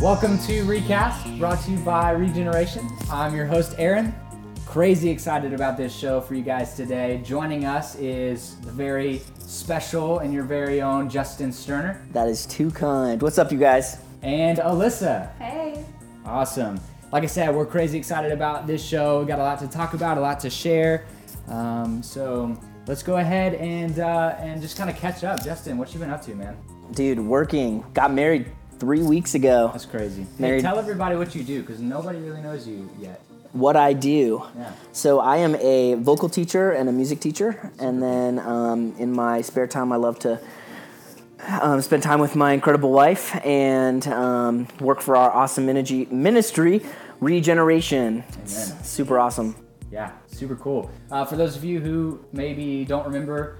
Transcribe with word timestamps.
Welcome 0.00 0.38
to 0.46 0.64
Recast, 0.64 1.38
brought 1.38 1.62
to 1.64 1.72
you 1.72 1.78
by 1.80 2.12
Regeneration. 2.12 2.88
I'm 3.10 3.34
your 3.34 3.44
host, 3.44 3.74
Aaron. 3.76 4.14
Crazy 4.64 5.10
excited 5.10 5.52
about 5.52 5.76
this 5.76 5.94
show 5.94 6.22
for 6.22 6.34
you 6.34 6.42
guys 6.42 6.74
today. 6.74 7.20
Joining 7.22 7.66
us 7.66 7.96
is 7.96 8.56
the 8.60 8.72
very 8.72 9.20
special 9.40 10.20
and 10.20 10.32
your 10.32 10.44
very 10.44 10.80
own 10.80 11.10
Justin 11.10 11.52
Sterner 11.52 12.00
That 12.12 12.28
is 12.28 12.46
too 12.46 12.70
kind. 12.70 13.20
What's 13.20 13.36
up, 13.36 13.52
you 13.52 13.58
guys? 13.58 13.98
and 14.22 14.56
Alyssa. 14.56 15.36
Hey. 15.36 15.84
Awesome. 16.24 16.80
Like 17.12 17.24
I 17.24 17.26
said, 17.26 17.54
we're 17.54 17.66
crazy 17.66 17.98
excited 17.98 18.32
about 18.32 18.66
this 18.66 18.82
show. 18.82 19.20
We 19.20 19.26
got 19.26 19.38
a 19.38 19.42
lot 19.42 19.58
to 19.58 19.68
talk 19.68 19.92
about, 19.92 20.16
a 20.16 20.20
lot 20.22 20.40
to 20.40 20.48
share. 20.48 21.04
Um, 21.46 22.02
so 22.02 22.58
let's 22.86 23.02
go 23.02 23.18
ahead 23.18 23.54
and 23.56 23.98
uh, 23.98 24.34
and 24.38 24.62
just 24.62 24.78
kind 24.78 24.88
of 24.88 24.96
catch 24.96 25.24
up. 25.24 25.44
Justin, 25.44 25.76
what 25.76 25.92
you 25.92 26.00
been 26.00 26.08
up 26.08 26.22
to, 26.22 26.34
man? 26.34 26.56
Dude, 26.92 27.20
working. 27.20 27.84
Got 27.92 28.14
married 28.14 28.50
three 28.80 29.02
weeks 29.02 29.34
ago. 29.34 29.68
That's 29.72 29.84
crazy. 29.84 30.26
Hey, 30.38 30.60
tell 30.60 30.78
everybody 30.78 31.14
what 31.14 31.34
you 31.34 31.44
do, 31.44 31.60
because 31.60 31.78
nobody 31.80 32.18
really 32.18 32.40
knows 32.40 32.66
you 32.66 32.90
yet. 32.98 33.20
What 33.52 33.76
I 33.76 33.92
do. 33.92 34.42
Yeah. 34.56 34.72
So 34.92 35.20
I 35.20 35.36
am 35.38 35.54
a 35.56 35.94
vocal 35.94 36.28
teacher 36.28 36.72
and 36.72 36.88
a 36.88 36.92
music 36.92 37.20
teacher, 37.20 37.70
and 37.78 38.02
then 38.02 38.38
um, 38.38 38.94
in 38.98 39.12
my 39.12 39.42
spare 39.42 39.66
time, 39.66 39.92
I 39.92 39.96
love 39.96 40.18
to 40.20 40.40
um, 41.60 41.80
spend 41.82 42.02
time 42.02 42.20
with 42.20 42.34
my 42.36 42.52
incredible 42.52 42.92
wife 42.92 43.34
and 43.44 44.06
um, 44.08 44.68
work 44.80 45.00
for 45.00 45.16
our 45.16 45.30
awesome 45.30 45.66
minigi- 45.66 46.10
ministry, 46.10 46.82
Regeneration. 47.20 48.24
Super 48.46 49.18
awesome. 49.18 49.54
Yeah, 49.92 50.12
super 50.28 50.56
cool. 50.56 50.90
Uh, 51.10 51.24
for 51.26 51.36
those 51.36 51.54
of 51.56 51.64
you 51.64 51.80
who 51.80 52.24
maybe 52.32 52.84
don't 52.86 53.04
remember 53.04 53.58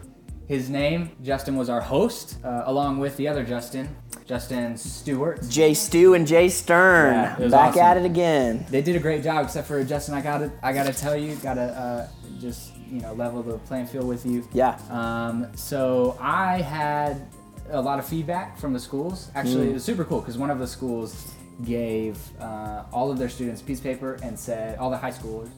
his 0.51 0.69
name, 0.69 1.11
Justin 1.23 1.55
was 1.55 1.69
our 1.71 1.81
host, 1.81 2.37
uh, 2.45 2.65
along 2.67 2.99
with 2.99 3.17
the 3.17 3.29
other 3.29 3.45
Justin, 3.45 3.89
Justin 4.27 4.77
Stewart. 4.77 5.41
Jay 5.49 5.75
Stu 5.75 6.15
and 6.15 6.27
Jay 6.27 6.49
Stern 6.49 7.15
Yeah, 7.15 7.49
back 7.49 7.71
awesome. 7.71 7.83
at 7.83 7.97
it 7.99 8.05
again. 8.05 8.67
They 8.69 8.83
did 8.83 8.97
a 8.97 8.99
great 8.99 9.23
job, 9.23 9.45
except 9.45 9.69
for 9.69 9.83
Justin. 9.85 10.15
I 10.17 10.21
gotta, 10.21 10.51
I 10.61 10.73
gotta 10.73 10.93
tell 10.93 11.17
you, 11.17 11.37
gotta 11.37 11.63
uh, 11.63 12.09
just 12.41 12.73
you 12.91 13.01
know 13.01 13.13
level 13.15 13.45
the 13.45 13.59
playing 13.59 13.87
field 13.87 14.09
with 14.09 14.27
you. 14.27 14.47
Yeah. 14.53 14.77
Um, 14.91 15.47
so 15.55 16.19
I 16.21 16.61
had 16.61 17.29
a 17.71 17.81
lot 17.81 18.01
of 18.01 18.05
feedback 18.09 18.59
from 18.59 18.73
the 18.73 18.81
schools. 18.81 19.31
Actually, 19.37 19.67
Mm. 19.67 19.71
it 19.71 19.75
was 19.75 19.85
super 19.85 20.05
cool 20.05 20.19
because 20.21 20.37
one 20.37 20.51
of 20.51 20.59
the 20.59 20.67
schools 20.67 21.33
gave 21.65 22.19
uh, 22.41 22.83
all 22.93 23.13
of 23.13 23.19
their 23.19 23.29
students 23.29 23.63
piece 23.63 23.79
of 23.79 23.85
paper 23.85 24.15
and 24.25 24.37
said, 24.37 24.77
all 24.79 24.91
the 24.91 24.97
high 24.97 25.13
schoolers 25.13 25.51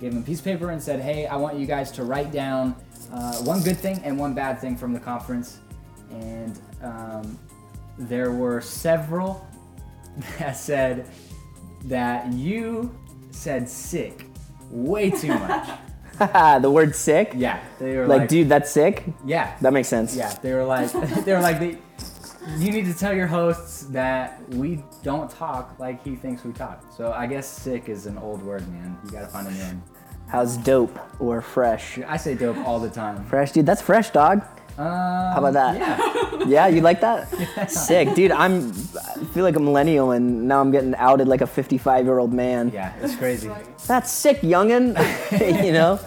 gave 0.00 0.14
them 0.14 0.22
piece 0.24 0.38
of 0.38 0.44
paper 0.46 0.70
and 0.70 0.82
said, 0.82 0.98
hey, 1.00 1.26
I 1.26 1.36
want 1.36 1.58
you 1.58 1.66
guys 1.66 1.90
to 1.92 2.04
write 2.04 2.32
down 2.32 2.74
uh, 3.12 3.34
one 3.38 3.62
good 3.62 3.76
thing 3.76 4.00
and 4.04 4.18
one 4.18 4.34
bad 4.34 4.60
thing 4.60 4.76
from 4.76 4.92
the 4.92 5.00
conference. 5.00 5.58
And 6.10 6.58
um, 6.82 7.38
there 7.98 8.32
were 8.32 8.60
several 8.60 9.46
that 10.38 10.56
said 10.56 11.06
that 11.84 12.32
you 12.32 12.94
said 13.30 13.68
sick 13.68 14.26
way 14.70 15.10
too 15.10 15.28
much. 15.28 15.68
the 16.62 16.70
word 16.70 16.94
sick? 16.94 17.32
yeah, 17.34 17.60
they 17.78 17.96
were 17.96 18.06
Like, 18.06 18.20
like, 18.20 18.28
dude, 18.28 18.48
that's 18.48 18.70
sick? 18.70 19.04
yeah, 19.24 19.56
That 19.62 19.72
makes 19.72 19.88
sense. 19.88 20.14
yeah, 20.14 20.34
they 20.42 20.52
were 20.52 20.64
like, 20.64 20.90
they 21.24 21.32
were 21.32 21.40
like, 21.40 21.58
they, 21.58 21.78
you 22.58 22.70
need 22.72 22.84
to 22.86 22.94
tell 22.94 23.14
your 23.14 23.26
hosts 23.26 23.84
that 23.84 24.42
we 24.50 24.82
don't 25.02 25.30
talk 25.30 25.78
like 25.78 26.02
he 26.04 26.16
thinks 26.16 26.44
we 26.44 26.52
talk. 26.52 26.84
So 26.94 27.12
I 27.12 27.26
guess 27.26 27.46
sick 27.48 27.88
is 27.88 28.06
an 28.06 28.18
old 28.18 28.42
word, 28.42 28.66
man. 28.72 28.98
You 29.04 29.10
gotta 29.12 29.26
find 29.28 29.46
a 29.46 29.50
new 29.50 29.58
one. 29.62 29.82
How's 30.30 30.56
dope 30.56 30.96
or 31.18 31.42
fresh? 31.42 31.98
I 32.06 32.16
say 32.16 32.34
dope 32.36 32.56
all 32.58 32.78
the 32.78 32.88
time. 32.88 33.24
Fresh, 33.24 33.52
dude. 33.52 33.66
That's 33.66 33.82
fresh, 33.82 34.10
dog. 34.10 34.42
Um, 34.78 34.86
How 34.86 35.34
about 35.38 35.52
that? 35.54 35.76
Yeah. 35.76 36.44
Yeah, 36.46 36.66
you 36.68 36.80
like 36.80 37.00
that? 37.00 37.68
Sick, 37.70 38.14
dude. 38.14 38.30
I'm. 38.30 38.70
I 38.70 39.24
feel 39.34 39.44
like 39.44 39.56
a 39.56 39.60
millennial, 39.60 40.12
and 40.12 40.46
now 40.46 40.60
I'm 40.60 40.70
getting 40.70 40.94
outed 40.94 41.28
like 41.28 41.40
a 41.40 41.46
55 41.46 42.04
year 42.04 42.18
old 42.18 42.32
man. 42.32 42.70
Yeah, 42.72 42.94
it's 43.02 43.16
crazy. 43.16 43.50
That's 43.86 44.10
sick, 44.10 44.40
youngin. 44.40 44.96
you 45.64 45.72
know. 45.72 45.98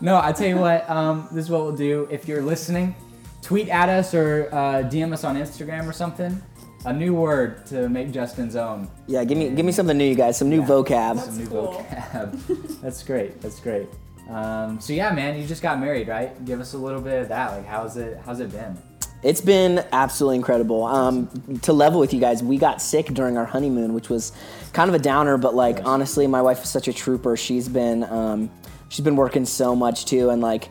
No, 0.00 0.18
I 0.18 0.32
tell 0.32 0.48
you 0.48 0.56
what. 0.56 0.88
Um, 0.88 1.28
this 1.30 1.44
is 1.44 1.50
what 1.50 1.62
we'll 1.62 1.76
do. 1.76 2.08
If 2.10 2.26
you're 2.26 2.42
listening, 2.42 2.94
tweet 3.42 3.68
at 3.68 3.88
us 3.88 4.14
or 4.14 4.48
uh, 4.50 4.88
DM 4.88 5.12
us 5.12 5.22
on 5.22 5.36
Instagram 5.36 5.86
or 5.86 5.92
something. 5.92 6.42
A 6.86 6.92
new 6.92 7.12
word 7.14 7.66
to 7.66 7.88
make 7.90 8.10
Justin's 8.10 8.56
own. 8.56 8.88
Yeah, 9.06 9.22
give 9.24 9.36
me 9.36 9.50
give 9.50 9.66
me 9.66 9.72
something 9.72 9.96
new, 9.98 10.04
you 10.06 10.14
guys. 10.14 10.38
Some 10.38 10.48
new 10.48 10.60
Yeah. 10.60 10.66
vocab. 10.68 11.18
Some 11.18 11.36
new 11.38 11.46
cool. 11.46 11.72
vocab. 11.74 12.80
That's 12.82 13.02
great. 13.02 13.40
That's 13.42 13.60
great. 13.60 13.86
Um, 14.30 14.80
so 14.80 14.92
yeah, 14.94 15.12
man, 15.12 15.38
you 15.38 15.46
just 15.46 15.60
got 15.62 15.78
married, 15.78 16.08
right? 16.08 16.42
Give 16.46 16.58
us 16.60 16.72
a 16.72 16.78
little 16.78 17.00
bit 17.02 17.20
of 17.20 17.28
that. 17.28 17.52
Like, 17.52 17.66
how's 17.66 17.96
it? 17.98 18.18
How's 18.24 18.40
it 18.40 18.50
been? 18.50 18.78
It's 19.22 19.42
been 19.42 19.84
absolutely 19.92 20.36
incredible. 20.36 20.84
Um, 20.84 21.28
to 21.62 21.74
level 21.74 22.00
with 22.00 22.14
you 22.14 22.20
guys, 22.20 22.42
we 22.42 22.56
got 22.56 22.80
sick 22.80 23.06
during 23.06 23.36
our 23.36 23.44
honeymoon, 23.44 23.92
which 23.92 24.08
was 24.08 24.32
kind 24.72 24.88
of 24.88 24.94
a 24.94 24.98
downer. 24.98 25.36
But 25.36 25.54
like 25.54 25.84
honestly, 25.84 26.26
my 26.26 26.40
wife 26.40 26.62
is 26.62 26.70
such 26.70 26.88
a 26.88 26.92
trooper. 26.94 27.36
She's 27.36 27.68
been 27.68 28.04
um, 28.04 28.50
she's 28.88 29.04
been 29.04 29.16
working 29.16 29.44
so 29.44 29.76
much 29.76 30.06
too, 30.06 30.30
and 30.30 30.40
like 30.40 30.68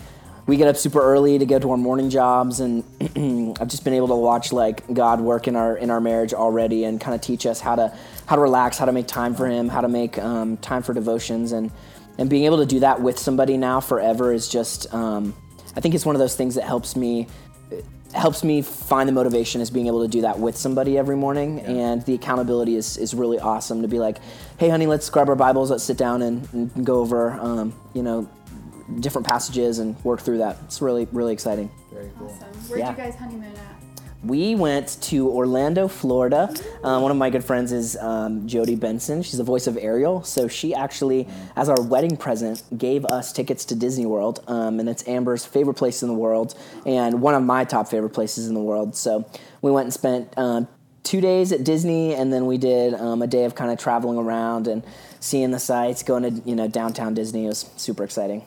we 0.49 0.57
get 0.57 0.67
up 0.67 0.75
super 0.75 1.01
early 1.01 1.37
to 1.37 1.45
go 1.45 1.59
to 1.59 1.71
our 1.71 1.77
morning 1.77 2.09
jobs, 2.09 2.59
and 2.59 2.83
I've 3.61 3.67
just 3.67 3.83
been 3.83 3.93
able 3.93 4.07
to 4.09 4.15
watch 4.15 4.51
like 4.51 4.91
God 4.91 5.21
work 5.21 5.47
in 5.47 5.55
our 5.55 5.77
in 5.77 5.91
our 5.91 6.01
marriage 6.01 6.33
already, 6.33 6.83
and 6.83 6.99
kind 6.99 7.13
of 7.13 7.21
teach 7.21 7.45
us 7.45 7.59
how 7.59 7.75
to 7.75 7.95
how 8.25 8.35
to 8.35 8.41
relax, 8.41 8.77
how 8.77 8.85
to 8.85 8.91
make 8.91 9.07
time 9.07 9.35
for 9.35 9.47
Him, 9.47 9.69
how 9.69 9.81
to 9.81 9.87
make 9.87 10.17
um, 10.17 10.57
time 10.57 10.81
for 10.81 10.93
devotions, 10.93 11.51
and 11.51 11.71
and 12.17 12.29
being 12.29 12.45
able 12.45 12.57
to 12.57 12.65
do 12.65 12.79
that 12.81 13.01
with 13.01 13.19
somebody 13.19 13.57
now 13.57 13.79
forever 13.79 14.33
is 14.33 14.49
just 14.49 14.93
um, 14.93 15.35
I 15.75 15.81
think 15.81 15.93
it's 15.95 16.05
one 16.05 16.15
of 16.15 16.19
those 16.19 16.35
things 16.35 16.55
that 16.55 16.63
helps 16.63 16.95
me 16.95 17.27
helps 18.13 18.43
me 18.43 18.63
find 18.63 19.07
the 19.07 19.13
motivation 19.13 19.61
is 19.61 19.69
being 19.69 19.85
able 19.85 20.01
to 20.01 20.07
do 20.07 20.21
that 20.21 20.39
with 20.39 20.57
somebody 20.57 20.97
every 20.97 21.15
morning. 21.15 21.59
And 21.59 22.03
the 22.07 22.15
accountability 22.15 22.75
is, 22.75 22.97
is 22.97 23.13
really 23.13 23.37
awesome 23.37 23.83
to 23.83 23.87
be 23.87 23.99
like 23.99 24.17
hey 24.57 24.67
honey 24.69 24.87
let's 24.87 25.09
grab 25.09 25.29
our 25.29 25.35
bibles 25.35 25.69
let's 25.71 25.83
sit 25.83 25.97
down 25.97 26.21
and, 26.21 26.47
and 26.53 26.85
go 26.85 26.99
over 26.99 27.33
um, 27.33 27.73
you 27.93 28.01
know 28.01 28.27
different 28.99 29.25
passages 29.27 29.79
and 29.79 29.95
work 30.03 30.19
through 30.21 30.37
that 30.39 30.57
it's 30.65 30.81
really 30.81 31.07
really 31.11 31.33
exciting 31.33 31.69
Very 31.91 32.09
cool. 32.17 32.27
Awesome. 32.27 32.47
Where'd 32.69 32.79
Yeah. 32.79 32.91
you 32.91 32.97
guys 32.97 33.15
honeymoon 33.15 33.43
at? 33.55 33.75
we 34.21 34.53
went 34.53 34.97
to 35.01 35.29
Orlando, 35.29 35.87
Florida. 35.87 36.53
Uh, 36.83 36.99
one 36.99 37.09
of 37.09 37.15
my 37.15 37.29
good 37.29 37.43
friends 37.43 37.71
is 37.71 37.95
um, 37.97 38.45
Jodi 38.49 38.75
Benson. 38.75 39.23
She's 39.23 39.37
the 39.37 39.45
voice 39.45 39.65
of 39.65 39.77
Ariel. 39.77 40.23
So 40.23 40.49
she 40.49 40.75
actually, 40.75 41.25
as 41.55 41.69
our 41.69 41.81
wedding 41.81 42.17
present, 42.17 42.61
gave 42.77 43.05
us 43.05 43.31
tickets 43.31 43.63
to 43.65 43.75
Disney 43.75 44.05
World. 44.05 44.43
Um, 44.49 44.81
and 44.81 44.89
it's 44.89 45.07
Amber's 45.07 45.45
favorite 45.45 45.75
place 45.75 46.01
in 46.03 46.09
the 46.09 46.13
world 46.15 46.53
and 46.85 47.21
one 47.21 47.33
of 47.33 47.43
my 47.43 47.63
top 47.63 47.87
favorite 47.87 48.09
places 48.09 48.49
in 48.49 48.55
the 48.55 48.59
world. 48.61 48.93
So 48.93 49.25
we 49.61 49.71
went 49.71 49.85
and 49.85 49.93
spent 49.93 50.37
um, 50.37 50.67
two 51.03 51.21
days 51.21 51.53
at 51.53 51.63
Disney, 51.63 52.13
and 52.13 52.33
then 52.33 52.45
we 52.45 52.57
did 52.57 52.95
um, 52.95 53.21
a 53.21 53.27
day 53.27 53.45
of 53.45 53.55
kind 53.55 53.71
of 53.71 53.79
traveling 53.79 54.17
around 54.17 54.67
and 54.67 54.83
seeing 55.21 55.51
the 55.51 55.59
sights, 55.59 56.03
going 56.03 56.23
to 56.23 56.41
you 56.49 56.55
know 56.57 56.67
downtown 56.67 57.13
Disney. 57.13 57.45
It 57.45 57.49
was 57.49 57.69
super 57.77 58.03
exciting. 58.03 58.43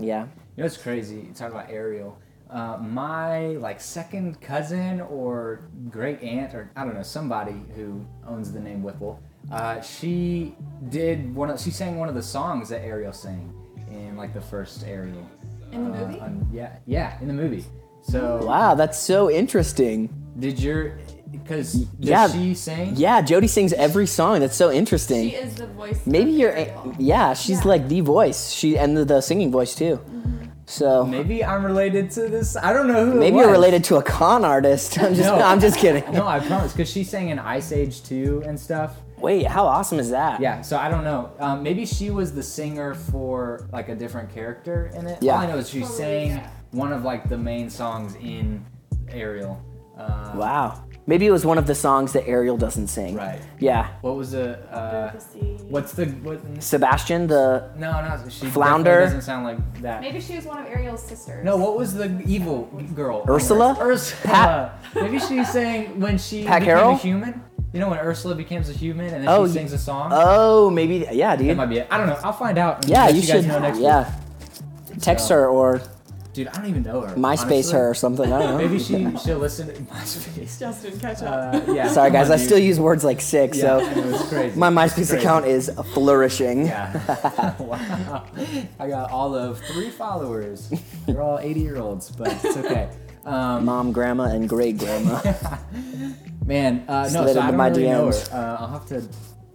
Fun. 0.00 0.08
Yeah. 0.08 0.22
You 0.22 0.28
know 0.58 0.64
what's 0.64 0.76
crazy? 0.76 1.16
You 1.16 1.32
talk 1.34 1.50
about 1.52 1.70
Ariel. 1.70 2.18
Uh, 2.48 2.78
my 2.80 3.48
like 3.58 3.80
second 3.80 4.40
cousin 4.40 5.00
or 5.02 5.60
great 5.88 6.20
aunt 6.20 6.52
or 6.52 6.70
I 6.74 6.84
don't 6.84 6.94
know 6.94 7.02
somebody 7.02 7.54
who 7.76 8.04
owns 8.26 8.52
the 8.52 8.58
name 8.58 8.82
Whipple. 8.82 9.20
Uh, 9.52 9.80
she 9.80 10.56
did 10.88 11.32
one 11.34 11.48
of 11.50 11.60
she 11.60 11.70
sang 11.70 11.96
one 11.98 12.08
of 12.08 12.14
the 12.16 12.22
songs 12.22 12.68
that 12.70 12.82
Ariel 12.84 13.12
sang 13.12 13.54
in 13.88 14.16
like 14.16 14.34
the 14.34 14.40
first 14.40 14.84
Ariel. 14.84 15.24
In 15.72 15.84
the 15.92 15.96
Uh, 15.98 16.06
movie? 16.08 16.20
on- 16.20 16.48
yeah, 16.52 16.76
yeah, 16.86 17.16
in 17.20 17.28
the 17.28 17.34
movie. 17.34 17.64
So 18.02 18.44
Wow, 18.44 18.74
that's 18.74 18.98
so 18.98 19.30
interesting. 19.30 20.08
did 20.38 20.58
your 20.60 20.94
because 21.30 21.72
does 21.72 22.08
Yeah. 22.08 22.28
she 22.28 22.54
sing? 22.54 22.92
Yeah, 22.96 23.20
Jodi 23.22 23.46
sings 23.48 23.72
every 23.72 24.06
song. 24.06 24.40
That's 24.40 24.56
so 24.56 24.70
interesting. 24.70 25.30
She 25.30 25.36
is 25.36 25.54
the 25.54 25.66
voice. 25.66 26.00
Maybe 26.06 26.30
of 26.32 26.36
you're, 26.38 26.52
Ariel. 26.52 26.94
yeah, 26.98 27.34
she's 27.34 27.60
Yeah. 27.64 27.68
like 27.68 27.88
the 27.88 28.00
voice. 28.00 28.50
She 28.52 28.78
and 28.78 28.96
the, 28.96 29.04
the 29.04 29.20
singing 29.20 29.50
voice 29.50 29.74
too. 29.74 30.00
So 30.66 31.04
maybe, 31.04 31.22
Maybe 31.24 31.44
I'm 31.44 31.64
related 31.64 32.10
to 32.12 32.28
this. 32.28 32.56
I 32.56 32.72
don't 32.72 32.86
know 32.86 33.04
who. 33.04 33.20
it 33.22 33.34
you're 33.34 33.50
related 33.50 33.82
to 33.84 33.96
a 33.96 34.02
con 34.02 34.44
artist. 34.44 34.98
I'm 35.02 35.14
just, 35.16 35.28
No. 35.28 35.34
I'm 35.42 35.58
just 35.58 35.78
kidding. 35.78 36.04
No, 36.12 36.28
I 36.28 36.38
promise, 36.38 36.72
because 36.72 36.88
she 36.88 37.02
sang 37.02 37.30
in 37.30 37.40
Ice 37.40 37.72
Age 37.72 38.04
2 38.04 38.44
and 38.46 38.58
stuff. 38.58 38.94
Wait, 39.18 39.46
how 39.46 39.66
awesome 39.66 39.98
is 39.98 40.10
that? 40.10 40.40
Yeah, 40.40 40.60
so 40.62 40.78
I 40.78 40.88
don't 40.88 41.02
know. 41.04 41.30
Um, 41.40 41.62
maybe 41.64 41.84
she 41.84 42.10
was 42.10 42.32
the 42.32 42.42
singer 42.42 42.94
for 42.94 43.66
like 43.72 43.88
a 43.88 43.96
different 43.96 44.32
character 44.32 44.90
in 44.94 45.06
it. 45.08 45.18
Yeah. 45.20 45.32
All 45.34 45.38
I 45.40 45.46
know 45.46 45.56
is 45.58 45.68
she 45.68 45.80
Probably, 45.80 45.96
sang 45.96 46.40
one 46.70 46.92
of 46.92 47.02
like 47.02 47.28
the 47.28 47.36
main 47.36 47.68
songs 47.68 48.14
in 48.14 48.64
Ariel. 49.08 49.60
Uh, 49.98 50.32
Wow. 50.36 50.84
Maybe 51.10 51.26
it 51.26 51.32
was 51.32 51.44
one 51.44 51.58
of 51.58 51.66
the 51.66 51.74
songs 51.74 52.12
that 52.12 52.24
Ariel 52.28 52.56
doesn't 52.56 52.86
sing. 52.86 53.16
Right. 53.16 53.40
Yeah. 53.58 53.88
What 54.00 54.14
was 54.14 54.30
the? 54.30 54.60
Uh, 54.72 55.10
what's 55.68 55.92
the? 55.92 56.06
What? 56.06 56.38
Sebastian, 56.62 57.26
the 57.26 57.68
No, 57.76 57.90
no. 58.00 58.28
She 58.28 58.46
Flounder? 58.46 58.84
definitely 58.90 59.06
doesn't 59.06 59.22
sound 59.22 59.44
like 59.44 59.82
that. 59.82 60.02
Maybe 60.02 60.20
she 60.20 60.36
was 60.36 60.44
one 60.46 60.58
of 60.62 60.66
Ariel's 60.68 61.02
sisters. 61.02 61.44
No, 61.44 61.56
what 61.56 61.76
was 61.76 61.94
the 61.94 62.22
evil 62.26 62.66
girl? 62.94 63.24
Ursula? 63.28 63.76
Ursula. 63.80 64.78
Maybe 64.94 65.18
she 65.18 65.42
sang 65.44 65.98
when 65.98 66.16
she 66.16 66.44
Pat 66.44 66.60
became 66.60 66.76
Carroll? 66.76 66.92
a 66.94 66.96
human. 66.98 67.42
You 67.72 67.80
know 67.80 67.88
when 67.90 67.98
Ursula 67.98 68.36
becomes 68.36 68.68
a 68.68 68.72
human 68.72 69.06
and 69.12 69.24
then 69.24 69.28
Oh, 69.28 69.48
she 69.48 69.54
sings 69.54 69.72
a 69.72 69.78
song. 69.78 70.10
oh, 70.14 70.70
maybe 70.70 71.08
yeah, 71.10 71.34
that 71.34 71.56
might 71.56 71.66
be 71.66 71.78
it. 71.78 71.88
I 71.90 71.98
don't 71.98 72.06
know. 72.06 72.18
I'll 72.22 72.32
find 72.32 72.56
out. 72.56 72.86
Yeah, 72.86 73.06
let 73.06 73.14
you 73.16 73.20
you 73.22 73.26
guys 73.26 73.42
should. 73.42 73.48
know 73.48 73.58
next 73.58 73.78
week. 73.78 73.84
yeah. 73.84 74.14
Text 75.00 75.26
So- 75.26 75.34
her 75.34 75.48
or 75.48 75.80
Dude, 76.32 76.46
I 76.46 76.52
don't 76.52 76.66
even 76.66 76.82
know 76.84 77.00
her. 77.00 77.16
MySpace 77.16 77.42
honestly. 77.44 77.72
her 77.74 77.90
or 77.90 77.94
something. 77.94 78.32
I 78.32 78.38
don't 78.38 78.50
know. 78.52 78.58
Maybe 78.58 78.78
she 78.78 79.16
she'll 79.24 79.38
listen 79.38 79.66
to 79.66 79.72
MySpace. 79.92 80.60
Justin, 80.60 80.98
catch 81.00 81.22
up. 81.22 81.68
Uh, 81.68 81.72
yeah. 81.72 81.88
Sorry, 81.88 82.10
guys. 82.12 82.28
on, 82.30 82.34
I 82.34 82.36
still 82.36 82.58
use 82.58 82.78
words 82.78 83.02
like 83.02 83.20
sick, 83.20 83.54
Yeah, 83.54 83.60
so 83.60 83.80
I 83.80 83.94
know, 83.94 84.08
it's 84.14 84.28
crazy. 84.28 84.58
my 84.58 84.70
MySpace 84.70 84.94
crazy. 84.94 85.16
account 85.16 85.46
is 85.46 85.70
flourishing. 85.92 86.66
Yeah. 86.66 87.56
wow. 87.62 88.26
I 88.78 88.88
got 88.88 89.10
all 89.10 89.34
of 89.34 89.58
three 89.58 89.90
followers. 89.90 90.72
They're 91.06 91.20
all 91.20 91.38
80 91.40 91.60
year 91.60 91.78
olds, 91.78 92.10
but 92.12 92.28
it's 92.44 92.56
okay. 92.56 92.90
Um, 93.24 93.64
Mom, 93.64 93.90
grandma, 93.92 94.24
and 94.24 94.48
great 94.48 94.78
grandma. 94.78 95.20
man, 96.46 96.84
uh, 96.88 97.02
no, 97.04 97.08
so 97.08 97.18
I 97.18 97.28
into 97.28 97.34
don't 97.34 97.56
my 97.56 97.68
really 97.68 97.82
know 97.84 98.06
her. 98.06 98.12
Uh, 98.32 98.56
I'll 98.60 98.68
have 98.68 98.86
to. 98.86 98.96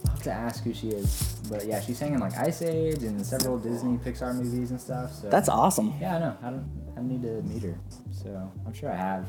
I'll 0.04 0.12
have 0.12 0.22
to 0.22 0.32
ask 0.32 0.62
who 0.62 0.72
she 0.72 0.88
is, 0.90 1.35
but 1.50 1.66
yeah, 1.66 1.80
she's 1.80 1.98
sang 1.98 2.14
in 2.14 2.20
like 2.20 2.36
Ice 2.38 2.62
Age 2.62 3.02
and 3.02 3.24
several 3.24 3.58
Disney 3.58 3.98
Pixar 3.98 4.34
movies 4.34 4.70
and 4.70 4.80
stuff. 4.80 5.12
So 5.12 5.28
That's 5.28 5.48
awesome. 5.48 5.94
yeah, 6.00 6.16
I 6.16 6.18
know. 6.18 6.36
I 6.42 6.50
don't. 6.50 6.70
I 6.96 7.02
need 7.02 7.22
to 7.22 7.42
meet 7.42 7.62
her, 7.62 7.78
so 8.10 8.50
I'm 8.66 8.72
sure 8.72 8.90
I 8.90 8.96
have 8.96 9.26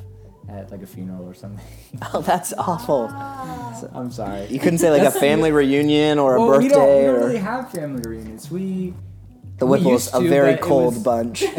at 0.49 0.71
like 0.71 0.81
a 0.81 0.87
funeral 0.87 1.27
or 1.27 1.33
something. 1.33 1.65
Oh, 2.13 2.21
that's 2.21 2.53
awful. 2.53 3.07
I'm 3.93 4.11
sorry. 4.11 4.45
You 4.47 4.59
couldn't 4.59 4.79
say 4.79 4.89
like 4.91 5.01
a 5.03 5.11
family 5.11 5.51
reunion 5.51 6.19
or 6.19 6.35
a 6.35 6.39
well, 6.39 6.49
birthday 6.59 6.67
we 6.67 6.69
don't, 6.69 6.95
we 6.99 7.05
don't 7.05 7.15
or 7.15 7.19
really 7.27 7.37
have 7.39 7.71
family 7.71 8.01
reunions. 8.07 8.49
We 8.49 8.93
the 9.57 9.65
we 9.65 9.79
Whipples, 9.79 9.91
used 10.13 10.15
a 10.15 10.21
very 10.21 10.55
cold 10.55 10.93
was- 10.95 11.03
bunch. 11.03 11.43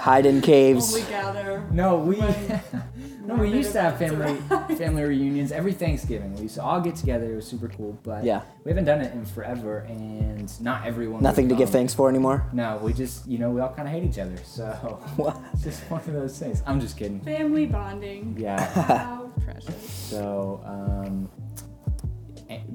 Hide 0.00 0.24
in 0.26 0.40
caves. 0.40 0.94
Only 0.94 1.08
gather. 1.10 1.66
No, 1.72 1.98
we 1.98 2.16
When 2.16 2.62
no, 3.26 3.34
we 3.36 3.50
used 3.50 3.72
to 3.72 3.80
have 3.80 3.98
family 3.98 4.36
arrive. 4.50 4.78
family 4.78 5.02
reunions 5.04 5.52
every 5.52 5.72
Thanksgiving. 5.72 6.34
We 6.34 6.42
used 6.42 6.54
to 6.56 6.62
all 6.62 6.80
get 6.80 6.96
together. 6.96 7.32
It 7.32 7.36
was 7.36 7.46
super 7.46 7.68
cool, 7.68 7.98
but 8.02 8.24
Yeah. 8.24 8.42
we 8.64 8.70
haven't 8.70 8.84
done 8.84 9.00
it 9.00 9.12
in 9.14 9.24
forever, 9.24 9.78
and 9.88 10.50
not 10.60 10.86
everyone. 10.86 11.22
Nothing 11.22 11.48
to 11.48 11.54
give 11.54 11.70
thanks 11.70 11.94
for 11.94 12.08
anymore. 12.08 12.46
No, 12.52 12.78
we 12.82 12.92
just 12.92 13.26
you 13.28 13.38
know 13.38 13.50
we 13.50 13.60
all 13.60 13.72
kind 13.72 13.86
of 13.88 13.94
hate 13.94 14.04
each 14.04 14.18
other, 14.18 14.36
so 14.44 14.64
What? 15.16 15.36
it's 15.52 15.62
just 15.64 15.80
one 15.90 16.00
of 16.00 16.12
those 16.12 16.38
things. 16.38 16.62
I'm 16.66 16.80
just 16.80 16.96
kidding. 16.96 17.20
Family 17.20 17.66
bonding. 17.66 18.36
Yeah. 18.38 18.60
How 18.72 19.30
precious. 19.44 19.90
So, 19.90 20.60
um, 20.64 21.28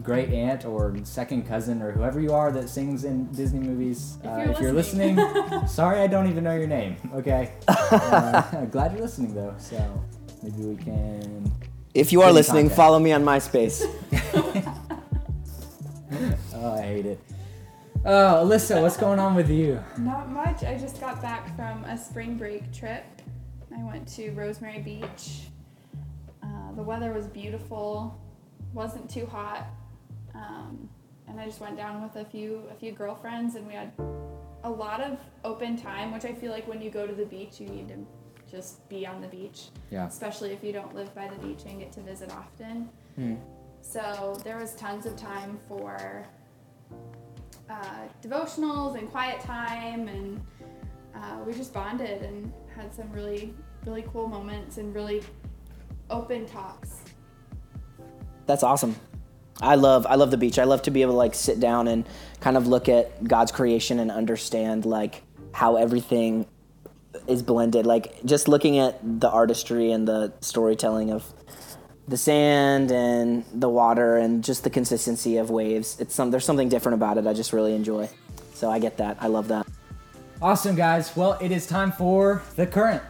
great 0.02 0.30
aunt 0.34 0.66
or 0.66 0.96
second 1.04 1.46
cousin 1.48 1.82
or 1.82 1.92
whoever 1.92 2.20
you 2.20 2.34
are 2.34 2.52
that 2.52 2.68
sings 2.70 3.04
in 3.04 3.26
Disney 3.32 3.60
movies, 3.60 4.18
If 4.24 4.26
uh, 4.30 4.38
you're 4.38 4.52
if 4.52 4.60
you're 4.60 4.74
listening. 4.74 5.16
listening, 5.18 5.68
sorry 5.68 6.00
I 6.00 6.08
don't 6.08 6.28
even 6.28 6.44
know 6.44 6.56
your 6.56 6.68
name. 6.68 6.96
Okay. 7.14 7.52
Uh, 7.68 8.66
glad 8.66 8.92
you're 8.94 9.02
listening 9.02 9.34
though. 9.36 9.54
So 9.58 9.78
maybe 10.48 10.68
we 10.70 10.76
can. 10.84 11.52
If 11.94 12.12
you 12.12 12.22
are 12.22 12.32
listening, 12.32 12.66
contact. 12.66 12.78
follow 12.78 13.00
me 13.00 13.12
on 13.12 13.24
MySpace. 13.24 13.84
Oh, 16.60 16.74
I 16.74 16.82
hate 16.82 17.06
it. 17.06 17.20
Oh, 18.04 18.44
Alyssa, 18.44 18.82
what's 18.82 18.98
going 18.98 19.20
on 19.20 19.36
with 19.36 19.50
you? 19.50 19.80
Not 20.00 20.30
much. 20.30 20.64
I 20.64 20.76
just 20.76 21.00
got 21.00 21.22
back 21.22 21.56
from 21.56 21.84
a 21.84 21.96
spring 21.98 22.36
break 22.36 22.74
trip. 22.74 23.06
I 23.72 23.84
went 23.84 24.08
to 24.16 24.32
Rosemary 24.32 24.80
Beach. 24.80 25.42
Uh, 26.42 26.72
the 26.76 26.82
weather 26.82 27.14
was 27.14 27.28
beautiful, 27.28 28.20
wasn't 28.74 29.08
too 29.08 29.28
hot, 29.28 29.68
um, 30.34 30.90
and 31.28 31.40
I 31.40 31.46
just 31.46 31.60
went 31.60 31.78
down 31.78 32.02
with 32.02 32.16
a 32.16 32.26
few 32.26 32.64
a 32.72 32.76
few 32.76 32.92
girlfriends, 32.92 33.56
and 33.56 33.68
we 33.68 33.74
had 33.74 33.92
a 34.64 34.70
lot 34.70 35.02
of 35.02 35.20
open 35.44 35.78
time. 35.78 36.12
Which 36.12 36.26
I 36.26 36.34
feel 36.34 36.52
like 36.52 36.68
when 36.68 36.82
you 36.82 36.90
go 36.90 37.06
to 37.06 37.14
the 37.14 37.26
beach, 37.26 37.60
you 37.60 37.68
need 37.68 37.90
to 37.90 37.98
just 38.50 38.88
be 38.90 39.06
on 39.06 39.22
the 39.22 39.28
beach, 39.28 39.70
Yeah. 39.92 40.08
especially 40.08 40.52
if 40.52 40.64
you 40.64 40.72
don't 40.72 40.94
live 40.96 41.14
by 41.14 41.28
the 41.28 41.36
beach 41.46 41.64
and 41.68 41.80
get 41.80 41.92
to 41.94 42.02
visit 42.02 42.32
often. 42.32 42.90
Hmm. 43.16 43.36
So 43.82 44.40
there 44.44 44.58
was 44.58 44.76
tons 44.76 45.06
of 45.06 45.16
time 45.16 45.60
for 45.68 46.26
uh, 47.70 48.08
devotionals 48.22 48.98
and 48.98 49.10
quiet 49.10 49.40
time, 49.42 50.08
and 50.08 50.42
uh, 51.16 51.40
we 51.46 51.54
just 51.54 51.74
bonded 51.74 52.22
and 52.22 52.52
had 52.76 52.94
some 52.94 53.12
really, 53.12 53.54
really 53.86 54.06
cool 54.14 54.28
moments 54.28 54.78
and 54.78 54.94
really 54.96 55.22
open 56.10 56.46
talks. 56.46 57.02
That's 58.46 58.64
awesome. 58.64 58.96
I 59.62 59.76
love 59.76 60.06
I 60.08 60.16
love 60.16 60.32
the 60.32 60.38
beach. 60.38 60.60
I 60.60 60.64
love 60.64 60.84
to 60.84 60.92
be 60.92 61.02
able 61.02 61.14
to 61.14 61.18
like 61.18 61.34
sit 61.34 61.60
down 61.60 61.88
and 61.88 62.08
kind 62.40 62.58
of 62.58 62.68
look 62.68 62.88
at 62.88 63.28
God's 63.28 63.52
creation 63.52 64.00
and 64.00 64.12
understand 64.12 64.86
like 64.86 65.24
how 65.52 65.78
everything 65.78 66.46
is 67.28 67.42
blended. 67.44 67.86
Like 67.86 68.24
just 68.26 68.48
looking 68.48 68.78
at 68.80 69.00
the 69.20 69.30
artistry 69.30 69.92
and 69.92 70.08
the 70.08 70.34
storytelling 70.42 71.12
of 71.12 71.26
the 72.08 72.18
sand 72.18 72.92
and 72.92 73.44
the 73.54 73.70
water 73.70 74.18
and 74.18 74.44
just 74.44 74.64
the 74.64 74.70
consistency 74.70 75.38
of 75.38 75.50
waves. 75.50 76.00
It's 76.00 76.16
some 76.16 76.32
there's 76.32 76.46
something 76.46 76.70
different 76.70 76.96
about 76.96 77.18
it. 77.18 77.28
I 77.28 77.34
just 77.34 77.54
really 77.54 77.74
enjoy. 77.74 78.10
So 78.54 78.70
I 78.70 78.80
get 78.80 78.98
that. 78.98 79.18
I 79.20 79.28
love 79.28 79.50
that. 79.50 79.68
Awesome, 80.42 80.76
guys. 80.76 81.16
Well, 81.16 81.38
it 81.42 81.52
is 81.52 81.68
time 81.68 81.92
for 81.92 82.44
the 82.56 82.68
current. 82.68 83.04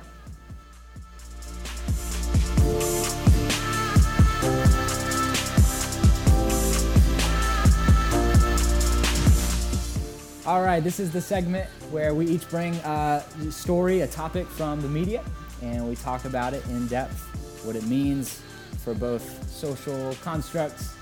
All 10.47 10.61
right, 10.61 10.81
this 10.81 11.01
is 11.01 11.11
the 11.11 11.19
segment 11.19 11.69
where 11.91 12.15
we 12.15 12.25
each 12.25 12.49
bring 12.49 12.73
a 12.75 13.21
story, 13.49 13.99
a 13.99 14.07
topic 14.07 14.47
from 14.47 14.79
the 14.79 14.88
media, 14.88 15.21
and 15.61 15.85
we 15.89 15.97
talk 15.97 16.23
about 16.23 16.53
it 16.53 16.65
in 16.67 16.88
depth, 16.88 17.19
what 17.65 17.75
it 17.75 17.83
means 17.83 18.41
for 18.81 18.94
both 18.94 19.51
social 19.51 20.15
constructs, 20.21 20.95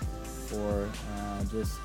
for 0.47 0.89
uh, 1.15 1.43
just 1.51 1.77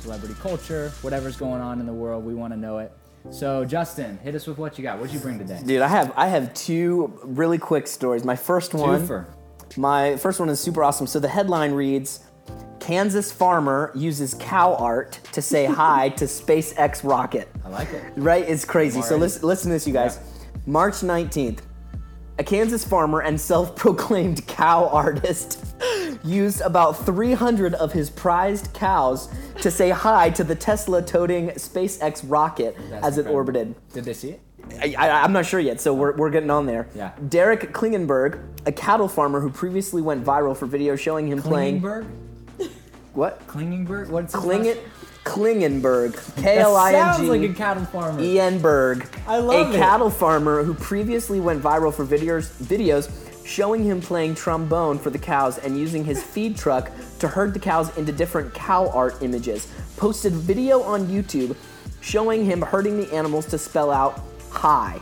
celebrity 0.00 0.34
culture, 0.40 0.90
whatever's 1.02 1.36
going 1.36 1.60
on 1.60 1.78
in 1.78 1.86
the 1.86 1.92
world, 1.92 2.24
we 2.24 2.34
want 2.34 2.52
to 2.52 2.58
know 2.58 2.78
it. 2.78 2.90
So, 3.30 3.64
Justin, 3.64 4.18
hit 4.18 4.34
us 4.34 4.48
with 4.48 4.58
what 4.58 4.76
you 4.76 4.82
got. 4.82 4.98
What'd 4.98 5.14
you 5.14 5.20
bring 5.20 5.38
today? 5.38 5.60
Dude, 5.64 5.82
I 5.82 5.88
have 5.88 6.12
I 6.16 6.26
have 6.26 6.52
two 6.52 7.16
really 7.22 7.58
quick 7.58 7.86
stories. 7.86 8.24
My 8.24 8.34
first 8.34 8.74
one 8.74 9.06
Twofer. 9.06 9.26
My 9.76 10.16
first 10.16 10.40
one 10.40 10.48
is 10.48 10.58
super 10.58 10.82
awesome. 10.82 11.06
So 11.06 11.20
the 11.20 11.28
headline 11.28 11.74
reads 11.74 12.24
Kansas 12.84 13.32
farmer 13.32 13.90
uses 13.94 14.34
cow 14.34 14.74
art 14.74 15.18
to 15.32 15.40
say 15.40 15.64
hi 15.64 16.10
to 16.10 16.26
SpaceX 16.26 17.02
rocket. 17.02 17.48
I 17.64 17.70
like 17.70 17.90
it. 17.90 18.04
Right? 18.14 18.46
It's 18.46 18.66
crazy. 18.66 19.00
So 19.00 19.16
listen, 19.16 19.40
listen 19.48 19.70
to 19.70 19.72
this, 19.76 19.86
you 19.86 19.94
guys. 19.94 20.18
March 20.66 20.96
19th, 20.96 21.60
a 22.38 22.44
Kansas 22.44 22.84
farmer 22.84 23.22
and 23.22 23.40
self 23.40 23.74
proclaimed 23.74 24.46
cow 24.46 24.86
artist 24.88 25.64
used 26.22 26.60
about 26.60 27.06
300 27.06 27.72
of 27.72 27.90
his 27.90 28.10
prized 28.10 28.70
cows 28.74 29.30
to 29.62 29.70
say 29.70 29.88
hi 29.88 30.28
to 30.28 30.44
the 30.44 30.54
Tesla 30.54 31.00
toting 31.00 31.52
SpaceX 31.52 32.22
rocket 32.28 32.76
That's 32.90 33.06
as 33.06 33.16
it 33.16 33.20
incredible. 33.20 33.34
orbited. 33.34 33.68
orbited. 33.68 33.94
Did 33.94 34.04
they 34.04 34.12
see 34.12 34.30
it? 34.32 34.40
I, 34.78 34.94
I, 35.08 35.22
I'm 35.22 35.32
not 35.32 35.46
sure 35.46 35.60
yet, 35.60 35.80
so 35.80 35.94
we're, 35.94 36.14
we're 36.16 36.30
getting 36.30 36.50
on 36.50 36.66
there. 36.66 36.86
Yeah. 36.94 37.12
Derek 37.30 37.72
Klingenberg, 37.72 38.42
a 38.66 38.72
cattle 38.72 39.08
farmer 39.08 39.40
who 39.40 39.48
previously 39.48 40.02
went 40.02 40.22
viral 40.22 40.54
for 40.54 40.66
video 40.66 40.96
showing 40.96 41.28
him 41.28 41.40
playing. 41.40 41.80
What? 43.14 43.46
Klingenberg? 43.46 44.08
What's 44.08 44.34
his 44.34 44.42
Klingen, 44.42 44.78
Klingenberg. 45.24 46.36
K 46.42 46.58
L 46.58 46.76
I 46.76 46.92
sounds 46.92 47.28
like 47.28 47.40
a 47.42 47.48
G 47.48 47.54
cattle 47.54 47.84
farmer. 47.84 48.20
E 48.20 48.38
N 48.40 48.60
Berg. 48.60 49.08
I 49.26 49.38
love 49.38 49.68
A 49.68 49.70
it. 49.70 49.76
cattle 49.76 50.10
farmer 50.10 50.62
who 50.62 50.74
previously 50.74 51.40
went 51.40 51.62
viral 51.62 51.94
for 51.94 52.04
videos, 52.04 52.50
videos 52.62 53.10
showing 53.46 53.84
him 53.84 54.00
playing 54.00 54.34
trombone 54.34 54.98
for 54.98 55.10
the 55.10 55.18
cows 55.18 55.58
and 55.58 55.78
using 55.78 56.04
his 56.04 56.22
feed 56.22 56.56
truck 56.56 56.90
to 57.18 57.28
herd 57.28 57.54
the 57.54 57.60
cows 57.60 57.96
into 57.96 58.12
different 58.12 58.52
cow 58.52 58.88
art 58.90 59.22
images. 59.22 59.72
Posted 59.96 60.32
video 60.32 60.82
on 60.82 61.06
YouTube 61.06 61.56
showing 62.00 62.44
him 62.44 62.60
herding 62.60 62.98
the 62.98 63.10
animals 63.14 63.46
to 63.46 63.58
spell 63.58 63.90
out 63.90 64.20
hi. 64.50 65.00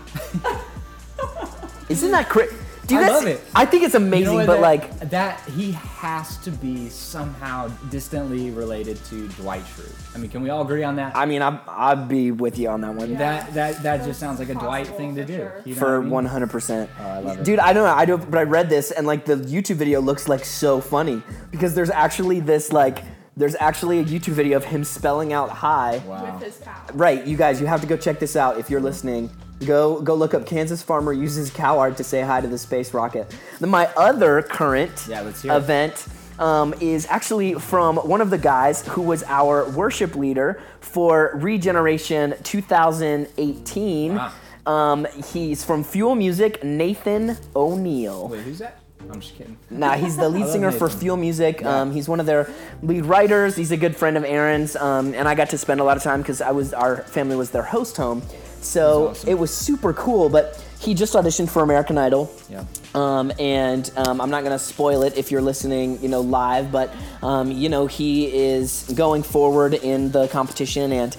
Isn't 1.88 2.11
that 2.12 2.28
crazy? 2.28 2.54
Do 2.92 2.99
you 2.99 3.04
I 3.04 3.08
guys 3.08 3.16
love 3.25 3.26
it. 3.26 3.40
I 3.54 3.64
think 3.64 3.84
it's 3.84 3.94
amazing, 3.94 4.32
You 4.34 4.40
know 4.40 4.46
but 4.46 4.54
that, 4.54 4.61
like 4.61 5.11
that 5.11 5.40
he 5.50 5.72
has 5.72 6.37
to 6.38 6.50
be 6.50 6.88
somehow 6.88 7.68
distantly 7.90 8.50
related 8.50 9.02
to 9.06 9.28
Dwight 9.28 9.62
Schrute. 9.64 10.14
I 10.14 10.18
mean, 10.18 10.30
can 10.30 10.42
we 10.42 10.50
all 10.50 10.62
agree 10.62 10.82
on 10.84 10.96
that? 10.96 11.16
I 11.16 11.25
mean, 11.25 11.40
I'd, 11.42 11.58
I'd 11.66 12.08
be 12.08 12.30
with 12.30 12.58
you 12.58 12.68
on 12.68 12.82
that 12.82 12.94
one. 12.94 13.12
Yeah. 13.12 13.18
that 13.18 13.54
that 13.54 13.75
that 13.76 13.82
That's 13.82 14.06
just 14.06 14.20
sounds 14.20 14.38
like 14.38 14.50
a 14.50 14.54
Dwight 14.54 14.87
thing 14.87 15.14
to 15.16 15.25
do. 15.25 15.37
sure. 15.37 15.62
You 15.64 15.75
know 15.75 15.78
for 15.78 16.00
what 16.02 16.26
I 16.26 16.38
mean? 16.38 16.49
100%. 16.49 16.88
Oh, 16.99 17.02
I 17.02 17.18
love 17.20 17.38
it. 17.38 17.44
Dude, 17.44 17.58
I 17.58 17.72
don't 17.72 17.84
know. 17.84 17.94
I 17.94 18.04
do, 18.04 18.18
but 18.18 18.38
I 18.38 18.42
read 18.42 18.68
this 18.68 18.90
and 18.90 19.06
like 19.06 19.25
the 19.25 19.37
YouTube 19.37 19.76
video 19.76 20.00
looks 20.00 20.28
like 20.28 20.44
so 20.44 20.80
funny 20.80 21.22
because 21.50 21.75
there's 21.75 21.90
actually 21.90 22.40
this 22.40 22.72
like 22.72 23.04
there's 23.37 23.56
actually 23.61 24.00
a 24.00 24.04
YouTube 24.04 24.34
video 24.34 24.58
of 24.58 24.64
him 24.64 24.84
spelling 24.84 25.32
out 25.32 25.49
hi. 25.49 26.02
Wow. 26.06 26.34
With 26.34 26.42
his. 26.42 26.61
Right, 26.92 27.26
you 27.26 27.37
guys, 27.37 27.61
you 27.61 27.66
have 27.66 27.80
to 27.80 27.87
go 27.87 27.96
check 27.96 28.18
this 28.18 28.37
out 28.37 28.58
if 28.58 28.68
you're 28.68 28.80
listening. 28.80 29.30
Go 29.66 30.00
go 30.00 30.14
look 30.14 30.35
up 30.35 30.47
Kansas 30.47 30.83
farmer 30.83 31.12
uses 31.12 31.50
cow 31.50 31.78
art 31.78 31.97
to 31.99 32.04
say 32.04 32.23
hi 32.23 32.40
to 32.40 32.49
the 32.49 32.59
space 32.59 32.92
rocket. 32.95 33.35
Then 33.61 33.71
my 33.71 33.87
other 33.97 34.42
current 34.42 35.07
Yeah, 35.09 35.21
let's 35.23 35.42
hear 35.42 35.52
it. 35.52 35.57
event 35.57 36.07
um, 36.38 36.75
is 36.81 37.07
actually 37.09 37.54
from 37.54 37.97
one 37.97 38.21
of 38.21 38.31
the 38.31 38.38
guys 38.38 38.87
who 38.88 39.02
was 39.02 39.23
our 39.25 39.69
worship 39.71 40.16
leader 40.16 40.61
for 40.81 41.33
Regeneration 41.35 42.35
2018. 42.42 44.14
Wow. 44.14 44.33
Um, 44.64 45.07
he's 45.33 45.64
from 45.64 45.83
Fuel 45.85 46.14
Music, 46.14 46.62
Nathan 46.62 47.37
O'Neill. 47.57 48.28
Wait, 48.28 48.40
who's 48.42 48.59
that? 48.61 48.78
I'm 49.11 49.21
just 49.21 49.37
kidding. 49.37 49.59
Nah, 49.69 49.95
he's 49.97 50.16
the 50.16 50.28
lead 50.37 50.47
singer 50.47 50.71
for 50.71 50.88
Fuel 50.88 51.16
Music. 51.16 51.61
Yeah. 51.61 51.81
Um, 51.81 51.92
he's 51.92 52.09
one 52.09 52.21
of 52.21 52.26
their 52.26 52.49
lead 52.83 53.04
writers. 53.04 53.57
He's 53.57 53.73
a 53.73 53.76
good 53.76 53.97
friend 53.97 54.16
of 54.16 54.25
Aaron's, 54.25 54.76
um, 54.76 55.12
and 55.14 55.26
I 55.28 55.35
got 55.35 55.50
to 55.50 55.59
spend 55.59 55.81
a 55.81 55.85
lot 55.85 55.97
of 55.97 56.04
time 56.04 56.23
because 56.23 56.40
I 56.40 56.52
was 56.52 56.73
our 56.73 56.99
family 57.02 57.35
was 57.35 57.50
their 57.50 57.64
host 57.64 57.97
home 57.97 58.23
So 58.62 59.09
awesome. 59.09 59.28
it 59.28 59.35
was 59.38 59.54
super 59.54 59.92
cool. 59.92 60.28
But 60.28 60.62
he 60.83 60.95
just 60.95 61.14
auditioned 61.14 61.49
for 61.49 61.62
American 61.62 61.97
Idol. 61.97 62.33
Yeah. 62.50 62.64
Um, 62.95 63.33
and 63.38 63.90
um, 63.97 64.21
I'm 64.21 64.31
not 64.31 64.42
gonna 64.42 64.59
spoil 64.59 65.02
it 65.02 65.16
if 65.16 65.31
you're 65.31 65.42
listening, 65.42 66.02
you 66.02 66.09
know, 66.09 66.21
live. 66.21 66.73
But 66.73 66.92
um, 67.23 67.52
you 67.52 67.69
know, 67.69 67.87
he 67.87 68.35
is 68.35 68.92
going 68.95 69.23
forward 69.23 69.75
in 69.75 70.11
the 70.11 70.28
competition, 70.28 70.92
and 70.92 71.16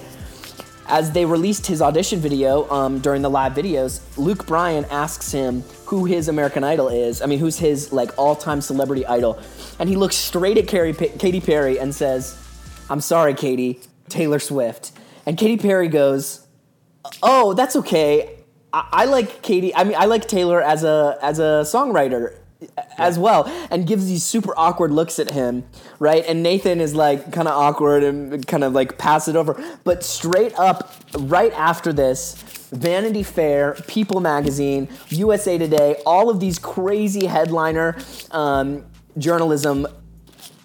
as 0.86 1.12
they 1.12 1.24
released 1.24 1.66
his 1.66 1.80
audition 1.80 2.20
video 2.20 2.70
um, 2.70 2.98
during 2.98 3.22
the 3.22 3.30
live 3.30 3.54
videos, 3.54 4.00
Luke 4.18 4.46
Bryan 4.46 4.84
asks 4.90 5.32
him 5.32 5.62
who 5.86 6.04
his 6.04 6.28
American 6.28 6.62
Idol 6.62 6.88
is. 6.88 7.22
I 7.22 7.26
mean, 7.26 7.38
who's 7.38 7.58
his 7.58 7.90
like 7.90 8.16
all-time 8.18 8.60
celebrity 8.60 9.06
idol, 9.06 9.40
and 9.78 9.88
he 9.88 9.96
looks 9.96 10.16
straight 10.16 10.58
at 10.58 10.68
Carrie, 10.68 10.92
Katy 10.92 11.40
Perry 11.40 11.78
and 11.78 11.94
says, 11.94 12.38
"I'm 12.90 13.00
sorry, 13.00 13.34
Katy, 13.34 13.80
Taylor 14.08 14.38
Swift." 14.38 14.92
And 15.26 15.38
Katy 15.38 15.56
Perry 15.56 15.88
goes, 15.88 16.43
"Oh, 17.22 17.54
that's 17.54 17.76
okay. 17.76 18.38
I, 18.72 18.88
I 18.92 19.04
like 19.06 19.42
Katie. 19.42 19.74
I 19.74 19.84
mean, 19.84 19.96
I 19.96 20.06
like 20.06 20.26
Taylor 20.28 20.60
as 20.62 20.84
a 20.84 21.18
as 21.22 21.38
a 21.38 21.62
songwriter." 21.64 22.38
As 22.96 23.18
well, 23.18 23.44
and 23.70 23.86
gives 23.86 24.06
these 24.06 24.22
super 24.22 24.54
awkward 24.56 24.90
looks 24.90 25.18
at 25.18 25.30
him, 25.30 25.64
right? 25.98 26.24
And 26.26 26.42
Nathan 26.42 26.80
is 26.80 26.94
like 26.94 27.30
kind 27.30 27.46
of 27.46 27.52
awkward 27.52 28.02
and 28.02 28.46
kind 28.46 28.64
of 28.64 28.72
like 28.72 28.96
pass 28.96 29.28
it 29.28 29.36
over. 29.36 29.62
But 29.82 30.02
straight 30.02 30.54
up, 30.58 30.90
right 31.18 31.52
after 31.52 31.92
this, 31.92 32.42
Vanity 32.74 33.22
Fair, 33.22 33.74
People 33.86 34.20
Magazine, 34.20 34.88
USA 35.08 35.58
Today, 35.58 36.00
all 36.06 36.30
of 36.30 36.40
these 36.40 36.58
crazy 36.58 37.26
headliner 37.26 37.96
um, 38.30 38.86
journalism 39.18 39.86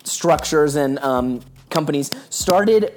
structures 0.03 0.75
and 0.75 0.99
um, 0.99 1.41
companies 1.69 2.11
started 2.29 2.93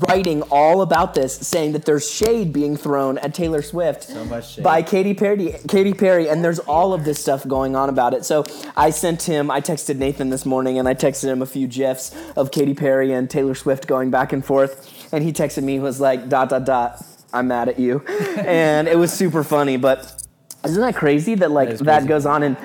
writing 0.00 0.42
all 0.50 0.82
about 0.82 1.14
this, 1.14 1.34
saying 1.36 1.72
that 1.72 1.84
there's 1.84 2.08
shade 2.10 2.52
being 2.52 2.76
thrown 2.76 3.18
at 3.18 3.34
Taylor 3.34 3.62
Swift 3.62 4.04
So 4.04 4.24
much 4.24 4.54
shade. 4.54 4.64
by 4.64 4.82
Katy 4.82 5.14
Perry. 5.14 5.54
Katy 5.68 5.94
Perry, 5.94 6.28
and 6.28 6.44
there's 6.44 6.58
all 6.60 6.92
of 6.92 7.04
this 7.04 7.20
stuff 7.20 7.46
going 7.46 7.76
on 7.76 7.88
about 7.88 8.14
it. 8.14 8.24
So 8.24 8.44
I 8.76 8.90
sent 8.90 9.22
him. 9.22 9.50
I 9.50 9.60
texted 9.60 9.96
Nathan 9.96 10.30
this 10.30 10.44
morning, 10.46 10.78
and 10.78 10.88
I 10.88 10.94
texted 10.94 11.24
him 11.24 11.42
a 11.42 11.46
few 11.46 11.66
gifs 11.66 12.14
of 12.36 12.50
Katy 12.50 12.74
Perry 12.74 13.12
and 13.12 13.28
Taylor 13.30 13.54
Swift 13.54 13.86
going 13.86 14.10
back 14.10 14.32
and 14.32 14.44
forth, 14.44 15.12
and 15.12 15.24
he 15.24 15.32
texted 15.32 15.62
me 15.62 15.78
was 15.78 16.00
like 16.00 16.28
dot 16.28 16.48
dot 16.50 16.64
dot. 16.64 17.04
I'm 17.32 17.48
mad 17.48 17.68
at 17.68 17.78
you, 17.78 18.00
and 18.38 18.88
it 18.88 18.96
was 18.98 19.12
super 19.12 19.44
funny, 19.44 19.76
but. 19.76 20.19
Isn't 20.64 20.80
that 20.82 20.94
crazy 20.94 21.34
that 21.36 21.50
like 21.50 21.68
That 21.68 21.74
is 21.74 21.80
that 21.80 22.06
goes 22.06 22.26
on 22.26 22.42
and 22.42 22.56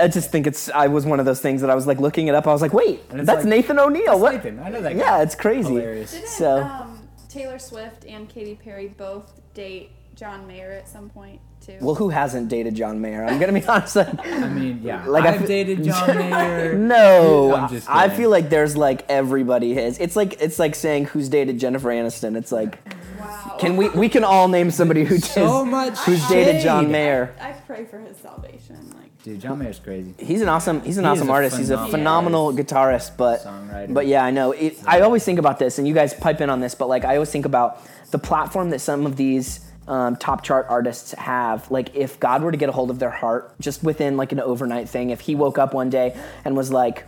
I 0.00 0.08
just 0.08 0.30
think 0.32 0.46
it's 0.46 0.68
I 0.70 0.88
was 0.88 1.06
one 1.06 1.20
of 1.20 1.26
those 1.26 1.40
things 1.40 1.60
that 1.60 1.70
I 1.70 1.74
was 1.74 1.86
like 1.86 2.00
looking 2.00 2.26
it 2.28 2.34
up 2.34 2.46
I 2.46 2.52
was 2.52 2.60
like 2.62 2.72
wait 2.72 3.08
that's 3.10 3.28
like- 3.28 3.44
Nathan 3.44 3.78
O'Neill 3.78 4.18
what 4.18 4.34
Nathan, 4.34 4.58
I 4.60 4.68
know 4.68 4.80
that 4.80 4.92
guy. 4.94 4.98
yeah 4.98 5.22
it's 5.22 5.34
crazy 5.36 5.68
Hilarious. 5.74 6.12
Didn't 6.12 6.28
So- 6.28 6.62
um, 6.62 7.08
Taylor 7.28 7.58
Swift 7.58 8.04
and 8.06 8.28
Katy 8.28 8.54
Perry 8.56 8.88
both 8.88 9.40
date 9.54 9.90
John 10.14 10.46
Mayer 10.46 10.72
at 10.72 10.88
some 10.88 11.08
point 11.10 11.40
too? 11.64 11.76
well 11.80 11.94
who 11.94 12.08
hasn't 12.08 12.48
dated 12.48 12.74
John 12.74 13.00
Mayer 13.00 13.24
I'm 13.24 13.38
gonna 13.38 13.52
be 13.52 13.64
honest 13.68 13.94
like, 13.96 14.26
I 14.26 14.48
mean, 14.48 14.80
yeah. 14.82 15.06
Like, 15.06 15.24
I 15.24 15.34
I've 15.34 15.40
fe- 15.42 15.46
dated 15.46 15.84
John 15.90 16.16
Mayer. 16.16 16.74
no 16.76 17.54
I'm 17.54 17.68
just 17.68 17.88
I 17.88 18.08
feel 18.08 18.30
like 18.30 18.48
there's 18.48 18.76
like 18.76 19.04
everybody 19.08 19.74
has 19.74 19.98
it's 19.98 20.16
like 20.16 20.40
it's 20.40 20.58
like 20.58 20.74
saying 20.74 21.04
who's 21.06 21.28
dated 21.28 21.58
Jennifer 21.60 21.88
Aniston 21.90 22.36
it's 22.36 22.50
like 22.50 22.78
wow. 23.26 23.56
can 23.58 23.76
we 23.76 23.88
we 23.90 24.08
can 24.08 24.24
all 24.24 24.48
name 24.48 24.70
somebody 24.70 25.04
who 25.04 25.18
So 25.18 25.64
is- 25.64 25.70
much 25.70 25.98
who's 26.00 26.26
dated 26.28 26.62
John. 26.62 26.90
Mayer 26.90 27.34
I 27.40 27.52
pray 27.52 27.84
for 27.84 27.98
his 27.98 28.16
salvation. 28.18 28.76
Like, 28.94 29.22
Dude, 29.22 29.40
John 29.40 29.58
Mayer's 29.58 29.80
crazy. 29.80 30.14
He's 30.18 30.40
an 30.40 30.48
awesome. 30.48 30.82
He's 30.82 30.98
an 30.98 31.04
He 31.04 31.10
awesome 31.10 31.28
a 31.28 31.32
artist. 31.32 31.56
He's 31.56 31.70
a 31.70 31.76
phenomenal 31.88 32.52
phenomenal 32.52 32.52
guitarist, 32.52 33.16
but 33.16 33.40
Songwriter. 33.40 33.92
but 33.92 34.06
yeah, 34.06 34.24
I 34.24 34.30
know. 34.30 34.52
It, 34.52 34.78
I 34.86 35.00
always 35.00 35.24
think 35.24 35.40
about 35.40 35.58
this, 35.58 35.78
and 35.78 35.88
you 35.88 35.94
guys 35.94 36.14
pipe 36.14 36.40
in 36.40 36.48
on 36.48 36.60
this, 36.60 36.76
but 36.76 36.88
like 36.88 37.04
I 37.04 37.14
always 37.16 37.30
think 37.30 37.44
about 37.44 37.80
the 38.12 38.18
platform 38.20 38.70
that 38.70 38.78
some 38.80 39.04
of 39.04 39.16
these 39.16 39.60
um, 39.88 40.14
top 40.14 40.44
chart 40.44 40.66
artists 40.68 41.10
have. 41.14 41.68
Like 41.72 41.96
if 41.96 42.20
God 42.20 42.42
were 42.42 42.52
to 42.52 42.56
get 42.58 42.68
a 42.68 42.72
hold 42.72 42.88
of 42.90 43.00
their 43.00 43.10
heart, 43.10 43.52
just 43.60 43.82
within 43.82 44.16
like 44.16 44.30
an 44.30 44.38
overnight 44.38 44.88
thing, 44.88 45.10
if 45.10 45.18
He 45.20 45.34
woke 45.34 45.58
up 45.58 45.74
one 45.74 45.90
day 45.90 46.16
and 46.44 46.56
was 46.56 46.70
like. 46.70 47.04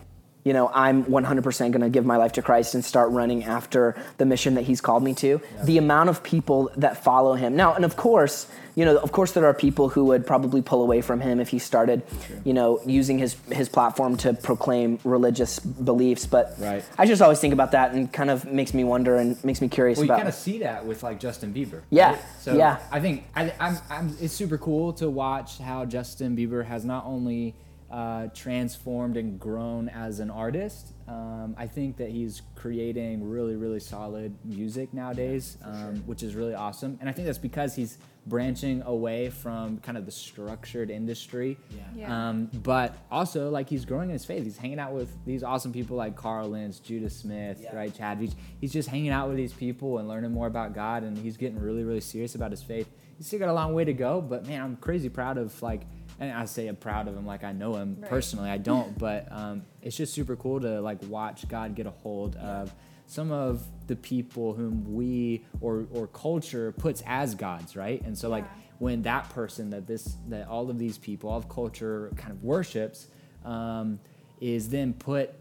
You 0.48 0.54
know, 0.54 0.70
I'm 0.72 1.04
100% 1.04 1.58
going 1.72 1.82
to 1.82 1.90
give 1.90 2.06
my 2.06 2.16
life 2.16 2.32
to 2.32 2.42
Christ 2.42 2.74
and 2.74 2.82
start 2.82 3.10
running 3.10 3.44
after 3.44 3.94
the 4.16 4.24
mission 4.24 4.54
that 4.54 4.62
He's 4.62 4.80
called 4.80 5.02
me 5.02 5.12
to. 5.16 5.42
The 5.64 5.76
amount 5.76 6.08
of 6.08 6.22
people 6.22 6.70
that 6.78 7.04
follow 7.04 7.34
Him 7.34 7.54
now, 7.54 7.74
and 7.74 7.84
of 7.84 7.96
course, 7.96 8.46
you 8.74 8.86
know, 8.86 8.96
of 8.96 9.12
course, 9.12 9.32
there 9.32 9.44
are 9.44 9.52
people 9.52 9.90
who 9.90 10.06
would 10.06 10.26
probably 10.26 10.62
pull 10.62 10.82
away 10.82 11.00
from 11.00 11.20
him 11.20 11.40
if 11.40 11.48
he 11.48 11.58
started, 11.58 12.02
you 12.44 12.54
know, 12.54 12.80
using 12.86 13.18
his 13.18 13.34
his 13.50 13.68
platform 13.68 14.16
to 14.18 14.34
proclaim 14.34 15.00
religious 15.02 15.58
beliefs. 15.58 16.26
But 16.26 16.54
Right. 16.58 16.84
I 16.96 17.04
just 17.04 17.20
always 17.20 17.40
think 17.40 17.52
about 17.52 17.72
that 17.72 17.92
and 17.92 18.10
kind 18.12 18.30
of 18.30 18.44
makes 18.44 18.72
me 18.72 18.84
wonder 18.84 19.16
and 19.16 19.42
makes 19.44 19.60
me 19.60 19.68
curious 19.68 19.98
Well, 19.98 20.06
you 20.06 20.12
kind 20.14 20.28
of 20.28 20.34
see 20.34 20.60
that 20.60 20.86
with 20.86 21.02
like 21.02 21.18
Justin 21.18 21.52
Bieber. 21.52 21.82
Yeah, 21.90 22.12
right? 22.12 22.20
So 22.38 22.56
yeah. 22.56 22.78
I 22.92 23.00
think 23.00 23.24
I, 23.34 23.52
I'm, 23.58 23.78
I'm, 23.90 24.16
it's 24.20 24.32
super 24.32 24.58
cool 24.58 24.92
to 24.94 25.10
watch 25.10 25.58
how 25.58 25.84
Justin 25.84 26.36
Bieber 26.36 26.64
has 26.64 26.84
not 26.84 27.04
only 27.04 27.56
uh, 27.90 28.26
transformed 28.34 29.16
and 29.16 29.40
grown 29.40 29.88
as 29.88 30.20
an 30.20 30.30
artist. 30.30 30.92
Um, 31.06 31.54
I 31.56 31.66
think 31.66 31.96
that 31.96 32.10
he's 32.10 32.42
creating 32.54 33.26
really, 33.28 33.56
really 33.56 33.80
solid 33.80 34.36
music 34.44 34.92
nowadays, 34.92 35.56
um, 35.64 36.02
which 36.04 36.22
is 36.22 36.34
really 36.34 36.54
awesome. 36.54 36.98
And 37.00 37.08
I 37.08 37.12
think 37.12 37.24
that's 37.26 37.38
because 37.38 37.74
he's 37.74 37.96
branching 38.26 38.82
away 38.82 39.30
from 39.30 39.78
kind 39.78 39.96
of 39.96 40.04
the 40.04 40.10
structured 40.12 40.90
industry. 40.90 41.56
Yeah. 41.96 42.28
Um, 42.28 42.50
but 42.62 42.94
also, 43.10 43.48
like, 43.48 43.70
he's 43.70 43.86
growing 43.86 44.10
in 44.10 44.12
his 44.12 44.24
faith. 44.26 44.44
He's 44.44 44.58
hanging 44.58 44.78
out 44.78 44.92
with 44.92 45.10
these 45.24 45.42
awesome 45.42 45.72
people 45.72 45.96
like 45.96 46.14
Carl 46.14 46.48
Lentz, 46.50 46.78
Judah 46.80 47.08
Smith, 47.08 47.58
Yeah. 47.62 47.74
right? 47.74 47.94
Chad 47.94 48.20
Veach. 48.20 48.34
He's 48.60 48.72
just 48.72 48.90
hanging 48.90 49.10
out 49.12 49.28
with 49.28 49.38
these 49.38 49.54
people 49.54 49.96
and 49.96 50.06
learning 50.08 50.32
more 50.32 50.46
about 50.46 50.74
God, 50.74 51.04
and 51.04 51.16
he's 51.16 51.38
getting 51.38 51.58
really, 51.58 51.84
really 51.84 52.00
serious 52.00 52.34
about 52.34 52.50
his 52.50 52.62
faith. 52.62 52.90
He's 53.16 53.26
still 53.28 53.38
got 53.38 53.48
a 53.48 53.54
long 53.54 53.72
way 53.72 53.86
to 53.86 53.94
go, 53.94 54.20
but 54.20 54.46
man, 54.46 54.60
I'm 54.60 54.76
crazy 54.76 55.08
proud 55.08 55.38
of 55.38 55.60
like, 55.62 55.86
and 56.20 56.32
I 56.32 56.44
say 56.46 56.66
I'm 56.66 56.76
proud 56.76 57.08
of 57.08 57.16
him 57.16 57.26
like 57.26 57.44
I 57.44 57.52
know 57.52 57.76
him 57.76 57.96
Right. 58.00 58.10
personally. 58.10 58.50
I 58.50 58.58
don't, 58.58 58.96
but 59.06 59.28
um, 59.30 59.62
it's 59.82 59.96
just 59.96 60.12
super 60.14 60.36
cool 60.36 60.60
to 60.60 60.80
like 60.80 60.98
watch 61.04 61.48
God 61.48 61.74
get 61.74 61.86
a 61.86 61.90
hold 61.90 62.36
of 62.36 62.74
some 63.06 63.32
of 63.32 63.64
the 63.86 63.96
people 63.96 64.52
whom 64.52 64.94
we 64.94 65.44
or 65.60 65.86
or 65.92 66.06
culture 66.08 66.72
puts 66.72 67.02
as 67.06 67.34
gods, 67.34 67.74
right? 67.76 68.02
And 68.04 68.16
so 68.16 68.28
like 68.28 68.44
when 68.78 69.02
that 69.02 69.28
person 69.30 69.70
that 69.70 69.86
this 69.86 70.16
that 70.28 70.46
all 70.48 70.68
of 70.70 70.78
these 70.78 70.98
people, 70.98 71.30
all 71.30 71.38
of 71.38 71.48
culture 71.48 72.10
kind 72.16 72.32
of 72.32 72.42
worships, 72.44 73.08
um, 73.44 73.98
is 74.40 74.68
then 74.68 74.92
put 74.92 75.34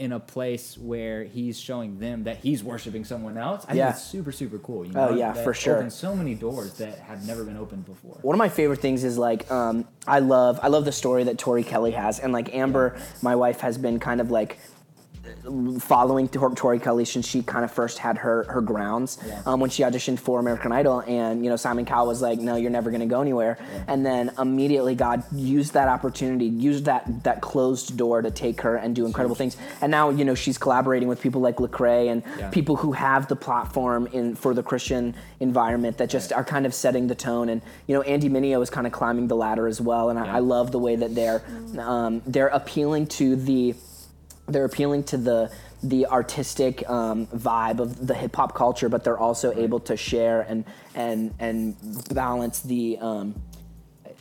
in 0.00 0.12
a 0.12 0.18
place 0.18 0.78
where 0.78 1.24
he's 1.24 1.60
showing 1.60 1.98
them 1.98 2.24
that 2.24 2.38
he's 2.38 2.64
worshiping 2.64 3.04
someone 3.04 3.36
else. 3.36 3.66
I 3.68 3.74
Yeah. 3.74 3.86
think 3.92 3.96
it's 3.96 4.04
super 4.06 4.32
super 4.32 4.58
cool. 4.58 4.86
You 4.86 4.92
Oh, 4.96 5.10
know? 5.10 5.16
yeah, 5.16 5.32
That 5.32 5.44
for 5.44 5.52
sure. 5.52 5.76
Opens 5.76 5.94
so 5.94 6.16
many 6.16 6.34
doors 6.34 6.72
that 6.78 6.98
have 7.00 7.26
never 7.26 7.44
been 7.44 7.58
opened 7.58 7.84
before. 7.84 8.16
one 8.22 8.34
of 8.34 8.38
my 8.38 8.48
favorite 8.48 8.80
things 8.80 9.04
is 9.04 9.18
like 9.18 9.50
um, 9.50 9.84
I 10.06 10.20
love 10.20 10.58
I 10.62 10.68
love 10.68 10.86
the 10.86 10.92
story 10.92 11.24
that 11.24 11.36
Tori 11.36 11.62
Kelly 11.62 11.90
has, 11.92 12.18
and 12.18 12.32
like 12.32 12.54
Amber, 12.54 12.96
my 13.20 13.36
wife, 13.36 13.60
has 13.60 13.76
been 13.76 14.00
kind 14.00 14.20
of 14.22 14.30
like 14.30 14.58
following 15.78 16.28
Tor- 16.28 16.54
Tori 16.54 16.78
Kelly 16.78 17.04
since 17.04 17.26
she 17.26 17.42
kind 17.42 17.64
of 17.64 17.70
first 17.72 17.98
had 17.98 18.18
her 18.18 18.44
her 18.44 18.60
grounds 18.60 19.18
Yeah. 19.26 19.40
um, 19.46 19.60
when 19.60 19.70
she 19.70 19.82
auditioned 19.82 20.18
for 20.18 20.38
American 20.40 20.72
Idol, 20.72 21.00
and 21.06 21.44
you 21.44 21.50
know 21.50 21.56
Simon 21.56 21.84
Cowell 21.84 22.06
was 22.08 22.20
like, 22.22 22.38
"No, 22.40 22.56
you're 22.56 22.70
never 22.70 22.90
going 22.90 23.00
to 23.00 23.06
go 23.06 23.20
anywhere," 23.20 23.58
and 23.88 24.04
then 24.04 24.30
immediately 24.38 24.94
God 24.94 25.22
used 25.32 25.72
that 25.74 25.88
opportunity, 25.88 26.46
used 26.46 26.84
that 26.84 27.24
that 27.24 27.40
closed 27.40 27.96
door 27.96 28.22
to 28.22 28.30
take 28.30 28.60
her 28.62 28.76
and 28.76 28.94
do 28.94 29.06
incredible 29.06 29.34
things, 29.36 29.56
and 29.80 29.90
now 29.90 30.10
you 30.10 30.24
know 30.24 30.34
she's 30.34 30.58
collaborating 30.58 31.08
with 31.08 31.20
people 31.20 31.40
like 31.40 31.56
Lecrae 31.56 32.10
and 32.10 32.22
Yeah. 32.38 32.50
people 32.50 32.76
who 32.76 32.92
have 32.92 33.28
the 33.28 33.36
platform 33.36 34.06
in 34.12 34.34
for 34.34 34.54
the 34.54 34.62
Christian 34.62 35.14
environment 35.40 35.98
that 35.98 36.10
just 36.10 36.32
are 36.32 36.44
kind 36.44 36.66
of 36.66 36.74
setting 36.74 37.06
the 37.06 37.14
tone, 37.14 37.48
and 37.48 37.62
you 37.86 37.94
know 37.94 38.02
Andy 38.02 38.28
Mineo 38.28 38.62
is 38.62 38.70
kind 38.70 38.86
of 38.86 38.92
climbing 38.92 39.28
the 39.28 39.36
ladder 39.36 39.66
as 39.66 39.80
well, 39.80 40.10
and 40.10 40.18
I, 40.18 40.36
I 40.36 40.38
love 40.40 40.70
the 40.72 40.78
way 40.78 40.96
that 40.96 41.14
they're 41.14 41.42
um, 41.78 42.22
they're 42.26 42.48
appealing 42.48 43.06
to 43.06 43.36
the 43.36 43.74
they're 44.50 44.64
appealing 44.64 45.04
to 45.04 45.16
the 45.16 45.52
the 45.82 46.06
artistic 46.06 46.88
um, 46.90 47.26
vibe 47.28 47.80
of 47.80 48.06
the 48.06 48.14
hip 48.14 48.36
hop 48.36 48.54
culture, 48.54 48.88
but 48.88 49.02
they're 49.02 49.18
also 49.18 49.52
able 49.58 49.80
to 49.80 49.96
share 49.96 50.42
and 50.42 50.64
and 50.94 51.34
and 51.38 51.76
balance 52.14 52.60
the 52.60 52.98
um, 52.98 53.40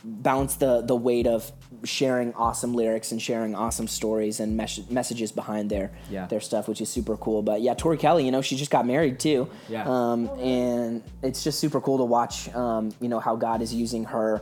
balance 0.04 0.56
the 0.56 0.82
the 0.82 0.96
weight 0.96 1.28
of 1.28 1.52
sharing 1.84 2.34
awesome 2.34 2.74
lyrics 2.74 3.12
and 3.12 3.22
sharing 3.22 3.54
awesome 3.56 3.88
stories 3.88 4.40
and 4.40 4.58
mes- 4.58 4.90
messages 4.90 5.32
behind 5.32 5.70
their 5.70 5.92
Yeah. 6.10 6.26
their 6.26 6.40
stuff, 6.42 6.68
which 6.68 6.82
is 6.82 6.90
super 6.90 7.16
cool. 7.18 7.42
But 7.44 7.62
yeah, 7.62 7.74
Tori 7.76 7.98
Kelly, 7.98 8.26
you 8.26 8.32
know, 8.32 8.42
she 8.42 8.56
just 8.56 8.72
got 8.72 8.86
married 8.88 9.20
too, 9.20 9.48
Yeah. 9.70 9.84
um, 9.88 10.28
and 10.40 11.04
it's 11.22 11.44
just 11.44 11.60
super 11.60 11.80
cool 11.80 12.00
to 12.00 12.04
watch. 12.06 12.54
Um, 12.56 12.92
you 13.00 13.08
know 13.08 13.20
how 13.20 13.36
God 13.36 13.62
is 13.62 13.74
using 13.74 14.06
her 14.06 14.42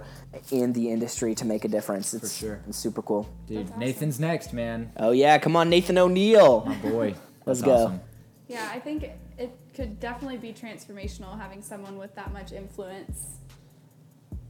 in 0.51 0.71
the 0.73 0.89
industry 0.89 1.35
to 1.35 1.45
make 1.45 1.65
a 1.65 1.67
difference. 1.67 2.13
It's, 2.13 2.33
sure. 2.37 2.59
it's 2.67 2.77
super 2.77 3.01
cool. 3.01 3.27
Dude, 3.45 3.65
awesome. 3.67 3.79
Nathan's 3.79 4.19
next, 4.19 4.53
man. 4.53 4.91
Oh 4.97 5.11
yeah, 5.11 5.37
come 5.37 5.55
on, 5.55 5.69
Nathan 5.69 5.97
O'Neill. 5.97 6.63
My 6.65 6.75
boy. 6.75 7.13
Let's 7.45 7.59
That's 7.59 7.61
go. 7.61 7.73
awesome. 7.87 8.01
Yeah, 8.47 8.69
I 8.73 8.79
think 8.79 9.03
it, 9.03 9.17
it 9.37 9.51
could 9.73 9.99
definitely 9.99 10.37
be 10.37 10.53
transformational 10.53 11.37
having 11.37 11.61
someone 11.61 11.97
with 11.97 12.15
that 12.15 12.31
much 12.31 12.53
influence 12.53 13.25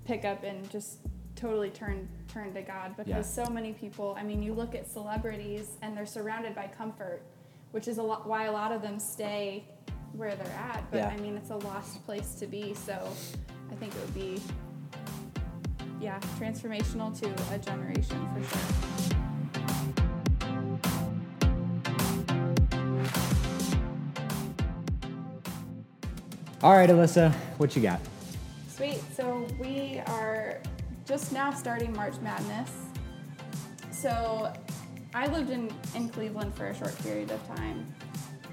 pick 0.05 0.23
up 0.23 0.43
and 0.43 0.69
just 0.69 0.99
totally 1.37 1.69
turn 1.69 2.09
turn 2.27 2.53
to 2.53 2.61
God 2.61 2.97
because 2.97 3.09
Yeah. 3.37 3.45
so 3.45 3.49
many 3.49 3.71
people, 3.71 4.15
I 4.19 4.23
mean, 4.23 4.41
you 4.43 4.53
look 4.53 4.75
at 4.75 4.87
celebrities 4.89 5.77
and 5.81 5.95
they're 5.95 6.05
surrounded 6.05 6.53
by 6.55 6.67
comfort, 6.67 7.21
which 7.71 7.87
is 7.87 7.99
a 7.99 8.03
lot 8.03 8.27
why 8.27 8.45
a 8.45 8.51
lot 8.51 8.71
of 8.71 8.81
them 8.81 8.99
stay 8.99 9.63
where 10.13 10.35
they're 10.35 10.47
at, 10.73 10.83
but 10.91 10.97
Yeah. 10.97 11.07
I 11.09 11.17
mean, 11.17 11.37
it's 11.37 11.51
a 11.51 11.55
lost 11.55 12.03
place 12.05 12.35
to 12.35 12.47
be. 12.47 12.73
So 12.73 12.93
I 13.71 13.75
think 13.75 13.93
it 13.95 14.01
would 14.01 14.13
be, 14.13 14.41
yeah, 16.01 16.19
transformational 16.39 17.17
to 17.21 17.53
a 17.53 17.57
generation 17.59 18.17
for 18.33 18.43
sure. 18.43 19.17
All 26.63 26.73
right, 26.75 26.89
Alyssa, 26.89 27.31
what 27.59 27.75
you 27.75 27.81
got? 27.83 27.99
Sweet. 28.67 28.99
So 29.15 29.45
we 29.59 30.01
are 30.07 30.59
just 31.07 31.31
now 31.31 31.51
starting 31.51 31.93
March 31.93 32.15
Madness. 32.21 32.71
So 33.91 34.53
I 35.13 35.27
lived 35.27 35.49
in, 35.49 35.71
in 35.95 36.09
Cleveland 36.09 36.53
for 36.53 36.67
a 36.67 36.75
short 36.75 36.97
period 36.99 37.31
of 37.31 37.55
time. 37.55 37.85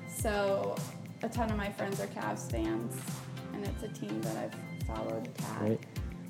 So 0.08 0.76
a 1.22 1.28
ton 1.28 1.50
of 1.50 1.56
my 1.56 1.70
friends 1.70 2.00
are 2.00 2.06
Cavs 2.06 2.50
fans, 2.50 2.96
and 3.52 3.64
it's 3.64 3.82
a 3.82 3.88
team 3.88 4.20
that 4.22 4.36
I've 4.36 4.86
followed. 4.86 5.28
Great. 5.58 5.80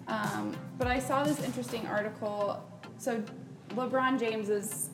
Um, 0.08 0.56
but 0.78 0.86
I 0.86 0.98
saw 0.98 1.24
this 1.24 1.42
interesting 1.44 1.86
article. 1.86 2.64
So 2.98 3.22
LeBron 3.70 4.18
James 4.18 4.48
is 4.48 4.90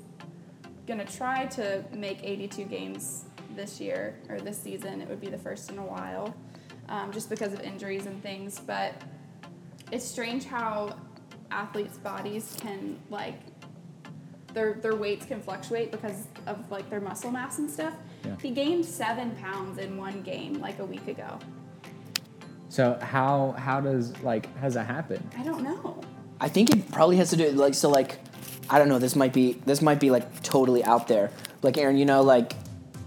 gonna 0.87 1.05
try 1.05 1.47
to 1.47 1.85
make 1.95 2.19
82 2.25 2.65
games 2.65 3.25
this 3.55 3.81
year 3.81 4.19
or 4.29 4.41
this 4.41 4.59
season. 4.59 5.01
It 5.01 5.09
would 5.09 5.21
be 5.21 5.29
the 5.29 5.39
first 5.39 5.71
in 5.71 5.79
a 5.79 5.85
while, 5.85 6.35
um, 6.89 7.13
just 7.13 7.31
because 7.31 7.53
of 7.53 7.61
injuries 7.61 8.07
and 8.07 8.21
things. 8.23 8.59
But 8.59 9.01
it's 9.93 10.05
strange 10.05 10.45
how 10.45 10.97
athletes' 11.51 11.99
bodies 11.99 12.57
can 12.61 12.99
like 13.11 13.35
their 14.55 14.75
their 14.75 14.95
weights 14.95 15.27
can 15.27 15.41
fluctuate 15.41 15.91
because 15.91 16.27
of 16.47 16.71
like 16.71 16.89
their 16.91 17.01
muscle 17.01 17.31
mass 17.31 17.59
and 17.59 17.71
stuff. 17.71 17.95
Yeah. 18.25 18.37
He 18.41 18.51
gained 18.51 18.85
seven 18.85 19.33
pounds 19.37 19.79
in 19.79 19.97
one 19.97 20.23
game 20.23 20.55
like 20.55 20.79
a 20.79 20.85
week 20.85 21.07
ago. 21.09 21.39
So 22.69 22.99
how 23.01 23.53
how 23.59 23.81
does 23.81 24.17
like 24.23 24.55
how 24.57 24.63
does 24.63 24.75
that 24.75 24.87
happen? 24.87 25.29
I 25.37 25.43
don't 25.43 25.63
know. 25.63 26.01
I 26.41 26.49
think 26.49 26.71
it 26.71 26.91
probably 26.91 27.17
has 27.17 27.31
to 27.31 27.37
do 27.37 27.51
like 27.53 27.75
so 27.75 27.91
like 27.91 28.19
I 28.69 28.79
don't 28.79 28.89
know. 28.89 28.99
This 28.99 29.17
might 29.17 29.33
be 29.33 29.55
this 29.67 29.83
might 29.83 30.01
be 30.01 30.11
like 30.11 30.43
totally 30.43 30.85
out 30.85 31.09
there. 31.09 31.31
Like 31.63 31.77
Aaron, 31.77 31.97
you 31.97 32.05
know, 32.05 32.23
like 32.23 32.55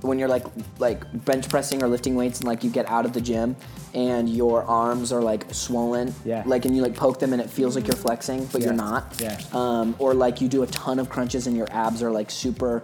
when 0.03 0.19
you're 0.19 0.27
like 0.27 0.45
like 0.79 1.25
bench 1.25 1.49
pressing 1.49 1.81
or 1.81 1.87
lifting 1.87 2.15
weights 2.15 2.39
and 2.39 2.47
like 2.47 2.63
you 2.63 2.69
get 2.69 2.87
out 2.89 3.05
of 3.05 3.13
the 3.13 3.21
gym 3.21 3.55
and 3.93 4.29
your 4.29 4.63
arms 4.63 5.11
are 5.11 5.21
like 5.21 5.51
swollen. 5.53 6.13
Yeah. 6.25 6.43
Like 6.45 6.65
and 6.65 6.75
you 6.75 6.81
like 6.81 6.95
poke 6.95 7.19
them 7.19 7.33
and 7.33 7.41
it 7.41 7.49
feels 7.49 7.75
like 7.75 7.87
you're 7.87 7.95
flexing, 7.95 8.45
but 8.47 8.61
you're 8.61 8.73
not. 8.73 9.19
Yeah. 9.19 9.39
Um, 9.53 9.95
or 9.99 10.13
like 10.13 10.41
you 10.41 10.49
do 10.49 10.63
a 10.63 10.67
ton 10.67 10.99
of 10.99 11.09
crunches 11.09 11.47
and 11.47 11.55
your 11.55 11.71
abs 11.71 12.03
are 12.03 12.11
like 12.11 12.29
super 12.29 12.83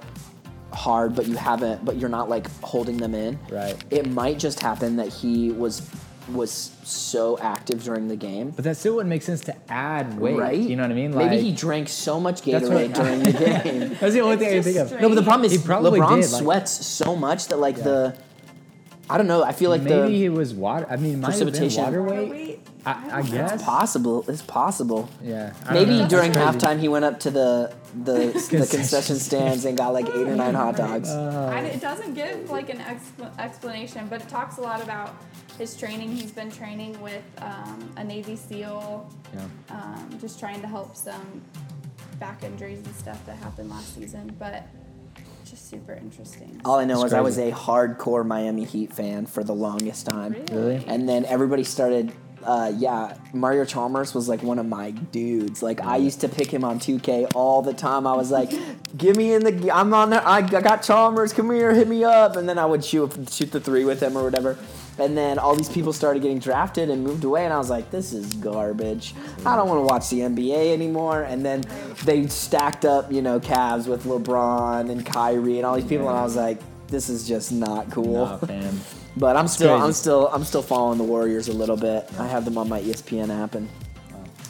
hard, 0.71 1.15
but 1.15 1.27
you 1.27 1.35
haven't, 1.35 1.83
but 1.83 1.97
you're 1.97 2.09
not 2.09 2.29
like 2.29 2.49
holding 2.61 2.97
them 2.97 3.13
in. 3.13 3.37
Right. 3.49 3.75
It 3.89 4.07
might 4.07 4.39
just 4.39 4.59
happen 4.59 4.95
that 4.95 5.09
he 5.09 5.51
was 5.51 5.89
was 6.33 6.71
so 6.83 7.37
active 7.39 7.83
during 7.83 8.07
the 8.07 8.15
game. 8.15 8.51
But 8.51 8.65
that 8.65 8.77
still 8.77 8.95
wouldn't 8.95 9.09
make 9.09 9.21
sense 9.23 9.41
to 9.41 9.55
add 9.71 10.19
weight. 10.19 10.37
Right? 10.37 10.57
You 10.57 10.75
know 10.75 10.83
what 10.83 10.91
I 10.91 10.95
mean? 10.95 11.13
Like, 11.13 11.29
Maybe 11.31 11.43
he 11.43 11.51
drank 11.51 11.89
so 11.89 12.19
much 12.19 12.41
Gatorade 12.41 12.89
what- 12.89 12.93
during 12.93 13.23
the 13.23 13.31
game. 13.63 13.95
That's 13.99 14.13
the 14.13 14.21
only 14.21 14.33
It's 14.35 14.43
thing 14.43 14.49
I 14.49 14.53
can 14.53 14.63
just 14.63 14.67
think 14.67 14.77
of. 14.77 14.87
strange. 14.87 15.01
no, 15.01 15.09
but 15.09 15.15
the 15.15 15.23
problem 15.23 15.49
He 15.49 15.55
is 15.55 15.61
probably 15.63 15.99
LeBron 15.99 16.21
did, 16.21 16.31
like- 16.31 16.41
sweats 16.41 16.85
so 16.85 17.15
much 17.15 17.47
that 17.47 17.57
like 17.59 17.75
the 17.83 18.15
I 19.11 19.17
don't 19.17 19.25
know. 19.25 19.43
I 19.43 19.53
feel 19.53 19.71
like 19.71 19.81
Maybe 19.81 20.19
the 20.19 20.25
it 20.25 20.29
was 20.29 20.53
water. 20.53 20.85
I 20.87 20.95
mean, 20.95 21.15
it 21.15 21.17
might 21.17 21.29
have 21.31 21.39
been 21.39 21.47
Precipitation. 21.47 21.83
water 21.83 22.03
Water 22.03 22.21
weight. 22.21 22.29
weight? 22.29 22.59
I, 22.85 22.93
don't 22.93 23.11
I 23.11 23.21
know. 23.23 23.31
guess. 23.31 23.63
possible. 23.63 24.23
It's 24.27 24.43
possible. 24.43 25.09
Yeah. 25.23 25.51
I 25.65 25.73
don't 25.73 25.73
Maybe 25.73 25.99
know. 25.99 26.07
during 26.07 26.31
crazy. 26.31 26.45
halftime 26.47 26.79
he 26.79 26.87
went 26.89 27.05
up 27.05 27.19
to 27.21 27.31
the 27.31 27.73
the, 28.03 28.11
the 28.13 28.31
Concession 28.33 28.67
concession 28.67 29.15
stands 29.15 29.65
and 29.65 29.75
got 29.75 29.93
like 29.93 30.05
eight 30.09 30.27
or 30.27 30.35
nine 30.35 30.53
hot 30.53 30.75
dogs. 30.77 31.09
Uh, 31.19 31.49
I, 31.51 31.61
it 31.61 31.81
doesn't 31.81 32.13
give 32.13 32.51
like 32.51 32.69
an 32.69 32.77
expl- 32.81 33.35
explanation, 33.39 34.05
but 34.11 34.21
it 34.21 34.29
talks 34.29 34.57
a 34.57 34.61
lot 34.61 34.79
about 34.83 35.15
his 35.59 35.77
training. 35.77 36.15
He's 36.15 36.31
been 36.31 36.51
training 36.51 36.99
with 37.01 37.23
um, 37.37 37.93
a 37.97 38.03
Navy 38.03 38.35
SEAL, 38.35 39.13
yeah. 39.33 39.75
um, 39.75 40.17
just 40.19 40.39
trying 40.39 40.61
to 40.61 40.67
help 40.67 40.95
some 40.95 41.41
back 42.19 42.43
injuries 42.43 42.79
and 42.79 42.95
stuff 42.95 43.23
that 43.27 43.37
happened 43.37 43.69
last 43.69 43.93
season. 43.93 44.35
But 44.39 44.67
just 45.45 45.69
super 45.69 45.93
interesting. 45.93 46.61
All 46.65 46.79
I 46.79 46.85
know 46.85 47.03
It's 47.03 47.11
is 47.11 47.13
I 47.13 47.21
was 47.21 47.37
a 47.37 47.51
hardcore 47.51 48.25
Miami 48.25 48.65
Heat 48.65 48.93
fan 48.93 49.25
for 49.25 49.43
the 49.43 49.53
longest 49.53 50.05
time. 50.05 50.35
Really? 50.51 50.83
And 50.87 51.09
then 51.09 51.25
everybody 51.25 51.63
started, 51.63 52.13
uh, 52.43 52.71
yeah, 52.77 53.17
Mario 53.33 53.65
Chalmers 53.65 54.13
was 54.13 54.29
like 54.29 54.43
one 54.43 54.59
of 54.59 54.65
my 54.65 54.91
dudes. 54.91 55.63
Like 55.63 55.81
I 55.81 55.97
used 55.97 56.21
to 56.21 56.29
pick 56.29 56.51
him 56.51 56.63
on 56.63 56.79
2K 56.79 57.31
all 57.35 57.61
the 57.61 57.73
time. 57.73 58.05
I 58.07 58.15
was 58.15 58.31
like, 58.31 58.51
"Give 58.95 59.17
me 59.17 59.33
in 59.33 59.43
the, 59.43 59.71
I'm 59.71 59.93
on 59.93 60.11
there. 60.11 60.25
I 60.25 60.41
got 60.41 60.83
Chalmers. 60.83 61.33
Come 61.33 61.51
here, 61.51 61.73
hit 61.73 61.87
me 61.87 62.03
up." 62.03 62.35
And 62.35 62.47
then 62.47 62.57
I 62.57 62.65
would 62.65 62.85
shoot 62.85 63.29
shoot 63.29 63.51
the 63.51 63.59
three 63.59 63.83
with 63.83 64.01
him 64.01 64.17
or 64.17 64.23
whatever. 64.23 64.57
And 64.99 65.17
then 65.17 65.39
all 65.39 65.55
these 65.55 65.69
people 65.69 65.93
started 65.93 66.21
getting 66.21 66.39
drafted 66.39 66.89
and 66.89 67.03
moved 67.03 67.23
away, 67.23 67.45
and 67.45 67.53
I 67.53 67.57
was 67.57 67.69
like, 67.69 67.89
"This 67.91 68.13
is 68.13 68.33
garbage. 68.33 69.13
I 69.45 69.55
don't 69.55 69.67
want 69.67 69.79
to 69.79 69.85
watch 69.85 70.09
the 70.09 70.21
NBA 70.21 70.73
anymore." 70.73 71.23
And 71.23 71.45
then 71.45 71.63
they 72.03 72.27
stacked 72.27 72.85
up, 72.85 73.11
you 73.11 73.21
know, 73.21 73.39
Cavs 73.39 73.87
with 73.87 74.05
LeBron 74.05 74.89
and 74.89 75.05
Kyrie 75.05 75.57
and 75.57 75.65
all 75.65 75.75
these 75.75 75.85
people, 75.85 76.09
and 76.09 76.17
I 76.17 76.23
was 76.23 76.35
like, 76.35 76.59
"This 76.87 77.09
is 77.09 77.27
just 77.27 77.51
not 77.51 77.89
cool." 77.91 78.25
Nah, 78.25 78.37
fam. 78.37 78.79
But 79.17 79.35
I'm 79.35 79.47
still. 79.49 79.73
I'm 79.73 79.91
still, 79.91 80.29
I'm 80.31 80.43
still 80.45 80.61
following 80.61 80.97
the 80.97 81.03
Warriors 81.03 81.49
a 81.49 81.53
little 81.53 81.75
bit. 81.75 82.07
I 82.19 82.27
have 82.27 82.45
them 82.45 82.57
on 82.57 82.69
my 82.69 82.79
ESPN 82.79 83.29
app, 83.43 83.55
and 83.55 83.67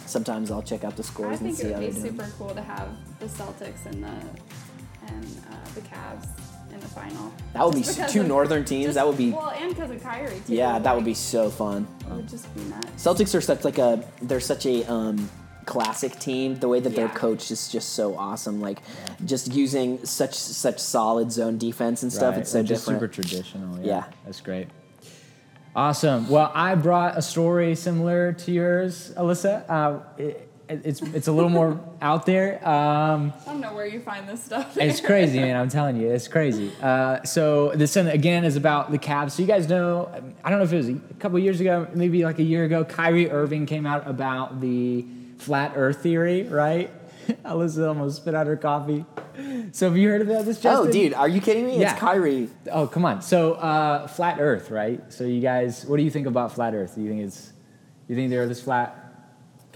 sometimes 0.05 0.51
I'll 0.51 0.61
check 0.61 0.83
out 0.83 0.95
the 0.95 1.03
I 1.03 1.05
scores 1.05 1.41
and 1.41 1.55
see 1.55 1.67
it 1.67 1.73
how 1.73 1.79
they're 1.79 1.89
doing 1.91 2.05
it 2.05 2.11
would 2.11 2.11
be 2.11 2.17
doing. 2.17 2.29
super 2.29 2.37
cool 2.37 2.55
to 2.55 2.61
have 2.61 2.89
the 3.19 3.25
Celtics 3.27 3.85
and 3.85 4.03
the 4.03 4.09
and 5.07 5.25
uh, 5.49 5.55
the 5.73 5.81
Cavs 5.81 6.25
in 6.25 6.35
the 6.35 6.38
final. 7.01 7.31
That 7.53 7.65
would 7.65 7.73
be 7.75 7.79
Just 7.81 7.91
s- 7.91 7.95
because 7.97 8.13
two 8.13 8.21
of- 8.21 8.27
Northern 8.27 8.63
teams. 8.65 8.85
just- 8.85 8.95
That 8.95 9.07
would 9.07 9.17
be, 9.17 9.31
well, 9.31 9.49
and 9.51 9.69
because 9.69 9.89
of 9.91 10.01
Kyrie 10.03 10.41
too. 10.45 10.53
yeah, 10.55 10.79
that 10.79 10.95
would 10.95 11.05
be 11.05 11.13
so 11.13 11.49
fun. 11.49 11.87
It 12.01 12.13
would 12.13 12.29
just 12.29 12.53
be 12.55 12.61
nuts. 12.65 12.87
Celtics 13.03 13.33
are 13.35 13.41
such 13.41 13.63
like 13.63 13.77
a, 13.77 14.03
they're 14.21 14.39
such 14.39 14.65
a 14.65 14.85
um, 14.91 15.29
classic 15.65 16.17
team. 16.19 16.55
The 16.59 16.67
way 16.67 16.79
that 16.79 16.95
they're 16.95 17.05
Yeah. 17.07 17.13
coached 17.13 17.51
is 17.51 17.69
just 17.69 17.89
so 17.93 18.15
awesome. 18.17 18.59
Like, 18.61 18.81
just 19.25 19.51
using 19.53 20.03
such 20.05 20.33
such 20.35 20.79
solid 20.79 21.31
zone 21.31 21.57
defense 21.57 22.03
and 22.03 22.11
stuff. 22.13 22.33
Right. 22.33 22.41
It's 22.41 22.51
so 22.51 22.61
just 22.63 22.85
different. 22.85 23.01
super 23.01 23.13
traditional. 23.13 23.79
Yeah. 23.79 23.85
Yeah. 23.85 24.03
That's 24.25 24.41
great. 24.41 24.67
Awesome. 25.75 26.27
Well, 26.29 26.51
I 26.55 26.75
brought 26.75 27.17
a 27.17 27.21
story 27.21 27.75
similar 27.75 28.33
to 28.33 28.51
yours, 28.51 29.11
Alyssa. 29.15 29.63
Uh, 29.69 29.99
it, 30.17 30.48
it's 30.69 31.01
it's 31.01 31.27
a 31.27 31.31
little 31.31 31.49
more 31.49 31.79
out 32.01 32.25
there. 32.25 32.55
Um, 32.67 33.33
I 33.41 33.51
don't 33.51 33.61
know 33.61 33.73
where 33.73 33.87
you 33.87 33.99
find 33.99 34.29
this 34.29 34.43
stuff. 34.43 34.77
it's 34.77 35.01
crazy, 35.01 35.39
man. 35.39 35.55
I'm 35.55 35.69
telling 35.69 35.99
you, 35.99 36.09
it's 36.11 36.27
crazy. 36.27 36.71
Uh, 36.81 37.23
so 37.23 37.71
this 37.75 37.95
one 37.95 38.07
again 38.07 38.45
is 38.45 38.55
about 38.55 38.91
the 38.91 38.99
Cavs. 38.99 39.31
So 39.31 39.41
you 39.41 39.47
guys 39.47 39.67
know, 39.67 40.09
I 40.43 40.49
don't 40.49 40.59
know 40.59 40.65
if 40.65 40.73
it 40.73 40.77
was 40.77 40.89
a 40.89 40.95
couple 41.19 41.39
years 41.39 41.59
ago, 41.59 41.87
maybe 41.93 42.23
like 42.23 42.39
a 42.39 42.43
year 42.43 42.63
ago. 42.63 42.85
Kyrie 42.85 43.29
Irving 43.31 43.65
came 43.65 43.85
out 43.85 44.07
about 44.07 44.61
the 44.61 45.05
flat 45.37 45.73
Earth 45.75 46.03
theory, 46.03 46.43
right? 46.43 46.91
Alyssa 47.45 47.87
almost 47.87 48.17
spit 48.17 48.35
out 48.35 48.47
her 48.47 48.57
coffee. 48.57 49.05
So 49.71 49.87
have 49.87 49.97
you 49.97 50.09
heard 50.09 50.21
about 50.21 50.45
this, 50.45 50.59
Justin? 50.59 50.87
Oh, 50.87 50.91
dude, 50.91 51.13
are 51.13 51.27
you 51.27 51.39
kidding 51.41 51.65
me? 51.65 51.79
Yeah. 51.79 51.91
It's 51.91 51.99
Kyrie. 51.99 52.49
Oh, 52.71 52.87
come 52.87 53.05
on. 53.05 53.21
So, 53.21 53.53
uh, 53.53 54.07
flat 54.07 54.39
Earth, 54.39 54.69
right? 54.69 55.01
So, 55.13 55.23
you 55.23 55.39
guys, 55.39 55.85
what 55.85 55.97
do 55.97 56.03
you 56.03 56.11
think 56.11 56.27
about 56.27 56.53
flat 56.53 56.73
Earth? 56.73 56.95
Do 56.95 57.01
you 57.01 57.09
think 57.09 57.21
it's, 57.21 57.53
you 58.07 58.15
think 58.15 58.31
the 58.31 58.37
Earth 58.37 58.51
is 58.51 58.61
flat? 58.61 59.08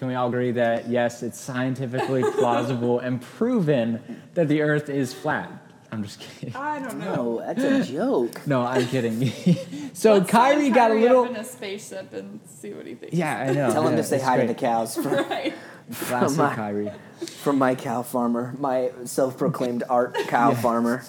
Can 0.03 0.09
we 0.09 0.15
all 0.15 0.27
agree 0.27 0.51
that 0.51 0.89
yes, 0.89 1.23
it's 1.23 1.39
scientifically 1.39 2.23
plausible 2.37 2.99
and 2.99 3.21
proven 3.21 4.01
that 4.33 4.49
the 4.49 4.61
Earth 4.61 4.89
is 4.89 5.13
flat? 5.13 5.49
I'm 5.93 6.03
just 6.03 6.19
kidding. 6.19 6.53
I 6.57 6.79
don't 6.79 6.99
know. 6.99 7.15
No, 7.15 7.39
that's 7.39 7.63
a 7.63 7.89
joke. 7.89 8.45
No, 8.45 8.63
I'm 8.63 8.85
kidding. 8.87 9.31
so 9.93 10.15
Let's 10.15 10.29
Kyrie 10.29 10.63
send 10.63 10.75
got 10.75 10.91
a 10.91 10.95
Kyrie 10.95 11.01
little. 11.03 11.23
up 11.23 11.29
in 11.29 11.35
a 11.37 11.43
spaceship 11.45 12.11
and 12.11 12.41
see 12.45 12.73
what 12.73 12.85
he 12.85 12.95
thinks. 12.95 13.15
Yeah, 13.15 13.33
I 13.49 13.53
know. 13.53 13.71
Tell 13.71 13.87
him 13.87 13.91
yeah, 13.93 13.97
to 13.99 14.03
say 14.03 14.17
it's 14.17 14.25
hi 14.25 14.41
to 14.41 14.47
the 14.47 14.53
cows 14.53 14.95
from, 14.95 15.05
right. 15.29 15.53
Classic 15.93 16.37
my- 16.37 16.53
Kyrie. 16.53 16.91
from 17.25 17.57
my 17.57 17.73
cow 17.73 18.01
farmer, 18.03 18.53
my 18.59 18.91
self-proclaimed 19.05 19.83
art 19.89 20.15
cow 20.27 20.53
farmer. 20.53 21.01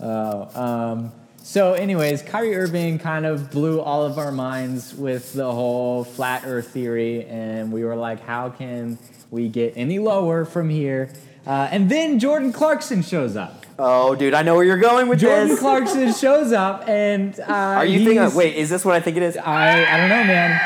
Um, 0.00 1.12
so, 1.48 1.72
anyways, 1.72 2.20
Kyrie 2.20 2.54
Irving 2.54 2.98
kind 2.98 3.24
of 3.24 3.50
blew 3.50 3.80
all 3.80 4.04
of 4.04 4.18
our 4.18 4.30
minds 4.30 4.92
with 4.92 5.32
the 5.32 5.50
whole 5.50 6.04
flat 6.04 6.42
Earth 6.44 6.68
theory, 6.68 7.24
and 7.24 7.72
we 7.72 7.84
were 7.84 7.96
like, 7.96 8.20
how 8.20 8.50
can 8.50 8.98
we 9.30 9.48
get 9.48 9.72
any 9.74 9.98
lower 9.98 10.44
from 10.44 10.68
here? 10.68 11.10
Uh, 11.46 11.66
and 11.70 11.90
then 11.90 12.18
Jordan 12.18 12.52
Clarkson 12.52 13.00
shows 13.00 13.34
up. 13.34 13.64
Oh, 13.78 14.14
dude, 14.14 14.34
I 14.34 14.42
know 14.42 14.56
where 14.56 14.64
you're 14.64 14.76
going 14.76 15.08
with 15.08 15.20
Jordan 15.20 15.48
this. 15.48 15.58
Jordan 15.62 15.86
Clarkson 15.86 16.12
shows 16.20 16.52
up, 16.52 16.86
and 16.86 17.40
uh, 17.40 17.44
Are 17.44 17.86
you 17.86 18.04
thinking? 18.04 18.36
Wait, 18.36 18.54
is 18.54 18.68
this 18.68 18.84
what 18.84 18.94
I 18.94 19.00
think 19.00 19.16
it 19.16 19.22
is? 19.22 19.38
I 19.38 19.86
I 19.86 19.96
don't 19.96 20.10
know, 20.10 20.24
man. 20.24 20.60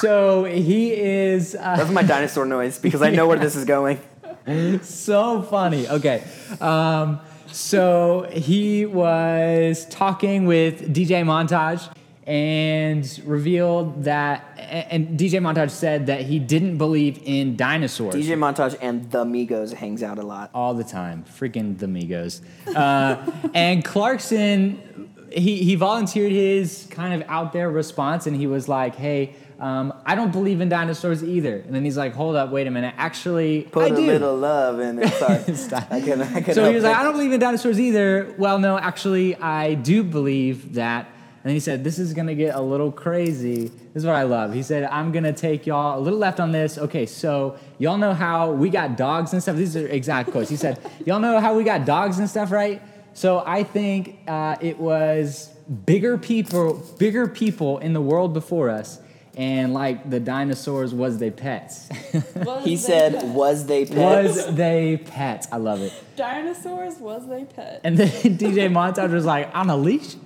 So 0.00 0.44
he 0.44 0.92
is. 0.92 1.54
Uh, 1.54 1.76
That's 1.76 1.90
my 1.90 2.02
dinosaur 2.02 2.44
noise 2.44 2.78
because 2.78 3.00
I 3.00 3.08
know 3.12 3.26
where 3.26 3.38
this 3.38 3.56
is 3.56 3.64
going. 3.64 3.98
so 4.82 5.40
funny. 5.40 5.88
Okay. 5.88 6.22
Um, 6.60 7.20
so 7.52 8.28
he 8.32 8.86
was 8.86 9.86
talking 9.86 10.46
with 10.46 10.94
DJ 10.94 11.24
Montage 11.24 11.88
and 12.26 13.22
revealed 13.24 14.02
that, 14.04 14.44
and 14.58 15.18
DJ 15.18 15.40
Montage 15.40 15.70
said 15.70 16.06
that 16.06 16.22
he 16.22 16.40
didn't 16.40 16.76
believe 16.76 17.20
in 17.24 17.56
dinosaurs. 17.56 18.14
DJ 18.16 18.36
Montage 18.36 18.76
and 18.80 19.08
the 19.12 19.24
Migos 19.24 19.72
hangs 19.72 20.02
out 20.02 20.18
a 20.18 20.22
lot. 20.22 20.50
all 20.52 20.74
the 20.74 20.84
time. 20.84 21.24
Freaking 21.24 21.78
the 21.78 21.86
Migos. 21.86 22.40
Uh, 22.74 23.30
and 23.54 23.84
Clarkson, 23.84 25.08
he, 25.30 25.62
he 25.62 25.76
volunteered 25.76 26.32
his 26.32 26.88
kind 26.90 27.22
of 27.22 27.28
out 27.28 27.52
there 27.52 27.70
response 27.70 28.26
and 28.26 28.36
he 28.36 28.48
was 28.48 28.68
like, 28.68 28.96
hey, 28.96 29.34
um, 29.58 29.94
I 30.04 30.14
don't 30.14 30.32
believe 30.32 30.60
in 30.60 30.68
dinosaurs 30.68 31.24
either. 31.24 31.56
And 31.56 31.74
then 31.74 31.84
he's 31.84 31.96
like, 31.96 32.12
hold 32.14 32.36
up, 32.36 32.50
wait 32.50 32.66
a 32.66 32.70
minute. 32.70 32.94
Actually, 32.98 33.62
Put 33.62 33.84
I 33.90 33.94
a 33.94 33.96
do. 33.96 34.06
little 34.06 34.36
love 34.36 34.80
in 34.80 34.98
it. 34.98 35.12
Sorry. 35.14 35.36
I 35.90 36.00
can, 36.00 36.22
I 36.22 36.40
can 36.42 36.54
So 36.54 36.68
he 36.68 36.74
was 36.74 36.84
like. 36.84 36.96
I 36.96 37.02
don't 37.02 37.12
believe 37.12 37.32
in 37.32 37.40
dinosaurs 37.40 37.80
either. 37.80 38.34
Well, 38.38 38.58
no, 38.58 38.78
actually, 38.78 39.34
I 39.36 39.74
do 39.74 40.02
believe 40.04 40.74
that. 40.74 41.06
And 41.06 41.50
then 41.50 41.54
he 41.54 41.60
said, 41.60 41.84
This 41.84 41.98
is 41.98 42.12
going 42.12 42.26
to 42.26 42.34
get 42.34 42.54
a 42.54 42.60
little 42.60 42.92
crazy. 42.92 43.68
This 43.68 44.02
is 44.02 44.04
what 44.04 44.14
I 44.14 44.24
love. 44.24 44.52
He 44.52 44.62
said, 44.62 44.84
I'm 44.84 45.10
going 45.10 45.24
to 45.24 45.32
take 45.32 45.66
y'all 45.66 45.98
a 45.98 46.00
little 46.00 46.18
left 46.18 46.38
on 46.38 46.52
this. 46.52 46.76
Okay, 46.76 47.06
so 47.06 47.56
y'all 47.78 47.96
know 47.98 48.12
how 48.12 48.50
we 48.50 48.68
got 48.68 48.96
dogs 48.96 49.32
and 49.32 49.42
stuff. 49.42 49.56
These 49.56 49.76
are 49.76 49.86
exact 49.86 50.32
quotes. 50.32 50.50
He 50.50 50.56
said, 50.56 50.78
Y'all 51.06 51.20
know 51.20 51.40
how 51.40 51.54
we 51.56 51.64
got 51.64 51.86
dogs 51.86 52.18
and 52.18 52.28
stuff, 52.28 52.50
right? 52.52 52.82
So 53.14 53.42
I 53.46 53.62
think 53.62 54.18
uh, 54.26 54.56
it 54.60 54.78
was 54.78 55.48
bigger 55.86 56.18
people, 56.18 56.74
bigger 56.98 57.26
people 57.26 57.78
in 57.78 57.94
the 57.94 58.00
world 58.02 58.34
before 58.34 58.68
us. 58.68 59.00
And 59.36 59.74
like 59.74 60.08
the 60.08 60.18
dinosaurs 60.18 60.94
was 60.94 61.18
they 61.18 61.30
pets. 61.30 61.88
Was 62.36 62.64
He 62.64 62.70
they 62.70 62.76
said, 62.76 63.14
pet? 63.16 63.24
"Was 63.26 63.66
they 63.66 63.84
pets?" 63.84 64.36
was 64.36 64.54
they 64.54 64.96
pets? 64.96 65.48
I 65.52 65.58
love 65.58 65.82
it. 65.82 65.92
dinosaurs 66.16 66.94
was 66.98 67.28
they 67.28 67.44
pets? 67.44 67.80
And 67.84 67.98
then 67.98 68.08
DJ 68.38 68.70
Montage 68.72 69.12
was 69.12 69.26
like, 69.26 69.54
on 69.54 69.68
a 69.68 69.76
leash? 69.76 70.16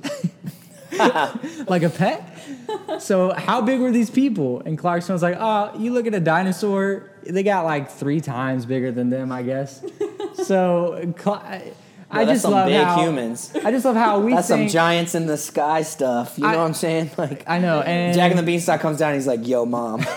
like 1.67 1.83
a 1.83 1.91
pet? 1.91 2.23
So 3.01 3.33
how 3.33 3.61
big 3.63 3.81
were 3.81 3.91
these 3.91 4.11
people? 4.11 4.61
And 4.65 4.79
Clarkson 4.79 5.13
was 5.13 5.23
like, 5.23 5.37
oh, 5.39 5.73
you 5.79 5.93
look 5.93 6.07
at 6.07 6.15
a 6.15 6.21
dinosaur, 6.21 7.11
they 7.25 7.43
got 7.43 7.65
like 7.65 7.91
three 7.91 8.21
times 8.21 8.65
bigger 8.67 8.93
than 8.93 9.11
them, 9.11 9.33
I 9.33 9.43
guess. 9.43 9.85
So 10.45 11.13
Cla- 11.17 11.63
I 12.13 12.23
I 12.23 12.25
just 12.25 12.43
some 12.43 12.51
love 12.53 12.67
big 12.67 12.83
how 12.83 13.01
humans. 13.03 13.53
I 13.65 13.71
just 13.71 13.85
love 13.85 13.95
how 13.97 14.19
we 14.21 14.35
That's 14.35 14.49
some 14.49 14.67
giants 14.69 15.15
in 15.15 15.27
the 15.27 15.37
sky 15.37 15.83
stuff. 15.83 16.37
You 16.39 16.43
know 16.45 16.59
what 16.59 16.67
I'm 16.67 16.75
saying? 16.75 17.11
Like 17.19 17.45
I 17.49 17.59
know, 17.59 17.81
and 17.83 18.15
Jack 18.15 18.31
and 18.31 18.39
the 18.39 18.43
Beanstalk 18.43 18.81
comes 18.81 18.99
down. 18.99 19.15
He's 19.15 19.27
like, 19.27 19.47
"Yo, 19.47 19.65
mom, 19.65 20.01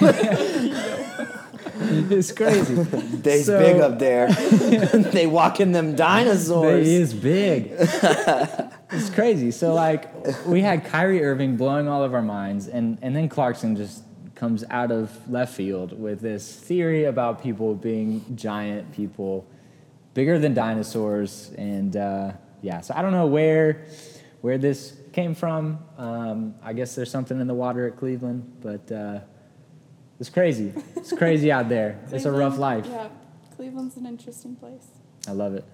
it's 2.10 2.32
crazy. 2.32 2.76
they's 2.76 3.46
So- 3.46 3.60
big 3.60 3.80
up 3.82 4.00
there. 4.00 4.28
they 4.32 5.28
walking 5.28 5.72
them 5.72 5.96
dinosaurs. 5.96 6.86
He 6.88 6.96
is 6.96 7.14
big. 7.14 7.72
it's 7.78 9.10
crazy. 9.12 9.52
So 9.52 9.74
like 9.74 10.10
we 10.46 10.62
had 10.62 10.86
Kyrie 10.86 11.24
Irving 11.24 11.58
blowing 11.58 11.88
all 11.88 12.04
of 12.04 12.14
our 12.14 12.22
minds, 12.22 12.68
and 12.68 12.98
and 13.02 13.16
then 13.16 13.30
Clarkson 13.30 13.76
just 13.76 14.04
comes 14.36 14.64
out 14.70 14.92
of 14.92 15.30
left 15.30 15.54
field 15.56 15.98
with 16.00 16.20
this 16.22 16.52
theory 16.56 17.06
about 17.06 17.42
people 17.42 17.76
being 17.76 18.26
giant 18.36 18.92
people, 18.94 19.46
bigger 20.14 20.40
than 20.40 20.54
dinosaurs, 20.54 21.52
and 21.58 21.96
uh, 21.96 22.32
yeah. 22.62 22.82
So 22.82 22.94
I 22.96 23.02
don't 23.02 23.12
know 23.12 23.28
where 23.28 23.86
where 24.42 24.58
this 24.58 24.98
came 25.14 25.36
from. 25.36 25.80
Um, 25.98 26.56
I 26.64 26.74
guess 26.74 26.96
there's 26.96 27.12
something 27.12 27.40
in 27.40 27.48
the 27.48 27.54
water 27.54 27.88
at 27.88 27.98
Cleveland, 27.98 28.58
but 28.62 28.92
uh, 28.92 29.20
it's 30.20 30.30
crazy. 30.30 30.74
It's 30.96 31.14
crazy 31.18 31.52
out 31.52 31.70
there. 31.70 32.00
It's 32.12 32.26
a 32.26 32.32
rough 32.32 32.58
life. 32.58 32.86
Yeah, 32.90 33.08
Cleveland's 33.56 33.98
an 33.98 34.06
interesting 34.06 34.56
place. 34.56 34.88
I 35.28 35.32
love 35.32 35.54
it. 35.54 35.66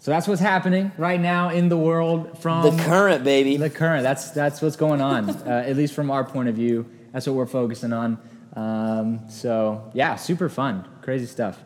So 0.00 0.10
that's 0.10 0.28
what's 0.28 0.40
happening 0.40 0.92
right 0.98 1.20
now 1.20 1.48
in 1.48 1.70
the 1.70 1.78
world 1.78 2.38
from 2.38 2.76
the 2.76 2.82
current 2.82 3.24
baby. 3.24 3.56
the 3.56 3.70
current. 3.70 4.02
That's 4.02 4.32
that's 4.32 4.60
what's 4.60 4.76
going 4.76 5.00
on, 5.00 5.30
uh, 5.46 5.64
at 5.66 5.76
least 5.76 5.94
from 5.94 6.10
our 6.10 6.24
point 6.24 6.48
of 6.48 6.54
view. 6.54 6.86
That's 7.12 7.26
what 7.26 7.36
we're 7.36 7.46
focusing 7.46 7.92
on. 7.92 8.18
Um, 8.54 9.20
so 9.28 9.90
yeah, 9.94 10.16
super 10.16 10.48
fun, 10.48 10.86
crazy 11.00 11.26
stuff. 11.26 11.58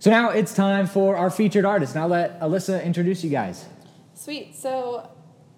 So 0.00 0.10
now 0.10 0.30
it's 0.30 0.54
time 0.54 0.86
for 0.86 1.16
our 1.16 1.30
featured 1.30 1.64
artist. 1.64 1.94
Now 1.94 2.06
let 2.06 2.40
Alyssa 2.40 2.84
introduce 2.84 3.24
you 3.24 3.30
guys. 3.30 3.66
Sweet. 4.14 4.54
So 4.54 5.08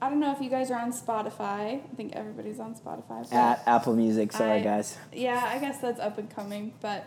I 0.01 0.09
don't 0.09 0.21
know 0.21 0.33
if 0.33 0.41
you 0.41 0.49
guys 0.49 0.71
are 0.71 0.81
on 0.81 0.93
Spotify. 0.93 1.83
I 1.85 1.95
think 1.97 2.15
everybody's 2.15 2.59
on 2.59 2.75
Spotify. 2.75 3.31
At 3.33 3.63
Apple 3.67 3.95
Music. 3.97 4.33
Sorry, 4.33 4.61
I- 4.61 4.63
guys. 4.63 4.97
Yeah, 5.13 5.43
I 5.47 5.59
guess 5.59 5.79
that's 5.79 6.01
up 6.01 6.17
and 6.19 6.35
coming, 6.35 6.73
but 6.81 7.05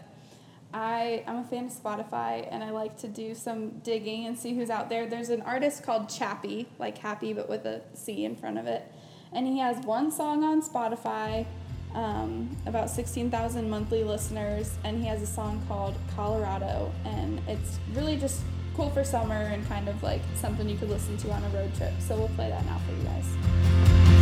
I 0.75 1.23
I'm 1.27 1.37
a 1.37 1.43
fan 1.43 1.65
of 1.65 1.71
Spotify 1.71 2.47
and 2.51 2.63
I 2.63 2.69
like 2.71 2.97
to 2.99 3.07
do 3.07 3.33
some 3.33 3.79
digging 3.79 4.25
and 4.27 4.37
see 4.37 4.55
who's 4.55 4.69
out 4.69 4.89
there. 4.89 5.07
There's 5.07 5.29
an 5.29 5.41
artist 5.41 5.83
called 5.83 6.09
Chappie, 6.09 6.67
like 6.77 6.97
happy 6.99 7.33
but 7.33 7.49
with 7.49 7.65
a 7.65 7.81
C 7.93 8.25
in 8.25 8.35
front 8.35 8.57
of 8.59 8.67
it, 8.67 8.83
and 9.31 9.47
he 9.47 9.57
has 9.59 9.83
one 9.85 10.11
song 10.11 10.43
on 10.43 10.61
Spotify, 10.61 11.45
um, 11.93 12.49
about 12.65 12.89
sixteen 12.89 13.29
thousand 13.29 13.69
monthly 13.69 14.03
listeners, 14.03 14.71
and 14.83 14.99
he 14.99 15.07
has 15.07 15.21
a 15.21 15.27
song 15.27 15.61
called 15.67 15.95
Colorado, 16.15 16.91
and 17.05 17.41
it's 17.47 17.79
really 17.93 18.17
just 18.17 18.41
cool 18.75 18.89
for 18.89 19.03
summer 19.03 19.35
and 19.35 19.67
kind 19.67 19.87
of 19.87 20.01
like 20.01 20.21
something 20.35 20.67
you 20.67 20.77
could 20.77 20.89
listen 20.89 21.15
to 21.17 21.31
on 21.31 21.43
a 21.43 21.49
road 21.49 21.73
trip. 21.75 21.93
So 21.99 22.17
we'll 22.17 22.29
play 22.29 22.49
that 22.49 22.65
now 22.65 22.79
for 22.87 22.93
you 22.95 23.03
guys. 23.03 23.27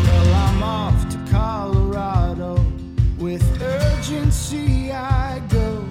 Well, 0.06 0.34
I'm 0.36 0.64
off 0.64 1.10
to 1.10 1.18
Colorado. 1.32 2.64
With 3.18 3.62
urgency, 3.62 4.92
I 4.92 5.40
go. 5.50 5.86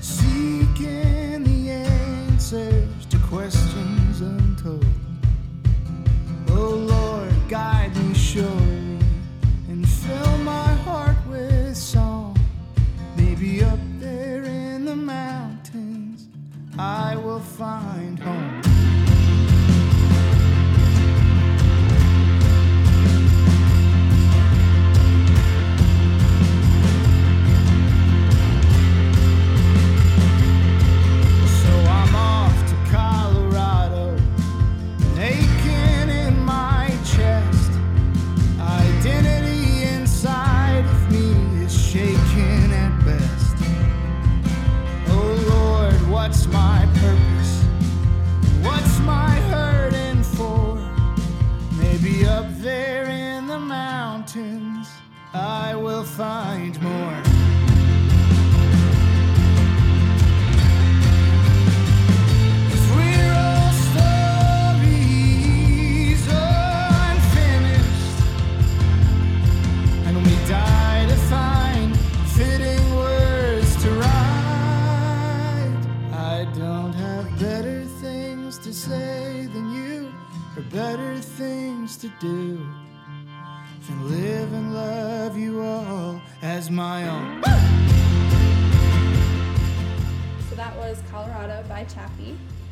Seeking 0.00 1.42
the 1.42 1.70
answers 1.70 3.06
to 3.06 3.18
questions 3.18 4.20
untold. 4.20 4.86
Oh 6.48 6.70
Lord, 6.70 7.34
guide 7.48 7.96
me 7.96 8.14
surely 8.14 8.71
I 16.78 17.16
will 17.16 17.40
find 17.40 18.18
home. 18.18 18.61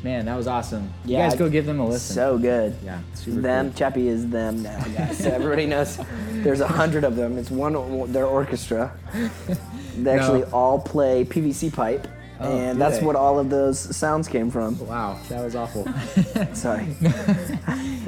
Man, 0.03 0.25
that 0.25 0.35
was 0.35 0.47
awesome. 0.47 0.91
You 1.05 1.17
guys 1.17 1.35
go 1.35 1.47
give 1.49 1.65
them 1.67 1.79
a 1.79 1.87
listen. 1.87 2.15
So 2.15 2.37
good. 2.37 2.75
yeah, 2.83 2.99
them, 3.27 3.69
cool. 3.69 3.77
Chappie 3.77 4.07
is 4.07 4.27
them 4.29 4.63
now, 4.63 4.83
guys. 4.97 5.17
So 5.19 5.29
everybody 5.29 5.67
knows 5.67 5.99
there's 6.31 6.59
a 6.59 6.67
hundred 6.67 7.03
of 7.03 7.15
them. 7.15 7.37
It's 7.37 7.51
one 7.51 8.11
their 8.11 8.25
orchestra. 8.25 8.91
They 9.97 10.17
actually 10.17 10.45
all 10.45 10.79
play 10.79 11.25
PVC 11.25 11.71
pipe, 11.73 12.07
Oh, 12.39 12.49
and 12.49 12.79
that's 12.79 12.99
they? 12.99 13.05
what 13.05 13.17
all 13.17 13.37
of 13.39 13.49
those 13.49 13.77
sounds 13.93 14.29
came 14.29 14.49
from. 14.49 14.79
Wow, 14.87 15.19
that 15.27 15.43
was 15.43 15.53
awful. 15.53 15.85
Sorry. 16.53 16.87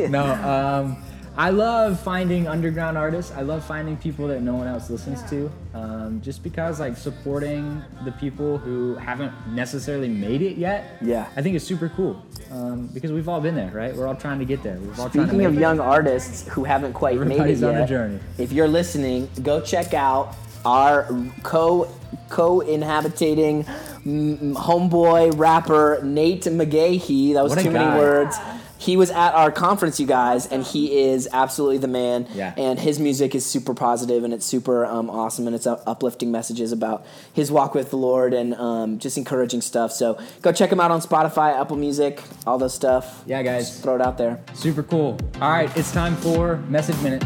no, 0.09 0.23
um, 0.23 1.03
I 1.35 1.49
love 1.49 1.99
finding 1.99 2.47
underground 2.47 2.95
artists. 2.97 3.31
I 3.31 3.41
love 3.41 3.65
finding 3.65 3.97
people 3.97 4.27
that 4.27 4.41
no 4.41 4.53
one 4.53 4.67
else 4.67 4.89
listens 4.91 5.27
to. 5.31 5.51
Um, 5.73 6.21
just 6.21 6.43
because 6.43 6.79
like 6.79 6.95
supporting 6.95 7.81
the 8.05 8.11
people 8.11 8.59
who 8.59 8.93
haven't 8.95 9.31
necessarily 9.47 10.09
made 10.09 10.43
it 10.43 10.57
yet. 10.57 10.97
Yeah. 11.01 11.27
I 11.35 11.41
think 11.41 11.55
it's 11.55 11.65
super 11.65 11.89
cool. 11.89 12.23
Um, 12.51 12.85
because 12.93 13.11
we've 13.11 13.27
all 13.27 13.41
been 13.41 13.55
there, 13.55 13.71
right? 13.71 13.95
We're 13.95 14.05
all 14.07 14.15
trying 14.15 14.37
to 14.39 14.45
get 14.45 14.61
there. 14.61 14.77
We're 14.79 14.89
all 14.89 15.09
trying 15.09 15.11
to 15.11 15.19
Speaking 15.33 15.45
of 15.45 15.57
it. 15.57 15.59
young 15.59 15.79
artists 15.79 16.47
who 16.49 16.63
haven't 16.65 16.93
quite 16.93 17.15
made 17.17 17.21
it 17.21 17.31
Everybody's 17.31 17.63
on 17.63 17.71
yet, 17.73 17.81
the 17.81 17.87
journey. 17.87 18.19
if 18.37 18.51
you're 18.51 18.67
listening, 18.67 19.27
go 19.41 19.59
check 19.59 19.95
out 19.95 20.35
our 20.65 21.07
co 21.41 21.87
co 22.29 22.59
inhabiting 22.61 23.65
m- 24.05 24.53
homeboy 24.55 25.35
rapper 25.37 25.99
Nate 26.03 26.43
McGahee. 26.43 27.33
That 27.33 27.43
was 27.43 27.57
a 27.57 27.63
too 27.63 27.71
many 27.71 27.99
words. 27.99 28.37
Yeah. 28.83 28.93
He 28.93 28.97
was 28.97 29.11
at 29.11 29.33
our 29.33 29.51
conference, 29.51 29.99
you 29.99 30.07
guys, 30.07 30.45
and 30.45 30.63
he 30.63 31.01
is 31.03 31.27
absolutely 31.31 31.77
the 31.77 31.87
man. 31.87 32.27
Yeah. 32.33 32.53
And 32.57 32.79
his 32.79 32.99
music 32.99 33.35
is 33.35 33.45
super 33.45 33.73
positive 33.73 34.23
and 34.23 34.33
it's 34.33 34.45
super 34.45 34.85
um, 34.85 35.09
awesome 35.09 35.47
and 35.47 35.55
it's 35.55 35.67
uh, 35.67 35.81
uplifting 35.87 36.31
messages 36.31 36.71
about 36.71 37.05
his 37.33 37.51
walk 37.51 37.73
with 37.73 37.89
the 37.89 37.97
Lord 37.97 38.33
and 38.33 38.53
um, 38.55 38.99
just 38.99 39.17
encouraging 39.17 39.61
stuff. 39.61 39.91
So 39.91 40.19
go 40.41 40.51
check 40.51 40.71
him 40.71 40.79
out 40.79 40.91
on 40.91 41.01
Spotify, 41.01 41.59
Apple 41.59 41.77
Music, 41.77 42.21
all 42.45 42.57
those 42.57 42.73
stuff. 42.73 43.23
Yeah, 43.25 43.41
guys. 43.43 43.79
Throw 43.79 43.95
it 43.95 44.01
out 44.01 44.17
there. 44.17 44.41
Super 44.53 44.83
cool. 44.83 45.17
All 45.41 45.51
right, 45.51 45.75
it's 45.77 45.91
time 45.91 46.15
for 46.17 46.57
Message 46.69 46.99
Minute. 47.01 47.23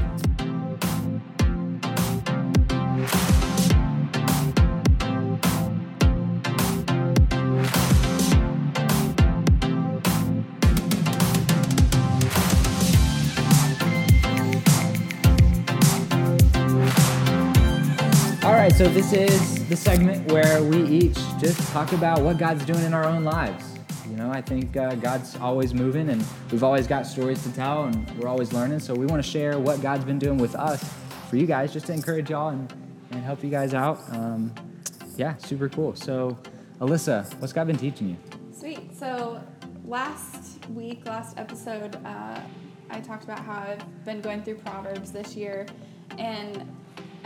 So 18.78 18.88
this 18.90 19.12
is 19.12 19.68
the 19.70 19.76
segment 19.76 20.32
where 20.32 20.62
we 20.62 20.84
each 20.84 21.18
just 21.40 21.60
talk 21.74 21.94
about 21.94 22.22
what 22.22 22.38
God's 22.38 22.64
doing 22.64 22.84
in 22.84 22.94
our 22.94 23.06
own 23.06 23.24
lives. 23.24 23.74
You 24.08 24.16
know, 24.16 24.30
I 24.30 24.40
think 24.40 24.78
uh, 24.78 24.94
God's 24.94 25.36
always 25.38 25.74
moving, 25.74 26.10
and 26.10 26.24
we've 26.52 26.64
always 26.64 26.86
got 26.86 27.08
stories 27.08 27.42
to 27.42 27.52
tell, 27.54 27.86
and 27.86 28.08
we're 28.20 28.28
always 28.28 28.54
learning. 28.54 28.82
So 28.82 28.94
we 28.94 29.08
want 29.08 29.24
to 29.24 29.28
share 29.28 29.58
what 29.58 29.82
God's 29.82 30.06
been 30.06 30.20
doing 30.20 30.38
with 30.38 30.54
us 30.54 30.94
for 31.28 31.38
you 31.38 31.48
guys, 31.48 31.74
just 31.74 31.88
to 31.88 31.94
encourage 31.94 32.30
y'all 32.30 32.50
and, 32.50 32.72
and 33.10 33.24
help 33.24 33.44
you 33.44 33.50
guys 33.50 33.74
out. 33.74 34.00
Um, 34.12 34.54
yeah, 35.16 35.38
super 35.38 35.70
cool. 35.70 35.96
So, 35.96 36.38
Alyssa, 36.80 37.34
what's 37.40 37.54
God 37.54 37.66
been 37.66 37.78
teaching 37.78 38.10
you? 38.10 38.18
Sweet. 38.56 38.96
So 38.96 39.42
last 39.86 40.70
week, 40.70 41.04
last 41.08 41.40
episode, 41.40 41.96
uh, 42.06 42.40
I 42.92 43.00
talked 43.00 43.24
about 43.24 43.40
how 43.40 43.54
I've 43.54 44.06
been 44.06 44.22
going 44.22 44.44
through 44.44 44.60
Proverbs 44.60 45.12
this 45.12 45.36
year, 45.36 45.66
and 46.20 46.77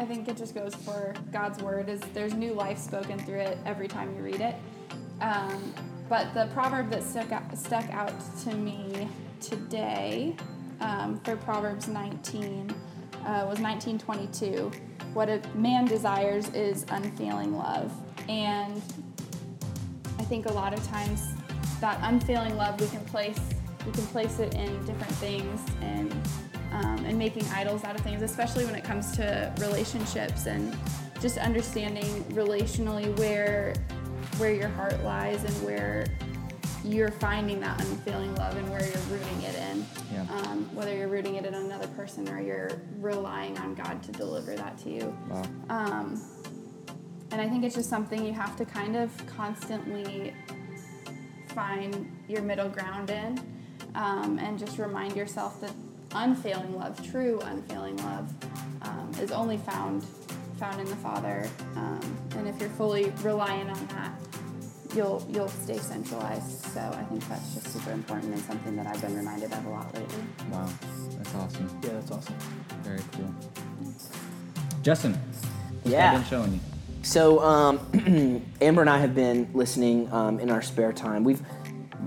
I 0.01 0.05
think 0.05 0.27
it 0.27 0.35
just 0.35 0.55
goes 0.55 0.73
for 0.73 1.13
God's 1.31 1.61
word 1.61 1.87
is 1.87 1.99
there's 2.15 2.33
new 2.33 2.53
life 2.53 2.79
spoken 2.79 3.19
through 3.19 3.41
it 3.41 3.59
every 3.67 3.87
time 3.87 4.15
you 4.15 4.23
read 4.23 4.41
it. 4.41 4.55
Um, 5.21 5.75
but 6.09 6.33
the 6.33 6.49
proverb 6.55 6.89
that 6.89 7.03
stuck 7.03 7.31
out, 7.31 7.55
stuck 7.55 7.87
out 7.91 8.11
to 8.45 8.55
me 8.55 9.07
today 9.39 10.35
um, 10.79 11.19
for 11.19 11.35
Proverbs 11.35 11.87
19 11.87 12.71
uh, 12.71 13.45
was 13.47 13.59
1922. 13.59 14.71
What 15.13 15.29
a 15.29 15.39
man 15.53 15.85
desires 15.85 16.49
is 16.49 16.83
unfailing 16.89 17.55
love, 17.55 17.93
and 18.27 18.81
I 20.17 20.23
think 20.23 20.47
a 20.47 20.53
lot 20.53 20.73
of 20.73 20.83
times 20.87 21.27
that 21.79 21.99
unfailing 22.01 22.57
love 22.57 22.81
we 22.81 22.87
can 22.87 23.05
place 23.05 23.39
we 23.85 23.91
can 23.91 24.07
place 24.07 24.39
it 24.39 24.55
in 24.55 24.83
different 24.83 25.13
things 25.15 25.61
and 25.81 26.11
um, 26.71 27.05
and 27.05 27.17
making 27.17 27.45
idols 27.49 27.84
out 27.84 27.95
of 27.95 28.01
things, 28.01 28.21
especially 28.21 28.65
when 28.65 28.75
it 28.75 28.84
comes 28.84 29.15
to 29.17 29.53
relationships 29.60 30.45
and 30.45 30.75
just 31.19 31.38
understanding 31.38 32.23
relationally 32.31 33.15
where 33.19 33.73
where 34.38 34.53
your 34.53 34.69
heart 34.69 35.03
lies 35.03 35.43
and 35.43 35.53
where 35.63 36.05
you're 36.84 37.12
finding 37.12 37.60
that 37.60 37.79
unfailing 37.81 38.34
love 38.36 38.55
and 38.55 38.67
where 38.69 38.84
you're 38.84 39.03
rooting 39.03 39.41
it 39.43 39.55
in. 39.55 39.86
Yeah. 40.12 40.25
Um, 40.38 40.69
whether 40.73 40.95
you're 40.95 41.07
rooting 41.07 41.36
it 41.36 41.45
in 41.45 41.53
another 41.53 41.88
person 41.89 42.27
or 42.29 42.41
you're 42.41 42.81
relying 42.99 43.57
on 43.60 43.75
God 43.75 44.01
to 44.03 44.12
deliver 44.12 44.55
that 44.55 44.77
to 44.79 44.89
you. 44.89 45.17
Wow. 45.29 45.43
Um, 45.69 46.21
and 47.31 47.39
I 47.39 47.47
think 47.47 47.63
it's 47.63 47.75
just 47.75 47.89
something 47.89 48.25
you 48.25 48.34
have 48.34 48.55
to 48.57 48.65
kind 48.65 48.95
of 48.95 49.12
constantly 49.27 50.34
find 51.49 52.12
your 52.27 52.41
middle 52.41 52.69
ground 52.69 53.10
in 53.10 53.39
um, 53.95 54.39
and 54.39 54.57
just 54.57 54.77
remind 54.77 55.15
yourself 55.15 55.62
that 55.62 55.71
unfailing 56.13 56.78
love, 56.78 57.02
true 57.12 57.39
unfailing 57.43 57.97
love, 57.97 58.34
um, 58.84 59.12
is 59.19 59.32
only 59.32 59.58
found 59.58 60.06
found 60.58 60.80
in 60.80 60.86
the 60.86 60.95
Father. 60.97 61.50
Um, 61.76 62.00
and 62.38 62.47
if 62.47 62.60
you're 62.60 62.69
fully 62.69 63.12
reliant 63.24 63.71
on 63.71 63.88
that, 63.88 64.12
you'll 64.95 65.26
you'll 65.30 65.47
stay 65.47 65.78
centralized. 65.78 66.65
So 66.65 66.80
I 66.80 67.04
think 67.06 67.28
that's 67.28 67.54
just 67.56 67.67
super 67.74 67.91
important 67.91 68.34
and 68.34 68.41
something 68.43 68.76
that 68.76 68.88
I've 68.88 69.02
been 69.02 69.15
reminded 69.15 69.52
of 69.52 69.65
a 69.65 69.69
lot 69.69 69.93
lately. 69.93 70.24
Wow. 70.52 70.69
That's 71.17 71.36
awesome. 71.36 71.80
Yeah, 71.84 71.89
that's 71.93 72.12
awesome. 72.12 72.36
Very 72.84 73.02
cool. 73.13 73.34
Justin, 74.84 75.13
what's 75.13 75.93
Yeah. 75.93 76.12
God 76.12 76.17
been 76.19 76.28
showing 76.28 76.54
you? 76.54 76.60
So 77.04 77.39
um, 77.39 78.43
Amber 78.62 78.82
and 78.82 78.89
I 78.89 79.00
have 79.00 79.15
been 79.15 79.50
listening 79.54 80.12
um, 80.12 80.39
in 80.39 80.50
our 80.52 80.62
spare 80.62 80.93
time. 80.93 81.24
We've 81.24 81.41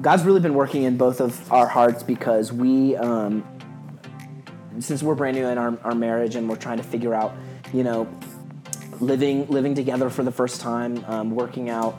God's 0.01 0.25
really 0.25 0.41
been 0.41 0.55
working 0.55 0.83
in 0.83 0.97
both 0.97 1.21
of 1.21 1.53
our 1.53 1.67
hearts 1.69 2.03
because 2.03 2.53
we, 2.53 2.97
um, 2.97 3.45
since 4.81 5.03
we're 5.03 5.15
brand 5.15 5.37
new 5.37 5.47
in 5.47 5.59
our, 5.59 5.79
our 5.85 5.95
marriage 5.95 6.37
and 6.37 6.49
we're 6.49 6.57
trying 6.57 6.79
to 6.79 6.83
figure 6.85 7.15
out, 7.15 7.35
you 7.73 7.85
know, 7.85 8.09
living 9.01 9.47
living 9.49 9.75
together 9.75 10.11
for 10.11 10.23
the 10.23 10.33
first 10.33 10.61
time, 10.61 11.05
um, 11.07 11.31
working 11.31 11.71
out 11.71 11.99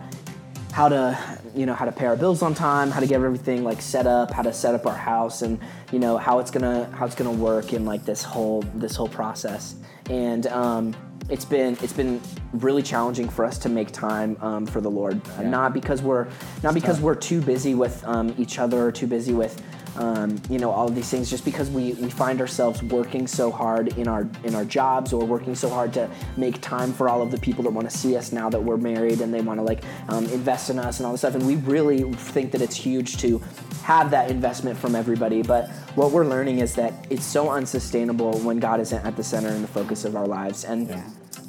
how 0.71 0.89
to 0.89 1.17
you 1.55 1.65
know 1.65 1.73
how 1.73 1.85
to 1.85 1.91
pay 1.91 2.05
our 2.05 2.15
bills 2.17 2.41
on 2.41 2.53
time, 2.53 2.91
how 2.91 2.99
to 2.99 3.07
get 3.07 3.15
everything 3.21 3.63
like 3.63 3.81
set 3.81 4.07
up, 4.07 4.31
how 4.31 4.41
to 4.41 4.53
set 4.53 4.75
up 4.75 4.85
our 4.85 4.95
house, 4.95 5.41
and 5.41 5.59
you 5.91 5.99
know 5.99 6.17
how 6.17 6.39
it's 6.39 6.51
gonna 6.51 6.89
how 6.93 7.05
it's 7.05 7.15
gonna 7.15 7.31
work 7.31 7.73
in 7.73 7.85
like 7.85 8.03
this 8.05 8.23
whole 8.23 8.61
this 8.75 8.95
whole 8.95 9.07
process. 9.07 9.75
And 10.09 10.47
um, 10.47 10.95
it's 11.29 11.45
been 11.45 11.77
it's 11.81 11.93
been 11.93 12.21
really 12.53 12.83
challenging 12.83 13.29
for 13.29 13.45
us 13.45 13.57
to 13.59 13.69
make 13.69 13.91
time 13.91 14.37
um, 14.41 14.65
for 14.65 14.81
the 14.81 14.91
Lord, 14.91 15.19
Yeah. 15.39 15.49
not 15.49 15.73
because 15.73 16.01
we're 16.01 16.27
not 16.61 16.73
because 16.73 16.99
we're 16.99 17.15
too 17.15 17.41
busy 17.41 17.73
with 17.73 18.03
um, 18.05 18.35
each 18.37 18.59
other 18.59 18.85
or 18.85 18.91
too 18.91 19.07
busy 19.07 19.33
with 19.33 19.61
um, 19.97 20.41
you 20.49 20.59
know 20.59 20.71
all 20.71 20.87
of 20.87 20.95
these 20.95 21.09
things 21.09 21.29
just 21.29 21.45
because 21.45 21.69
we, 21.69 21.93
we 21.93 22.09
find 22.09 22.41
ourselves 22.41 22.81
working 22.83 23.27
so 23.27 23.51
hard 23.51 23.97
in 23.97 24.07
our 24.07 24.27
in 24.43 24.55
our 24.55 24.65
jobs 24.65 25.13
or 25.13 25.25
working 25.25 25.55
so 25.55 25.69
hard 25.69 25.93
to 25.93 26.09
make 26.37 26.59
time 26.61 26.91
for 26.93 27.09
all 27.09 27.21
of 27.21 27.31
the 27.31 27.37
people 27.37 27.63
that 27.63 27.71
want 27.71 27.89
to 27.89 27.95
see 27.95 28.15
us 28.15 28.31
now 28.31 28.49
that 28.49 28.61
we're 28.61 28.77
married 28.77 29.21
and 29.21 29.33
they 29.33 29.41
want 29.41 29.59
to 29.59 29.63
like 29.63 29.83
um, 30.09 30.25
invest 30.25 30.69
in 30.69 30.79
us 30.79 30.99
and 30.99 31.05
all 31.05 31.11
this 31.11 31.21
stuff. 31.21 31.35
And 31.35 31.45
we 31.45 31.55
really 31.57 32.11
think 32.13 32.51
that 32.51 32.61
it's 32.61 32.75
huge 32.75 33.17
to 33.17 33.41
have 33.83 34.11
that 34.11 34.31
investment 34.31 34.77
from 34.77 34.95
everybody. 34.95 35.41
But 35.41 35.69
what 35.95 36.11
we're 36.11 36.25
learning 36.25 36.59
is 36.59 36.75
that 36.75 36.93
it's 37.09 37.25
so 37.25 37.49
unsustainable 37.49 38.39
when 38.39 38.59
god 38.59 38.79
isn't 38.79 39.05
at 39.05 39.15
the 39.15 39.23
center 39.23 39.49
and 39.49 39.63
the 39.63 39.67
focus 39.67 40.05
of 40.05 40.15
our 40.15 40.27
lives. 40.27 40.65
And 40.65 40.89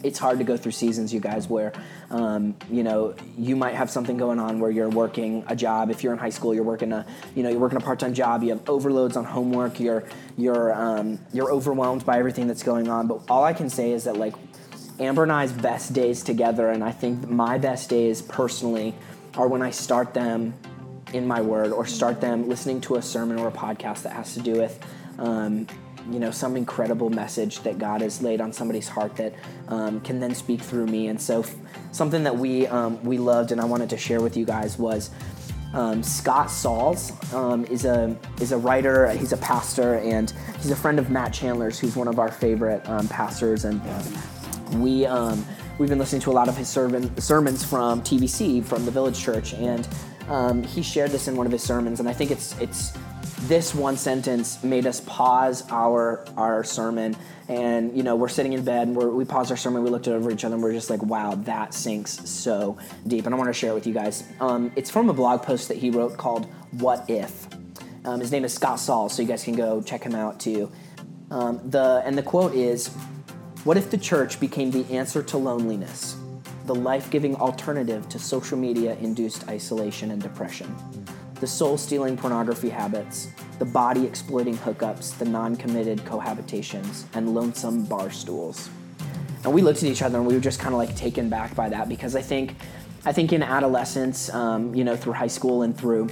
it's 0.02 0.18
hard 0.18 0.38
to 0.38 0.44
go 0.44 0.56
through 0.56 0.72
seasons, 0.72 1.12
you 1.12 1.20
guys, 1.20 1.48
where 1.48 1.72
um, 2.10 2.56
you 2.70 2.82
know 2.82 3.14
you 3.36 3.56
might 3.56 3.74
have 3.74 3.90
something 3.90 4.16
going 4.16 4.38
on 4.38 4.60
where 4.60 4.70
you're 4.70 4.88
working 4.88 5.44
a 5.48 5.56
job. 5.56 5.90
If 5.90 6.02
you're 6.02 6.12
in 6.12 6.18
high 6.18 6.30
school, 6.30 6.54
you're 6.54 6.64
working 6.64 6.92
a 6.92 7.06
you 7.34 7.42
know 7.42 7.50
you're 7.50 7.60
working 7.60 7.78
a 7.78 7.80
part-time 7.80 8.14
job. 8.14 8.42
You 8.42 8.50
have 8.50 8.68
overloads 8.68 9.16
on 9.16 9.24
homework. 9.24 9.80
You're 9.80 10.04
you're 10.36 10.74
um, 10.74 11.18
you're 11.32 11.52
overwhelmed 11.52 12.04
by 12.04 12.18
everything 12.18 12.46
that's 12.46 12.62
going 12.62 12.88
on. 12.88 13.06
But 13.06 13.22
all 13.28 13.44
I 13.44 13.52
can 13.52 13.70
say 13.70 13.92
is 13.92 14.04
that 14.04 14.16
like 14.16 14.34
Amber 14.98 15.22
and 15.22 15.32
I's 15.32 15.52
best 15.52 15.92
days 15.92 16.22
together, 16.22 16.70
and 16.70 16.82
I 16.82 16.92
think 16.92 17.28
my 17.28 17.58
best 17.58 17.90
days 17.90 18.22
personally 18.22 18.94
are 19.36 19.48
when 19.48 19.62
I 19.62 19.70
start 19.70 20.14
them 20.14 20.54
in 21.12 21.26
my 21.26 21.40
word 21.40 21.72
or 21.72 21.86
start 21.86 22.20
them 22.20 22.48
listening 22.48 22.80
to 22.82 22.96
a 22.96 23.02
sermon 23.02 23.38
or 23.38 23.48
a 23.48 23.52
podcast 23.52 24.02
that 24.02 24.12
has 24.12 24.34
to 24.34 24.40
do 24.40 24.54
with 24.54 24.78
um, 25.18 25.66
you 26.10 26.18
know 26.20 26.30
some 26.30 26.56
incredible 26.56 27.10
message 27.10 27.60
that 27.60 27.78
god 27.78 28.00
has 28.00 28.22
laid 28.22 28.40
on 28.40 28.52
somebody's 28.52 28.88
heart 28.88 29.14
that 29.16 29.34
um, 29.68 30.00
can 30.00 30.20
then 30.20 30.34
speak 30.34 30.60
through 30.60 30.86
me 30.86 31.08
and 31.08 31.20
so 31.20 31.40
f- 31.40 31.54
something 31.92 32.22
that 32.22 32.36
we 32.36 32.66
um, 32.68 33.02
we 33.04 33.18
loved 33.18 33.52
and 33.52 33.60
i 33.60 33.64
wanted 33.64 33.90
to 33.90 33.96
share 33.96 34.20
with 34.20 34.36
you 34.36 34.44
guys 34.44 34.78
was 34.78 35.10
um, 35.76 36.02
Scott 36.02 36.50
Sauls 36.50 37.12
um, 37.34 37.64
is 37.66 37.84
a 37.84 38.16
is 38.40 38.52
a 38.52 38.56
writer. 38.56 39.10
He's 39.10 39.32
a 39.32 39.36
pastor, 39.36 39.96
and 39.96 40.32
he's 40.56 40.70
a 40.70 40.76
friend 40.76 40.98
of 40.98 41.10
Matt 41.10 41.34
Chandler's, 41.34 41.78
who's 41.78 41.96
one 41.96 42.08
of 42.08 42.18
our 42.18 42.30
favorite 42.30 42.88
um, 42.88 43.06
pastors. 43.08 43.66
And 43.66 43.82
we 44.74 45.04
um, 45.04 45.44
we've 45.78 45.90
been 45.90 45.98
listening 45.98 46.22
to 46.22 46.30
a 46.30 46.32
lot 46.32 46.48
of 46.48 46.56
his 46.56 46.68
sermon, 46.68 47.14
sermons 47.20 47.62
from 47.62 48.00
TVC 48.02 48.64
from 48.64 48.86
the 48.86 48.90
Village 48.90 49.20
Church, 49.20 49.52
and 49.54 49.86
he 50.64 50.82
shared 50.82 51.10
this 51.10 51.28
in 51.28 51.36
one 51.36 51.46
of 51.46 51.52
his 51.52 51.62
sermons. 51.62 52.00
And 52.00 52.08
I 52.08 52.12
think 52.12 52.30
it's 52.30 52.58
it's 52.58 52.96
this 53.48 53.74
one 53.74 53.96
sentence 53.96 54.62
made 54.64 54.86
us 54.86 55.00
pause 55.00 55.64
our 55.70 56.24
our 56.36 56.64
sermon. 56.64 57.16
And 57.48 57.96
you 57.96 58.02
know 58.02 58.16
we're 58.16 58.28
sitting 58.28 58.52
in 58.52 58.64
bed 58.64 58.88
and 58.88 58.96
we 58.96 59.24
paused 59.24 59.50
our 59.50 59.56
sermon 59.56 59.84
we 59.84 59.90
looked 59.90 60.08
over 60.08 60.30
each 60.30 60.44
other 60.44 60.54
and 60.54 60.62
we're 60.62 60.72
just 60.72 60.90
like 60.90 61.02
wow 61.02 61.34
that 61.44 61.74
sinks 61.74 62.28
so 62.28 62.76
deep. 63.06 63.26
And 63.26 63.34
i 63.34 63.38
want 63.38 63.48
to 63.48 63.54
share 63.54 63.70
it 63.70 63.74
with 63.74 63.86
you 63.86 63.94
guys. 63.94 64.24
Um, 64.40 64.72
it's 64.74 64.90
from 64.90 65.08
a 65.08 65.12
blog 65.12 65.42
post 65.42 65.68
that 65.68 65.76
he 65.76 65.90
wrote 65.90 66.16
called 66.16 66.46
what 66.72 67.08
if. 67.08 67.46
Um, 68.04 68.20
his 68.20 68.32
name 68.32 68.44
is 68.44 68.52
scott 68.52 68.80
Sauls 68.80 69.14
so 69.14 69.22
you 69.22 69.28
guys 69.28 69.44
can 69.44 69.54
go 69.54 69.80
check 69.80 70.02
him 70.02 70.14
out 70.14 70.40
too. 70.40 70.70
Um, 71.30 71.60
the 71.70 72.02
and 72.04 72.18
the 72.18 72.22
quote 72.22 72.54
is 72.54 72.88
what 73.64 73.76
if 73.76 73.90
the 73.90 73.98
church 73.98 74.40
became 74.40 74.70
the 74.70 74.84
answer 74.92 75.22
to 75.22 75.38
loneliness 75.38 76.16
the 76.66 76.74
life-giving 76.74 77.36
alternative 77.36 78.08
to 78.08 78.18
social 78.18 78.58
media 78.58 78.96
induced 78.96 79.48
isolation 79.48 80.10
and 80.10 80.20
depression 80.20 80.74
the 81.40 81.46
soul 81.46 81.76
stealing 81.76 82.16
pornography 82.16 82.68
habits, 82.68 83.30
the 83.58 83.64
body 83.64 84.04
exploiting 84.06 84.56
hookups, 84.56 85.16
the 85.18 85.24
non 85.24 85.56
committed 85.56 85.98
cohabitations, 86.00 87.04
and 87.14 87.34
lonesome 87.34 87.84
bar 87.84 88.10
stools. 88.10 88.70
And 89.44 89.52
we 89.52 89.62
looked 89.62 89.78
at 89.78 89.84
each 89.90 90.02
other 90.02 90.18
and 90.18 90.26
we 90.26 90.34
were 90.34 90.40
just 90.40 90.58
kind 90.58 90.74
of 90.74 90.78
like 90.78 90.94
taken 90.96 91.28
back 91.28 91.54
by 91.54 91.68
that 91.68 91.88
because 91.88 92.16
I 92.16 92.22
think 92.22 92.56
I 93.04 93.12
think 93.12 93.32
in 93.32 93.42
adolescence, 93.42 94.32
um, 94.34 94.74
you 94.74 94.82
know, 94.82 94.96
through 94.96 95.12
high 95.12 95.28
school 95.28 95.62
and 95.62 95.76
through 95.76 96.08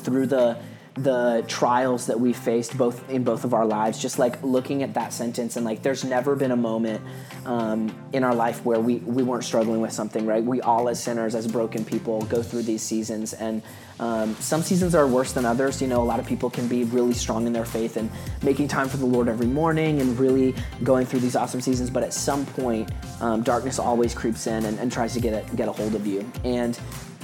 through 0.00 0.26
the 0.26 0.56
the 0.94 1.42
trials 1.48 2.06
that 2.06 2.20
we 2.20 2.32
faced 2.32 2.76
both 2.76 3.08
in 3.08 3.24
both 3.24 3.44
of 3.44 3.54
our 3.54 3.64
lives 3.64 3.98
just 3.98 4.18
like 4.18 4.42
looking 4.42 4.82
at 4.82 4.92
that 4.92 5.10
sentence 5.12 5.56
and 5.56 5.64
like 5.64 5.82
there's 5.82 6.04
never 6.04 6.36
been 6.36 6.50
a 6.50 6.56
moment 6.56 7.00
um, 7.46 7.94
in 8.12 8.22
our 8.22 8.34
life 8.34 8.62
where 8.64 8.78
we, 8.78 8.96
we 8.96 9.22
weren't 9.22 9.44
struggling 9.44 9.80
with 9.80 9.92
something 9.92 10.26
right? 10.26 10.44
We 10.44 10.60
all 10.60 10.90
as 10.90 11.02
sinners 11.02 11.34
as 11.34 11.46
broken 11.46 11.84
people 11.84 12.20
go 12.26 12.42
through 12.42 12.64
these 12.64 12.82
seasons 12.82 13.32
and 13.32 13.62
um, 14.00 14.34
some 14.36 14.62
seasons 14.62 14.94
are 14.94 15.06
worse 15.06 15.32
than 15.32 15.44
others. 15.44 15.80
You 15.80 15.88
know 15.88 16.02
a 16.02 16.04
lot 16.04 16.20
of 16.20 16.26
people 16.26 16.50
can 16.50 16.68
be 16.68 16.84
really 16.84 17.14
strong 17.14 17.46
in 17.46 17.54
their 17.54 17.64
faith 17.64 17.96
and 17.96 18.10
making 18.42 18.68
time 18.68 18.88
for 18.88 18.98
the 18.98 19.06
lord 19.06 19.28
every 19.28 19.46
morning 19.46 20.00
and 20.00 20.18
really 20.18 20.54
going 20.82 21.06
through 21.06 21.20
these 21.20 21.36
awesome 21.36 21.60
seasons 21.60 21.88
but 21.88 22.02
at 22.02 22.12
some 22.12 22.44
point 22.46 22.90
um, 23.20 23.42
darkness 23.42 23.78
always 23.78 24.14
creeps 24.14 24.46
in 24.46 24.64
and, 24.66 24.78
and 24.78 24.92
tries 24.92 25.14
to 25.14 25.20
get 25.20 25.32
a, 25.32 25.56
get 25.56 25.68
a 25.68 25.72
hold 25.72 25.94
of 25.94 26.06
you. 26.06 26.30
And 26.44 26.78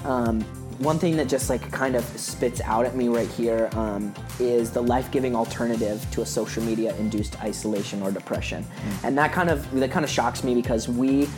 um, 0.04 0.44
one 0.78 0.98
thing 0.98 1.16
that 1.16 1.28
just 1.28 1.50
like 1.50 1.70
kind 1.72 1.96
of 1.96 2.04
spits 2.04 2.60
out 2.60 2.86
at 2.86 2.94
me 2.94 3.08
right 3.08 3.28
here 3.28 3.68
um, 3.72 4.14
is 4.38 4.70
the 4.70 4.82
life-giving 4.82 5.34
alternative 5.34 6.06
to 6.12 6.22
a 6.22 6.26
social 6.26 6.62
media 6.62 6.94
induced 6.96 7.40
isolation 7.42 8.02
or 8.02 8.12
depression. 8.12 8.64
And 9.02 9.18
that 9.18 9.32
kind 9.32 9.50
of 9.50 9.70
that 9.80 9.90
kind 9.90 10.04
of 10.04 10.10
shocks 10.10 10.44
me 10.44 10.54
because 10.54 10.88
we 10.88 11.28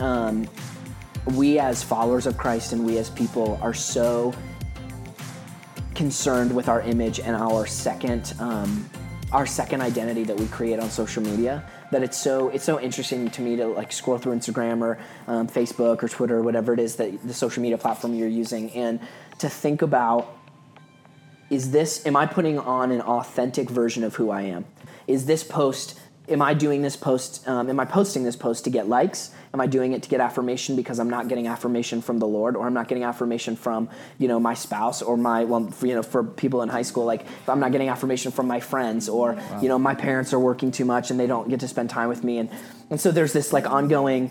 um, 0.00 0.48
we 1.34 1.58
as 1.58 1.82
followers 1.82 2.26
of 2.26 2.36
christ 2.38 2.72
and 2.72 2.84
we 2.84 2.98
as 2.98 3.10
people 3.10 3.58
are 3.60 3.74
so 3.74 4.32
concerned 5.94 6.54
with 6.54 6.68
our 6.68 6.80
image 6.82 7.20
and 7.20 7.36
our 7.36 7.66
second 7.66 8.34
um, 8.38 8.88
our 9.32 9.46
second 9.46 9.82
identity 9.82 10.24
that 10.24 10.36
we 10.36 10.46
create 10.46 10.78
on 10.80 10.88
social 10.88 11.22
media 11.22 11.62
that 11.90 12.02
it's 12.02 12.16
so 12.16 12.48
it's 12.48 12.64
so 12.64 12.80
interesting 12.80 13.30
to 13.30 13.42
me 13.42 13.56
to 13.56 13.66
like 13.66 13.92
scroll 13.92 14.18
through 14.18 14.34
Instagram 14.34 14.80
or 14.80 14.98
um, 15.26 15.46
Facebook 15.46 16.02
or 16.02 16.08
Twitter 16.08 16.38
or 16.38 16.42
whatever 16.42 16.72
it 16.72 16.80
is 16.80 16.96
that 16.96 17.26
the 17.26 17.34
social 17.34 17.62
media 17.62 17.76
platform 17.76 18.14
you're 18.14 18.28
using 18.28 18.70
and 18.70 19.00
to 19.38 19.48
think 19.48 19.82
about 19.82 20.34
is 21.50 21.70
this 21.70 22.06
am 22.06 22.16
I 22.16 22.26
putting 22.26 22.58
on 22.58 22.90
an 22.90 23.02
authentic 23.02 23.68
version 23.68 24.02
of 24.02 24.14
who 24.14 24.30
I 24.30 24.42
am? 24.42 24.64
Is 25.06 25.26
this 25.26 25.44
post 25.44 25.98
am 26.28 26.42
I 26.42 26.54
doing 26.54 26.82
this 26.82 26.96
post 26.96 27.46
um, 27.48 27.68
am 27.70 27.80
I 27.80 27.84
posting 27.84 28.24
this 28.24 28.36
post 28.36 28.64
to 28.64 28.70
get 28.70 28.88
likes? 28.88 29.30
Am 29.54 29.60
I 29.60 29.66
doing 29.66 29.92
it 29.92 30.02
to 30.02 30.08
get 30.08 30.20
affirmation 30.20 30.76
because 30.76 30.98
I'm 30.98 31.08
not 31.08 31.28
getting 31.28 31.46
affirmation 31.46 32.02
from 32.02 32.18
the 32.18 32.26
Lord 32.26 32.56
or 32.56 32.66
I'm 32.66 32.74
not 32.74 32.88
getting 32.88 33.04
affirmation 33.04 33.56
from 33.56 33.88
you 34.18 34.28
know 34.28 34.38
my 34.38 34.54
spouse 34.54 35.02
or 35.02 35.16
my 35.16 35.44
well 35.44 35.68
for, 35.68 35.86
you 35.86 35.94
know 35.94 36.02
for 36.02 36.22
people 36.22 36.62
in 36.62 36.68
high 36.68 36.82
school 36.82 37.04
like 37.04 37.22
if 37.22 37.48
I'm 37.48 37.60
not 37.60 37.72
getting 37.72 37.88
affirmation 37.88 38.32
from 38.32 38.46
my 38.46 38.60
friends 38.60 39.08
or 39.08 39.34
wow. 39.34 39.60
you 39.60 39.68
know 39.68 39.78
my 39.78 39.94
parents 39.94 40.32
are 40.32 40.40
working 40.40 40.70
too 40.70 40.84
much 40.84 41.10
and 41.10 41.18
they 41.18 41.26
don't 41.26 41.48
get 41.48 41.60
to 41.60 41.68
spend 41.68 41.90
time 41.90 42.08
with 42.08 42.22
me. 42.24 42.38
And 42.38 42.50
and 42.90 43.00
so 43.00 43.10
there's 43.10 43.32
this 43.32 43.52
like 43.52 43.68
ongoing 43.68 44.30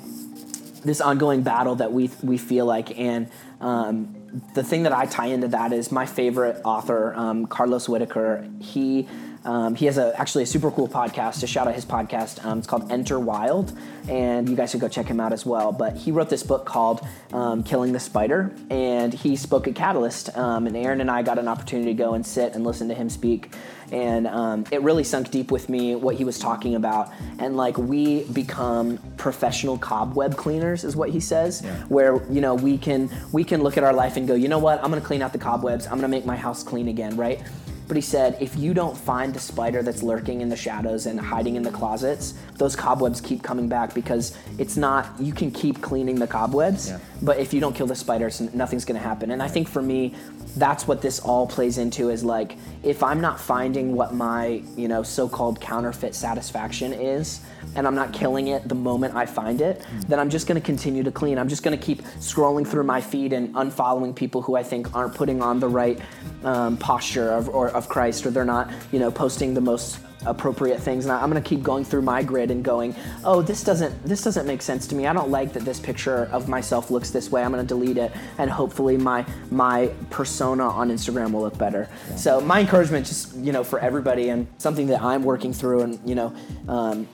this 0.83 1.01
ongoing 1.01 1.41
battle 1.41 1.75
that 1.75 1.91
we 1.91 2.09
we 2.23 2.37
feel 2.37 2.65
like. 2.65 2.97
And 2.97 3.29
um, 3.61 4.41
the 4.53 4.63
thing 4.63 4.83
that 4.83 4.93
I 4.93 5.05
tie 5.05 5.27
into 5.27 5.49
that 5.49 5.73
is 5.73 5.91
my 5.91 6.05
favorite 6.05 6.61
author 6.63 7.13
um, 7.15 7.45
Carlos 7.47 7.87
Whittaker 7.89 8.47
he 8.59 9.07
um, 9.45 9.75
he 9.75 9.85
has 9.85 9.97
a 9.97 10.13
actually 10.19 10.43
a 10.43 10.45
super 10.45 10.71
cool 10.71 10.87
podcast. 10.87 11.39
To 11.39 11.47
shout 11.47 11.67
out 11.67 11.75
his 11.75 11.85
podcast, 11.85 12.43
um, 12.45 12.59
it's 12.59 12.67
called 12.67 12.91
Enter 12.91 13.19
Wild, 13.19 13.77
and 14.09 14.49
you 14.49 14.55
guys 14.55 14.71
should 14.71 14.81
go 14.81 14.87
check 14.87 15.05
him 15.05 15.19
out 15.19 15.33
as 15.33 15.45
well. 15.45 15.71
But 15.71 15.95
he 15.95 16.11
wrote 16.11 16.29
this 16.29 16.43
book 16.43 16.65
called 16.65 17.05
um, 17.33 17.63
Killing 17.63 17.93
the 17.93 17.99
Spider, 17.99 18.51
and 18.69 19.13
he 19.13 19.35
spoke 19.35 19.67
at 19.67 19.75
Catalyst. 19.75 20.35
Um, 20.37 20.67
and 20.67 20.75
Aaron 20.75 21.01
and 21.01 21.09
I 21.09 21.21
got 21.21 21.39
an 21.39 21.47
opportunity 21.47 21.91
to 21.91 21.97
go 21.97 22.13
and 22.13 22.25
sit 22.25 22.53
and 22.55 22.63
listen 22.65 22.87
to 22.89 22.93
him 22.93 23.09
speak, 23.09 23.53
and 23.91 24.27
um, 24.27 24.65
it 24.71 24.81
really 24.81 25.03
sunk 25.03 25.31
deep 25.31 25.51
with 25.51 25.69
me 25.69 25.95
what 25.95 26.15
he 26.15 26.23
was 26.23 26.39
talking 26.39 26.75
about. 26.75 27.11
And 27.39 27.55
like 27.55 27.77
we 27.77 28.23
become 28.25 28.97
professional 29.17 29.77
cobweb 29.77 30.35
cleaners, 30.35 30.83
is 30.83 30.95
what 30.95 31.09
he 31.09 31.19
says. 31.19 31.61
Yeah. 31.63 31.75
Where 31.85 32.21
you 32.31 32.41
know 32.41 32.55
we 32.55 32.77
can 32.77 33.09
we 33.31 33.43
can 33.43 33.61
look 33.63 33.77
at 33.77 33.83
our 33.83 33.93
life 33.93 34.17
and 34.17 34.27
go, 34.27 34.35
you 34.35 34.47
know 34.47 34.59
what, 34.59 34.83
I'm 34.83 34.89
gonna 34.89 35.01
clean 35.01 35.21
out 35.21 35.31
the 35.31 35.39
cobwebs. 35.39 35.85
I'm 35.87 35.95
gonna 35.95 36.07
make 36.07 36.25
my 36.25 36.35
house 36.35 36.63
clean 36.63 36.87
again, 36.87 37.15
right? 37.15 37.41
But 37.87 37.95
he 37.95 38.01
said, 38.01 38.37
if 38.41 38.57
you 38.57 38.73
don't 38.73 38.97
find 38.97 39.33
the 39.33 39.39
spider 39.39 39.81
that's 39.81 40.03
lurking 40.03 40.41
in 40.41 40.49
the 40.49 40.57
shadows 40.57 41.05
and 41.05 41.19
hiding 41.19 41.55
in 41.55 41.63
the 41.63 41.71
closets, 41.71 42.33
those 42.55 42.75
cobwebs 42.75 43.21
keep 43.21 43.41
coming 43.41 43.69
back 43.69 43.93
because 43.93 44.37
it's 44.57 44.75
not, 44.75 45.09
you 45.19 45.33
can 45.33 45.51
keep 45.51 45.81
cleaning 45.81 46.15
the 46.15 46.27
cobwebs, 46.27 46.89
yeah. 46.89 46.99
but 47.21 47.37
if 47.37 47.53
you 47.53 47.61
don't 47.61 47.73
kill 47.73 47.87
the 47.87 47.95
spiders, 47.95 48.41
nothing's 48.53 48.83
gonna 48.83 48.99
happen. 48.99 49.31
And 49.31 49.41
I 49.41 49.47
think 49.47 49.69
for 49.69 49.81
me, 49.81 50.13
that's 50.57 50.87
what 50.87 51.01
this 51.01 51.19
all 51.19 51.47
plays 51.47 51.77
into 51.77 52.09
is 52.09 52.23
like, 52.23 52.57
if 52.83 53.03
I'm 53.03 53.21
not 53.21 53.39
finding 53.39 53.95
what 53.95 54.13
my, 54.13 54.61
you 54.75 54.87
know, 54.87 55.03
so 55.03 55.29
called 55.29 55.61
counterfeit 55.61 56.15
satisfaction 56.15 56.93
is, 56.93 57.41
and 57.75 57.87
I'm 57.87 57.95
not 57.95 58.13
killing 58.13 58.47
it 58.47 58.67
the 58.67 58.75
moment 58.75 59.15
I 59.15 59.25
find 59.25 59.61
it, 59.61 59.85
then 60.07 60.19
I'm 60.19 60.29
just 60.29 60.47
gonna 60.47 60.61
continue 60.61 61.03
to 61.03 61.11
clean. 61.11 61.37
I'm 61.37 61.49
just 61.49 61.63
gonna 61.63 61.77
keep 61.77 62.01
scrolling 62.19 62.65
through 62.65 62.83
my 62.83 63.01
feed 63.01 63.33
and 63.33 63.53
unfollowing 63.55 64.15
people 64.15 64.41
who 64.41 64.55
I 64.55 64.63
think 64.63 64.95
aren't 64.95 65.15
putting 65.15 65.41
on 65.41 65.59
the 65.59 65.67
right 65.67 65.99
um, 66.43 66.77
posture 66.77 67.31
of, 67.31 67.49
or, 67.49 67.69
of 67.69 67.89
Christ, 67.89 68.25
or 68.25 68.31
they're 68.31 68.45
not, 68.45 68.71
you 68.91 68.99
know, 68.99 69.11
posting 69.11 69.53
the 69.53 69.61
most 69.61 69.99
appropriate 70.25 70.79
things. 70.79 71.05
And 71.05 71.11
I'm 71.11 71.29
going 71.29 71.41
to 71.41 71.47
keep 71.47 71.63
going 71.63 71.83
through 71.83 72.01
my 72.01 72.23
grid 72.23 72.51
and 72.51 72.63
going 72.63 72.95
oh 73.23 73.41
this 73.41 73.63
doesn't 73.63 74.03
this 74.03 74.23
doesn't 74.23 74.47
make 74.47 74.61
sense 74.61 74.87
to 74.87 74.95
me. 74.95 75.07
I 75.07 75.13
don't 75.13 75.29
like 75.29 75.53
that 75.53 75.63
this 75.63 75.79
picture 75.79 76.25
of 76.31 76.47
myself 76.47 76.91
looks 76.91 77.11
this 77.11 77.31
way. 77.31 77.43
I'm 77.43 77.51
going 77.51 77.65
to 77.65 77.67
delete 77.67 77.97
it 77.97 78.11
and 78.37 78.49
hopefully 78.49 78.97
my 78.97 79.25
my 79.51 79.91
persona 80.09 80.67
on 80.67 80.89
Instagram 80.89 81.31
will 81.31 81.41
look 81.41 81.57
better. 81.57 81.89
So 82.15 82.41
my 82.41 82.59
encouragement 82.59 83.05
just 83.05 83.35
you 83.35 83.51
know 83.51 83.63
for 83.63 83.79
everybody 83.79 84.29
and 84.29 84.47
something 84.57 84.87
that 84.87 85.01
I'm 85.01 85.23
working 85.23 85.53
through 85.53 85.81
and 85.81 86.09
you 86.09 86.15
know 86.15 86.35
um, 86.67 87.07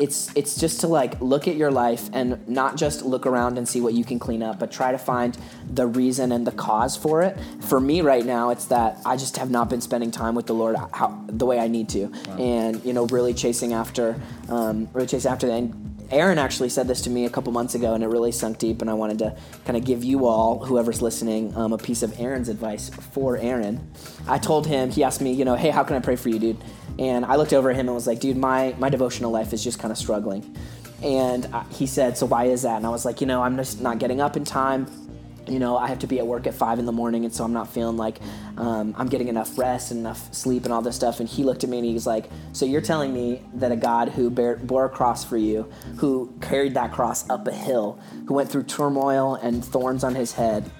it's 0.00 0.34
it's 0.34 0.58
just 0.58 0.80
to 0.80 0.88
like 0.88 1.20
look 1.20 1.46
at 1.46 1.56
your 1.56 1.70
life 1.70 2.08
and 2.14 2.48
not 2.48 2.76
just 2.76 3.02
look 3.02 3.26
around 3.26 3.58
and 3.58 3.68
see 3.68 3.80
what 3.80 3.92
you 3.92 4.02
can 4.02 4.18
clean 4.18 4.42
up 4.42 4.58
but 4.58 4.72
try 4.72 4.90
to 4.90 4.98
find 4.98 5.36
the 5.70 5.86
reason 5.86 6.32
and 6.32 6.46
the 6.46 6.52
cause 6.52 6.96
for 6.96 7.22
it 7.22 7.38
for 7.60 7.78
me 7.78 8.00
right 8.00 8.24
now 8.24 8.48
it's 8.48 8.64
that 8.64 8.98
i 9.04 9.14
just 9.14 9.36
have 9.36 9.50
not 9.50 9.68
been 9.68 9.80
spending 9.80 10.10
time 10.10 10.34
with 10.34 10.46
the 10.46 10.54
lord 10.54 10.74
how, 10.94 11.22
the 11.26 11.44
way 11.44 11.58
i 11.58 11.68
need 11.68 11.88
to 11.88 12.06
wow. 12.06 12.36
and 12.38 12.82
you 12.84 12.94
know 12.94 13.06
really 13.06 13.34
chasing 13.34 13.74
after 13.74 14.18
um, 14.48 14.88
really 14.94 15.06
chasing 15.06 15.30
after 15.30 15.46
that 15.46 15.58
and 15.58 15.86
Aaron 16.10 16.38
actually 16.38 16.70
said 16.70 16.88
this 16.88 17.02
to 17.02 17.10
me 17.10 17.24
a 17.24 17.30
couple 17.30 17.52
months 17.52 17.76
ago, 17.76 17.94
and 17.94 18.02
it 18.02 18.08
really 18.08 18.32
sunk 18.32 18.58
deep. 18.58 18.80
And 18.80 18.90
I 18.90 18.94
wanted 18.94 19.20
to 19.20 19.36
kind 19.64 19.76
of 19.76 19.84
give 19.84 20.02
you 20.02 20.26
all, 20.26 20.64
whoever's 20.64 21.00
listening, 21.00 21.54
um, 21.56 21.72
a 21.72 21.78
piece 21.78 22.02
of 22.02 22.18
Aaron's 22.18 22.48
advice 22.48 22.88
for 23.12 23.36
Aaron. 23.36 23.92
I 24.26 24.38
told 24.38 24.66
him, 24.66 24.90
he 24.90 25.04
asked 25.04 25.20
me, 25.20 25.32
you 25.32 25.44
know, 25.44 25.54
hey, 25.54 25.70
how 25.70 25.84
can 25.84 25.94
I 25.94 26.00
pray 26.00 26.16
for 26.16 26.28
you, 26.28 26.40
dude? 26.40 26.56
And 27.00 27.24
I 27.24 27.36
looked 27.36 27.54
over 27.54 27.70
at 27.70 27.76
him 27.76 27.88
and 27.88 27.94
was 27.94 28.06
like, 28.06 28.20
dude, 28.20 28.36
my, 28.36 28.74
my 28.78 28.90
devotional 28.90 29.30
life 29.30 29.54
is 29.54 29.64
just 29.64 29.78
kind 29.78 29.90
of 29.90 29.96
struggling. 29.96 30.54
And 31.02 31.48
he 31.70 31.86
said, 31.86 32.18
so 32.18 32.26
why 32.26 32.44
is 32.44 32.62
that? 32.62 32.76
And 32.76 32.86
I 32.86 32.90
was 32.90 33.06
like, 33.06 33.22
you 33.22 33.26
know, 33.26 33.42
I'm 33.42 33.56
just 33.56 33.80
not 33.80 33.98
getting 33.98 34.20
up 34.20 34.36
in 34.36 34.44
time. 34.44 34.86
You 35.48 35.58
know, 35.58 35.78
I 35.78 35.88
have 35.88 36.00
to 36.00 36.06
be 36.06 36.18
at 36.18 36.26
work 36.26 36.46
at 36.46 36.52
five 36.52 36.78
in 36.78 36.84
the 36.84 36.92
morning, 36.92 37.24
and 37.24 37.34
so 37.34 37.42
I'm 37.42 37.54
not 37.54 37.68
feeling 37.68 37.96
like 37.96 38.20
um, 38.56 38.94
I'm 38.96 39.08
getting 39.08 39.26
enough 39.28 39.58
rest 39.58 39.90
and 39.90 39.98
enough 39.98 40.32
sleep 40.32 40.64
and 40.64 40.72
all 40.72 40.82
this 40.82 40.94
stuff. 40.94 41.18
And 41.18 41.28
he 41.28 41.42
looked 41.42 41.64
at 41.64 41.70
me 41.70 41.78
and 41.78 41.86
he 41.86 41.94
was 41.94 42.06
like, 42.06 42.26
So 42.52 42.66
you're 42.66 42.82
telling 42.82 43.12
me 43.12 43.42
that 43.54 43.72
a 43.72 43.76
God 43.76 44.10
who 44.10 44.30
bare, 44.30 44.56
bore 44.56 44.84
a 44.84 44.88
cross 44.88 45.24
for 45.24 45.38
you, 45.38 45.68
who 45.96 46.32
carried 46.42 46.74
that 46.74 46.92
cross 46.92 47.28
up 47.30 47.48
a 47.48 47.52
hill, 47.52 47.98
who 48.28 48.34
went 48.34 48.50
through 48.50 48.64
turmoil 48.64 49.36
and 49.36 49.64
thorns 49.64 50.04
on 50.04 50.14
his 50.14 50.32
head, 50.32 50.70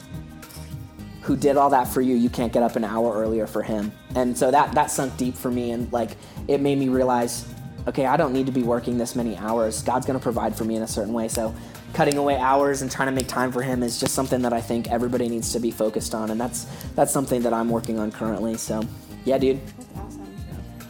who 1.23 1.37
did 1.37 1.57
all 1.57 1.71
that 1.71 1.87
for 1.87 2.01
you, 2.01 2.17
you 2.17 2.31
can't 2.31 2.53
get 2.53 2.63
up 2.63 2.77
an 2.77 2.85
hour 2.85 3.13
earlier 3.13 3.47
for 3.47 3.63
him. 3.63 3.93
And 4.15 4.37
so 4.37 4.51
that 4.51 4.73
that 4.73 4.91
sunk 4.91 5.17
deep 5.17 5.35
for 5.35 5.51
me 5.51 5.73
and 5.73 5.93
like 5.93 6.11
it 6.49 6.61
made 6.61 6.79
me 6.79 6.89
realize, 6.89 7.47
okay, 7.87 8.07
I 8.07 8.17
don't 8.17 8.33
need 8.33 8.47
to 8.47 8.53
be 8.53 8.63
working 8.63 8.97
this 8.97 9.15
many 9.15 9.37
hours. 9.37 9.83
God's 9.83 10.07
going 10.07 10.19
to 10.19 10.23
provide 10.23 10.57
for 10.57 10.65
me 10.65 10.77
in 10.77 10.83
a 10.83 10.89
certain 10.89 11.13
way. 11.13 11.29
So 11.29 11.55
cutting 11.93 12.17
away 12.17 12.37
hours 12.37 12.83
and 12.83 12.91
trying 12.91 13.09
to 13.09 13.13
make 13.13 13.27
time 13.27 13.53
for 13.53 13.63
him 13.63 13.83
is 13.83 13.99
just 14.01 14.15
something 14.15 14.43
that 14.43 14.53
I 14.53 14.61
think 14.61 14.91
everybody 14.91 15.29
needs 15.29 15.53
to 15.53 15.61
be 15.61 15.71
focused 15.71 16.15
on 16.15 16.31
and 16.31 16.41
that's 16.41 16.65
that's 16.95 17.13
something 17.13 17.43
that 17.43 17.53
I'm 17.53 17.69
working 17.69 17.99
on 17.99 18.11
currently. 18.11 18.57
So, 18.57 18.83
yeah, 19.25 19.39
dude. 19.39 19.61
That's 19.77 19.89
awesome. 19.97 20.35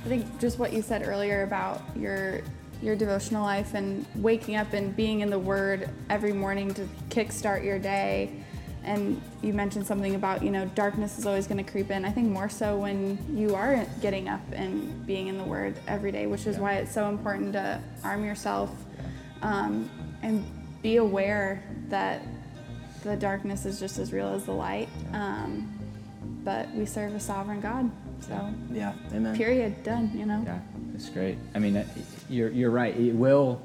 I 0.04 0.08
think 0.08 0.40
just 0.40 0.58
what 0.58 0.72
you 0.72 0.82
said 0.82 1.06
earlier 1.06 1.42
about 1.42 1.82
your 1.96 2.42
your 2.82 2.96
devotional 2.96 3.42
life 3.42 3.74
and 3.74 4.06
waking 4.14 4.56
up 4.56 4.72
and 4.72 4.96
being 4.96 5.20
in 5.20 5.28
the 5.28 5.38
word 5.38 5.90
every 6.08 6.32
morning 6.32 6.72
to 6.72 6.88
kickstart 7.10 7.62
your 7.62 7.78
day 7.78 8.32
and 8.84 9.20
you 9.42 9.52
mentioned 9.52 9.86
something 9.86 10.14
about 10.14 10.42
you 10.42 10.50
know 10.50 10.66
darkness 10.74 11.18
is 11.18 11.26
always 11.26 11.46
going 11.46 11.62
to 11.62 11.70
creep 11.70 11.90
in. 11.90 12.04
I 12.04 12.10
think 12.10 12.28
more 12.28 12.48
so 12.48 12.78
when 12.78 13.18
you 13.36 13.54
are 13.54 13.84
getting 14.00 14.28
up 14.28 14.40
and 14.52 15.06
being 15.06 15.28
in 15.28 15.38
the 15.38 15.44
word 15.44 15.76
every 15.86 16.12
day 16.12 16.26
which 16.26 16.46
is 16.46 16.56
yeah. 16.56 16.62
why 16.62 16.74
it's 16.74 16.92
so 16.92 17.08
important 17.08 17.52
to 17.54 17.80
arm 18.04 18.24
yourself 18.24 18.70
um, 19.42 19.90
and 20.22 20.44
be 20.82 20.96
aware 20.96 21.62
that 21.88 22.22
the 23.02 23.16
darkness 23.16 23.66
is 23.66 23.80
just 23.80 23.98
as 23.98 24.12
real 24.12 24.28
as 24.28 24.44
the 24.44 24.52
light. 24.52 24.88
Um, 25.12 25.76
but 26.44 26.70
we 26.74 26.86
serve 26.86 27.14
a 27.14 27.20
sovereign 27.20 27.60
god 27.60 27.90
so 28.20 28.52
yeah. 28.72 28.92
Amen. 29.12 29.36
period 29.36 29.82
done 29.82 30.10
you 30.14 30.26
know? 30.26 30.42
Yeah. 30.44 30.58
It's 30.94 31.08
great. 31.08 31.38
I 31.54 31.58
mean 31.58 31.84
you're, 32.28 32.50
you're 32.50 32.70
right. 32.70 32.96
It 32.96 33.14
will 33.14 33.60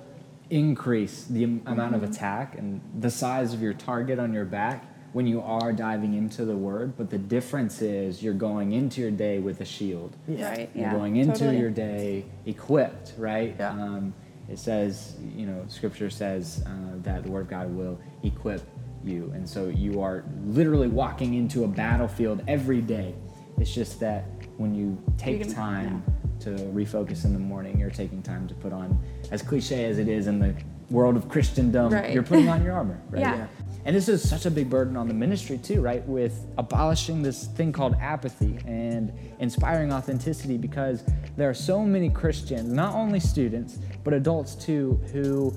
increase 0.50 1.26
the 1.26 1.44
amount 1.44 1.66
mm-hmm. 1.66 1.96
of 1.96 2.04
attack 2.04 2.58
and 2.58 2.82
the 3.00 3.10
size 3.10 3.54
of 3.54 3.62
your 3.62 3.74
target 3.74 4.20
on 4.20 4.34
your 4.34 4.46
back 4.46 4.86
when 5.16 5.26
you 5.26 5.40
are 5.40 5.72
diving 5.72 6.14
into 6.14 6.44
the 6.44 6.58
word, 6.58 6.98
but 6.98 7.10
the 7.10 7.18
difference 7.18 7.82
is 7.82 8.22
you're 8.22 8.34
going 8.34 8.74
into 8.74 9.00
your 9.00 9.12
day 9.12 9.40
with 9.40 9.62
a 9.62 9.66
shield. 9.66 10.14
Yeah. 10.28 10.50
Right. 10.50 10.70
You're 10.76 10.88
yeah. 10.88 10.94
going 10.94 11.16
into 11.16 11.40
totally. 11.40 11.58
your 11.58 11.70
day 11.70 12.26
equipped, 12.46 13.14
right? 13.18 13.56
Yeah. 13.58 13.70
Um, 13.70 14.14
it 14.50 14.60
says, 14.60 15.16
you 15.34 15.46
know, 15.46 15.64
scripture 15.70 16.10
says 16.10 16.66
uh, 16.68 16.98
that 17.04 17.24
the 17.24 17.32
word 17.32 17.44
of 17.44 17.50
God 17.50 17.74
will 17.74 17.98
equip 18.24 18.62
you. 19.06 19.32
And 19.34 19.48
so 19.48 19.70
you 19.70 20.02
are 20.02 20.26
literally 20.48 20.90
walking 20.90 21.36
into 21.36 21.64
a 21.64 21.68
battlefield 21.70 22.44
every 22.46 22.82
day. 22.82 23.16
It's 23.58 23.74
just 23.74 24.02
that 24.02 24.26
when 24.58 24.76
you 24.76 25.02
take 25.18 25.44
gonna- 25.44 25.54
time 25.54 26.04
to 26.42 26.50
refocus 26.50 27.24
in 27.24 27.32
the 27.32 27.40
morning, 27.40 27.80
you're 27.80 27.90
taking 27.90 28.22
time 28.22 28.50
to 28.50 28.54
put 28.56 28.74
on, 28.74 29.00
as 29.32 29.42
cliche 29.42 29.86
as 29.86 29.98
it 29.98 30.10
is 30.10 30.28
in 30.28 30.40
the 30.40 30.54
world 30.90 31.16
of 31.16 31.30
Christendom, 31.30 31.94
Right. 31.94 32.14
you're 32.14 32.22
putting 32.22 32.50
on 32.50 32.64
your 32.66 32.74
armor, 32.74 33.00
right? 33.10 33.22
Yeah. 33.22 33.48
And 33.86 33.96
this 33.96 34.10
is 34.10 34.28
such 34.28 34.48
a 34.48 34.52
big 34.52 34.68
burden 34.68 34.98
on 34.98 35.08
the 35.08 35.14
ministry 35.14 35.60
too, 35.60 35.80
right? 35.80 36.06
With 36.08 36.48
abolishing 36.58 37.22
this 37.22 37.46
thing 37.46 37.72
called 37.72 37.96
apathy 38.02 38.58
and 38.66 39.14
inspiring 39.40 39.94
authenticity 39.94 40.58
because 40.58 41.04
there 41.38 41.48
are 41.48 41.54
so 41.54 41.84
many 41.84 42.10
Christians, 42.10 42.74
not 42.74 42.96
only 42.96 43.20
students, 43.20 43.78
but 44.04 44.14
adults 44.14 44.56
too, 44.56 45.00
who 45.14 45.56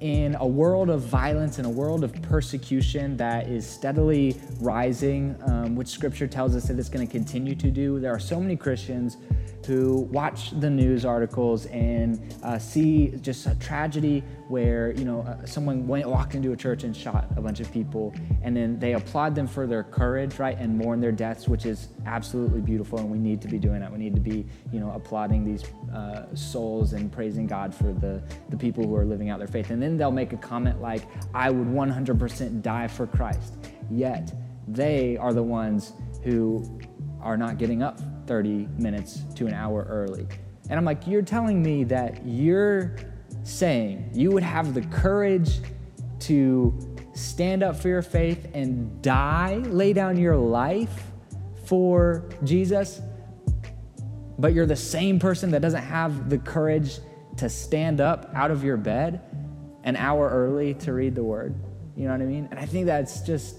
in 0.00 0.36
a 0.36 0.46
world 0.46 0.88
of 0.88 1.00
violence, 1.00 1.58
in 1.58 1.64
a 1.64 1.70
world 1.70 2.04
of 2.04 2.12
persecution 2.22 3.16
that 3.16 3.48
is 3.48 3.68
steadily 3.68 4.40
rising, 4.60 5.34
um, 5.46 5.74
which 5.74 5.88
scripture 5.88 6.28
tells 6.28 6.54
us 6.54 6.68
that 6.68 6.78
it's 6.78 6.88
going 6.88 7.04
to 7.04 7.10
continue 7.10 7.56
to 7.56 7.72
do, 7.72 7.98
there 7.98 8.12
are 8.12 8.20
so 8.20 8.38
many 8.38 8.56
Christians 8.56 9.16
who 9.68 10.08
watch 10.10 10.58
the 10.60 10.70
news 10.70 11.04
articles 11.04 11.66
and 11.66 12.34
uh, 12.42 12.58
see 12.58 13.08
just 13.20 13.46
a 13.46 13.54
tragedy 13.56 14.24
where 14.48 14.92
you 14.92 15.04
know 15.04 15.20
uh, 15.20 15.44
someone 15.44 15.86
went 15.86 16.08
walked 16.08 16.34
into 16.34 16.52
a 16.52 16.56
church 16.56 16.84
and 16.84 16.96
shot 16.96 17.28
a 17.36 17.42
bunch 17.42 17.60
of 17.60 17.70
people, 17.70 18.14
and 18.40 18.56
then 18.56 18.78
they 18.78 18.94
applaud 18.94 19.34
them 19.34 19.46
for 19.46 19.66
their 19.66 19.84
courage, 19.84 20.38
right, 20.38 20.56
and 20.58 20.78
mourn 20.78 21.02
their 21.02 21.12
deaths, 21.12 21.48
which 21.48 21.66
is 21.66 21.88
absolutely 22.06 22.62
beautiful, 22.62 22.98
and 22.98 23.10
we 23.10 23.18
need 23.18 23.42
to 23.42 23.48
be 23.48 23.58
doing 23.58 23.80
that. 23.80 23.92
We 23.92 23.98
need 23.98 24.14
to 24.14 24.22
be 24.22 24.46
you 24.72 24.80
know 24.80 24.90
applauding 24.92 25.44
these 25.44 25.64
uh, 25.94 26.34
souls 26.34 26.94
and 26.94 27.12
praising 27.12 27.46
God 27.46 27.74
for 27.74 27.92
the 27.92 28.22
the 28.48 28.56
people 28.56 28.86
who 28.86 28.96
are 28.96 29.04
living 29.04 29.28
out 29.28 29.38
their 29.38 29.48
faith, 29.48 29.68
and 29.68 29.82
then 29.82 29.98
they'll 29.98 30.10
make 30.10 30.32
a 30.32 30.38
comment 30.38 30.80
like, 30.80 31.02
"I 31.34 31.50
would 31.50 31.68
100% 31.68 32.62
die 32.62 32.88
for 32.88 33.06
Christ," 33.06 33.52
yet 33.90 34.32
they 34.66 35.18
are 35.18 35.34
the 35.34 35.42
ones 35.42 35.92
who 36.24 36.80
are 37.20 37.36
not 37.36 37.58
getting 37.58 37.82
up 37.82 38.00
30 38.28 38.68
minutes 38.78 39.22
to 39.34 39.46
an 39.46 39.54
hour 39.54 39.86
early. 39.88 40.28
And 40.70 40.78
I'm 40.78 40.84
like, 40.84 41.06
you're 41.06 41.22
telling 41.22 41.62
me 41.62 41.84
that 41.84 42.24
you're 42.24 42.96
saying 43.42 44.10
you 44.12 44.30
would 44.30 44.42
have 44.42 44.74
the 44.74 44.82
courage 44.82 45.60
to 46.20 46.78
stand 47.14 47.62
up 47.62 47.74
for 47.76 47.88
your 47.88 48.02
faith 48.02 48.48
and 48.54 49.00
die, 49.02 49.56
lay 49.66 49.92
down 49.92 50.16
your 50.16 50.36
life 50.36 51.04
for 51.64 52.28
Jesus, 52.44 53.00
but 54.38 54.52
you're 54.52 54.66
the 54.66 54.76
same 54.76 55.18
person 55.18 55.50
that 55.50 55.62
doesn't 55.62 55.82
have 55.82 56.30
the 56.30 56.38
courage 56.38 56.98
to 57.38 57.48
stand 57.48 58.00
up 58.00 58.30
out 58.34 58.50
of 58.50 58.62
your 58.62 58.76
bed 58.76 59.20
an 59.84 59.96
hour 59.96 60.28
early 60.28 60.74
to 60.74 60.92
read 60.92 61.14
the 61.14 61.24
word. 61.24 61.54
You 61.96 62.04
know 62.04 62.12
what 62.12 62.22
I 62.22 62.26
mean? 62.26 62.46
And 62.50 62.58
I 62.58 62.66
think 62.66 62.86
that's 62.86 63.22
just 63.22 63.56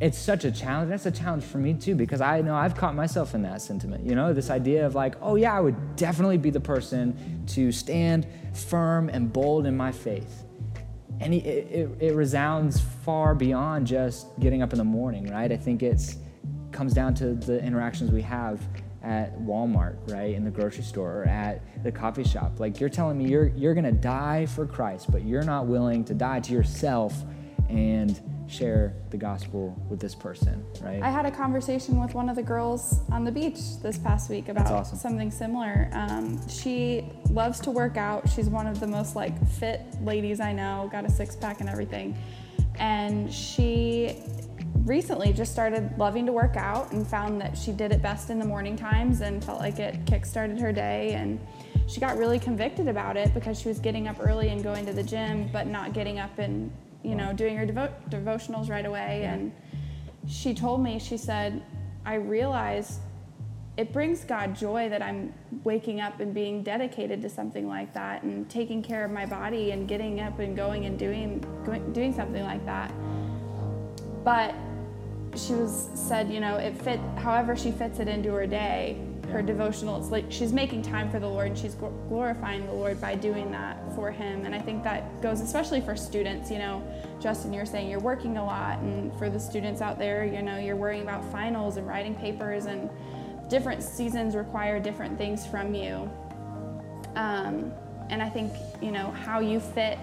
it's 0.00 0.18
such 0.18 0.44
a 0.44 0.50
challenge. 0.50 0.90
That's 0.90 1.06
a 1.06 1.10
challenge 1.10 1.44
for 1.44 1.58
me 1.58 1.72
too, 1.72 1.94
because 1.94 2.20
I 2.20 2.42
know 2.42 2.54
I've 2.54 2.76
caught 2.76 2.94
myself 2.94 3.34
in 3.34 3.42
that 3.42 3.62
sentiment. 3.62 4.04
You 4.04 4.14
know, 4.14 4.32
this 4.32 4.50
idea 4.50 4.84
of 4.84 4.94
like, 4.94 5.14
oh 5.22 5.36
yeah, 5.36 5.56
I 5.56 5.60
would 5.60 5.96
definitely 5.96 6.36
be 6.36 6.50
the 6.50 6.60
person 6.60 7.44
to 7.48 7.72
stand 7.72 8.26
firm 8.52 9.08
and 9.08 9.32
bold 9.32 9.66
in 9.66 9.76
my 9.76 9.92
faith. 9.92 10.44
And 11.20 11.32
it, 11.32 11.46
it, 11.46 11.90
it 11.98 12.14
resounds 12.14 12.78
far 13.04 13.34
beyond 13.34 13.86
just 13.86 14.26
getting 14.38 14.60
up 14.60 14.72
in 14.72 14.78
the 14.78 14.84
morning, 14.84 15.30
right? 15.30 15.50
I 15.50 15.56
think 15.56 15.82
it's 15.82 16.18
comes 16.72 16.92
down 16.92 17.14
to 17.14 17.32
the 17.32 17.62
interactions 17.64 18.10
we 18.10 18.20
have 18.20 18.60
at 19.02 19.38
Walmart, 19.38 19.96
right, 20.12 20.34
in 20.34 20.44
the 20.44 20.50
grocery 20.50 20.82
store, 20.82 21.22
or 21.22 21.24
at 21.24 21.62
the 21.82 21.90
coffee 21.90 22.24
shop. 22.24 22.60
Like 22.60 22.80
you're 22.80 22.90
telling 22.90 23.16
me 23.16 23.30
you're 23.30 23.46
you're 23.46 23.72
gonna 23.72 23.92
die 23.92 24.44
for 24.44 24.66
Christ, 24.66 25.10
but 25.10 25.24
you're 25.24 25.44
not 25.44 25.66
willing 25.66 26.04
to 26.04 26.12
die 26.12 26.40
to 26.40 26.52
yourself 26.52 27.14
and 27.70 28.20
share 28.48 28.94
the 29.10 29.16
gospel 29.16 29.76
with 29.90 30.00
this 30.00 30.14
person, 30.14 30.64
right? 30.80 31.02
I 31.02 31.10
had 31.10 31.26
a 31.26 31.30
conversation 31.30 32.00
with 32.00 32.14
one 32.14 32.28
of 32.28 32.36
the 32.36 32.42
girls 32.42 33.00
on 33.10 33.24
the 33.24 33.32
beach 33.32 33.58
this 33.82 33.98
past 33.98 34.30
week 34.30 34.48
about 34.48 34.70
awesome. 34.70 34.98
something 34.98 35.30
similar. 35.30 35.88
Um, 35.92 36.46
she 36.48 37.08
loves 37.30 37.60
to 37.60 37.70
work 37.70 37.96
out. 37.96 38.28
She's 38.28 38.48
one 38.48 38.66
of 38.66 38.80
the 38.80 38.86
most 38.86 39.16
like 39.16 39.46
fit 39.48 39.82
ladies 40.02 40.40
I 40.40 40.52
know. 40.52 40.88
Got 40.92 41.04
a 41.04 41.10
six 41.10 41.34
pack 41.36 41.60
and 41.60 41.68
everything, 41.68 42.16
and 42.78 43.32
she 43.32 44.22
recently 44.84 45.32
just 45.32 45.52
started 45.52 45.90
loving 45.98 46.24
to 46.26 46.32
work 46.32 46.56
out 46.56 46.92
and 46.92 47.06
found 47.06 47.40
that 47.40 47.56
she 47.58 47.72
did 47.72 47.92
it 47.92 48.00
best 48.00 48.30
in 48.30 48.38
the 48.38 48.44
morning 48.44 48.76
times 48.76 49.20
and 49.20 49.44
felt 49.44 49.58
like 49.58 49.80
it 49.80 50.04
kickstarted 50.04 50.60
her 50.60 50.72
day 50.72 51.12
and 51.14 51.40
she 51.88 51.98
got 52.00 52.16
really 52.16 52.38
convicted 52.38 52.86
about 52.86 53.16
it 53.16 53.34
because 53.34 53.60
she 53.60 53.68
was 53.68 53.80
getting 53.80 54.06
up 54.06 54.16
early 54.20 54.48
and 54.50 54.62
going 54.62 54.86
to 54.86 54.92
the 54.92 55.02
gym 55.02 55.48
but 55.52 55.66
not 55.66 55.92
getting 55.92 56.20
up 56.20 56.38
and 56.38 56.70
you 57.06 57.14
know 57.14 57.32
doing 57.32 57.56
her 57.56 57.66
devo- 57.66 57.94
devotionals 58.10 58.68
right 58.68 58.86
away. 58.86 59.24
And 59.24 59.52
she 60.26 60.54
told 60.54 60.82
me 60.82 60.98
she 60.98 61.16
said 61.16 61.62
i 62.04 62.14
realize 62.14 63.00
it 63.76 63.92
brings 63.92 64.24
god 64.24 64.56
joy 64.56 64.88
that 64.88 65.02
i'm 65.02 65.32
waking 65.64 66.00
up 66.00 66.20
and 66.20 66.34
being 66.34 66.62
dedicated 66.62 67.20
to 67.22 67.28
something 67.28 67.68
like 67.68 67.92
that 67.94 68.22
and 68.22 68.48
taking 68.48 68.82
care 68.82 69.04
of 69.04 69.10
my 69.10 69.26
body 69.26 69.70
and 69.72 69.88
getting 69.88 70.20
up 70.20 70.38
and 70.38 70.56
going 70.56 70.86
and 70.86 70.98
doing 70.98 71.44
going, 71.64 71.92
doing 71.92 72.14
something 72.14 72.42
like 72.42 72.64
that. 72.64 72.92
But 74.24 74.54
she 75.36 75.52
was 75.52 75.90
said 75.94 76.30
you 76.30 76.40
know 76.40 76.56
it 76.56 76.80
fit 76.82 76.98
however 77.16 77.54
she 77.54 77.70
fits 77.70 77.98
it 77.98 78.08
into 78.08 78.32
her 78.32 78.46
day 78.46 78.98
her 79.30 79.42
devotional 79.42 79.98
it's 79.98 80.10
like 80.10 80.24
she's 80.30 80.52
making 80.52 80.82
time 80.82 81.10
for 81.10 81.18
the 81.18 81.26
lord 81.26 81.48
and 81.48 81.58
she's 81.58 81.74
glorifying 82.08 82.64
the 82.66 82.72
lord 82.72 83.00
by 83.00 83.14
doing 83.14 83.50
that 83.50 83.76
for 83.94 84.10
him 84.10 84.44
and 84.44 84.54
i 84.54 84.58
think 84.58 84.82
that 84.82 85.20
goes 85.20 85.40
especially 85.40 85.80
for 85.80 85.96
students 85.96 86.50
you 86.50 86.58
know 86.58 86.82
justin 87.20 87.52
you're 87.52 87.66
saying 87.66 87.90
you're 87.90 88.00
working 88.00 88.36
a 88.36 88.44
lot 88.44 88.78
and 88.80 89.16
for 89.18 89.28
the 89.28 89.40
students 89.40 89.80
out 89.80 89.98
there 89.98 90.24
you 90.24 90.42
know 90.42 90.58
you're 90.58 90.76
worrying 90.76 91.02
about 91.02 91.24
finals 91.32 91.76
and 91.76 91.86
writing 91.86 92.14
papers 92.14 92.66
and 92.66 92.88
different 93.48 93.82
seasons 93.82 94.34
require 94.34 94.78
different 94.78 95.16
things 95.18 95.46
from 95.46 95.74
you 95.74 96.10
um, 97.16 97.72
and 98.10 98.22
i 98.22 98.28
think 98.28 98.52
you 98.80 98.90
know 98.90 99.10
how 99.10 99.40
you 99.40 99.60
fit 99.60 99.98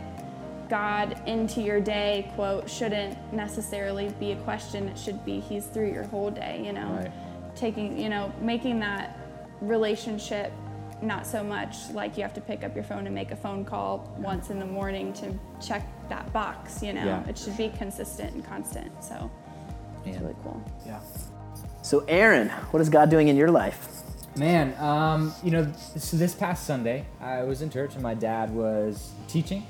God 0.69 1.21
into 1.28 1.61
your 1.61 1.80
day, 1.80 2.32
quote, 2.34 2.67
shouldn't 2.67 3.15
necessarily 3.32 4.09
be 4.19 4.32
a 4.32 4.36
question. 4.38 4.88
It 4.88 4.97
should 4.97 5.24
be 5.24 5.39
He's 5.39 5.67
through 5.67 5.91
your 5.91 6.05
whole 6.05 6.32
day, 6.32 6.63
you 6.65 6.74
know. 6.74 6.99
Right. 6.99 7.11
Taking, 7.56 7.97
you 7.97 8.10
know, 8.10 8.34
making 8.41 8.80
that 8.80 9.18
relationship 9.62 10.51
not 11.01 11.28
so 11.28 11.43
much 11.43 11.89
like 11.91 12.16
you 12.18 12.24
have 12.24 12.34
to 12.34 12.41
pick 12.41 12.64
up 12.64 12.74
your 12.76 12.84
phone 12.84 13.06
and 13.06 13.14
make 13.14 13.32
a 13.32 13.36
phone 13.36 13.66
call 13.66 14.14
once 14.18 14.49
in 14.49 14.60
the 14.60 14.66
morning 14.66 15.12
to 15.14 15.38
check 15.66 15.86
that 16.10 16.32
box, 16.32 16.82
you 16.82 16.93
know. 16.93 17.04
Yeah. 17.06 17.28
It 17.28 17.38
should 17.38 17.58
be 17.58 17.70
consistent 17.78 18.34
and 18.34 18.45
constant. 18.45 18.91
So 19.04 19.30
it's 20.06 20.16
Man. 20.16 20.24
really 20.24 20.36
cool. 20.43 20.64
yeah. 20.86 20.99
So, 21.82 22.06
Aaron, 22.08 22.47
what 22.72 22.80
is 22.82 22.89
God 22.89 23.10
doing 23.10 23.28
in 23.28 23.36
your 23.36 23.51
life? 23.51 23.89
Man, 24.38 24.74
um, 24.82 25.34
you 25.43 25.51
know, 25.51 25.72
so 25.97 26.16
this 26.18 26.34
past 26.34 26.66
Sunday, 26.66 27.06
I 27.20 27.43
was 27.43 27.62
in 27.62 27.70
church 27.70 27.93
and 27.93 28.01
my 28.01 28.14
dad 28.14 28.49
was 28.49 29.12
teaching, 29.28 29.68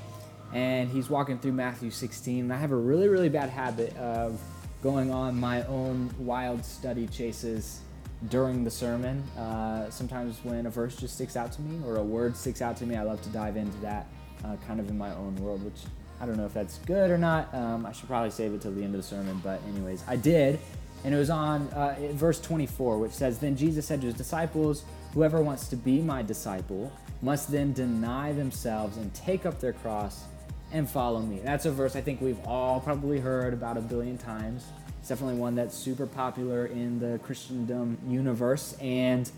and 0.52 0.88
he's 0.88 1.10
walking 1.10 1.38
through 1.38 1.52
Matthew 1.52 1.90
16. 1.90 2.44
And 2.44 2.52
I 2.52 2.56
have 2.56 2.70
a 2.70 2.76
really, 2.76 3.08
really 3.08 3.28
bad 3.28 3.50
habit 3.50 3.94
of 3.96 4.40
going 4.84 5.10
on 5.10 5.34
my 5.40 5.64
own 5.64 6.14
wild 6.18 6.62
study 6.62 7.06
chases 7.06 7.80
during 8.28 8.62
the 8.62 8.70
sermon. 8.70 9.22
Uh, 9.30 9.88
sometimes 9.88 10.38
when 10.42 10.66
a 10.66 10.70
verse 10.70 10.94
just 10.94 11.14
sticks 11.14 11.36
out 11.36 11.50
to 11.50 11.62
me 11.62 11.80
or 11.86 11.96
a 11.96 12.02
word 12.02 12.36
sticks 12.36 12.60
out 12.60 12.76
to 12.76 12.84
me, 12.84 12.94
I 12.94 13.02
love 13.02 13.22
to 13.22 13.30
dive 13.30 13.56
into 13.56 13.78
that 13.78 14.06
uh, 14.44 14.56
kind 14.66 14.80
of 14.80 14.90
in 14.90 14.98
my 14.98 15.10
own 15.14 15.36
world, 15.36 15.64
which 15.64 15.80
I 16.20 16.26
don't 16.26 16.36
know 16.36 16.44
if 16.44 16.52
that's 16.52 16.76
good 16.80 17.10
or 17.10 17.16
not. 17.16 17.52
Um, 17.54 17.86
I 17.86 17.92
should 17.92 18.08
probably 18.08 18.30
save 18.30 18.52
it 18.52 18.60
till 18.60 18.72
the 18.72 18.84
end 18.84 18.94
of 18.94 19.00
the 19.00 19.06
sermon, 19.06 19.40
but 19.42 19.58
anyways, 19.70 20.04
I 20.06 20.16
did. 20.16 20.60
And 21.02 21.14
it 21.14 21.18
was 21.18 21.30
on 21.30 21.66
uh, 21.68 21.96
verse 22.12 22.38
24, 22.42 22.98
which 22.98 23.12
says, 23.12 23.38
Then 23.38 23.56
Jesus 23.56 23.86
said 23.86 24.02
to 24.02 24.06
his 24.06 24.14
disciples, 24.14 24.84
Whoever 25.14 25.40
wants 25.40 25.68
to 25.68 25.76
be 25.76 26.02
my 26.02 26.20
disciple 26.20 26.92
must 27.22 27.50
then 27.50 27.72
deny 27.72 28.32
themselves 28.32 28.98
and 28.98 29.14
take 29.14 29.46
up 29.46 29.60
their 29.60 29.72
cross 29.72 30.24
and 30.74 30.90
follow 30.90 31.20
me. 31.20 31.38
That's 31.42 31.66
a 31.66 31.70
verse 31.70 31.94
I 31.94 32.00
think 32.00 32.20
we've 32.20 32.44
all 32.44 32.80
probably 32.80 33.20
heard 33.20 33.54
about 33.54 33.76
a 33.76 33.80
billion 33.80 34.18
times. 34.18 34.66
It's 34.98 35.08
definitely 35.08 35.36
one 35.36 35.54
that's 35.54 35.76
super 35.76 36.04
popular 36.04 36.66
in 36.66 36.98
the 36.98 37.18
Christendom 37.20 37.96
universe. 38.08 38.76
And 38.80 39.30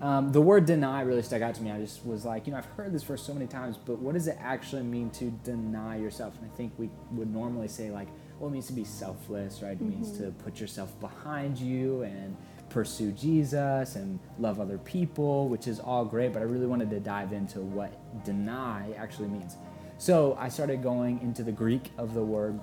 um, 0.00 0.32
the 0.32 0.40
word 0.40 0.64
deny 0.64 1.02
really 1.02 1.22
stuck 1.22 1.42
out 1.42 1.54
to 1.56 1.62
me. 1.62 1.70
I 1.70 1.78
just 1.78 2.06
was 2.06 2.24
like, 2.24 2.46
you 2.46 2.52
know, 2.52 2.58
I've 2.58 2.66
heard 2.66 2.92
this 2.92 3.02
verse 3.02 3.22
so 3.22 3.34
many 3.34 3.46
times, 3.46 3.76
but 3.76 3.98
what 3.98 4.14
does 4.14 4.28
it 4.28 4.38
actually 4.40 4.82
mean 4.82 5.10
to 5.10 5.30
deny 5.44 5.98
yourself? 5.98 6.38
And 6.40 6.50
I 6.50 6.56
think 6.56 6.72
we 6.78 6.88
would 7.12 7.32
normally 7.32 7.68
say, 7.68 7.90
like, 7.90 8.08
well, 8.38 8.48
it 8.48 8.52
means 8.52 8.68
to 8.68 8.72
be 8.72 8.84
selfless, 8.84 9.60
right? 9.60 9.72
It 9.72 9.82
means 9.82 10.16
to 10.18 10.30
put 10.44 10.58
yourself 10.58 10.98
behind 11.00 11.58
you 11.58 12.02
and 12.02 12.34
pursue 12.70 13.12
Jesus 13.12 13.96
and 13.96 14.20
love 14.38 14.58
other 14.60 14.78
people, 14.78 15.48
which 15.48 15.66
is 15.66 15.80
all 15.80 16.04
great, 16.04 16.32
but 16.32 16.40
I 16.40 16.44
really 16.44 16.66
wanted 16.66 16.88
to 16.90 17.00
dive 17.00 17.32
into 17.32 17.60
what 17.60 17.92
deny 18.24 18.92
actually 18.96 19.28
means. 19.28 19.56
So 19.98 20.36
I 20.38 20.48
started 20.48 20.82
going 20.82 21.20
into 21.20 21.42
the 21.42 21.52
Greek 21.52 21.90
of 21.98 22.14
the 22.14 22.22
word, 22.22 22.58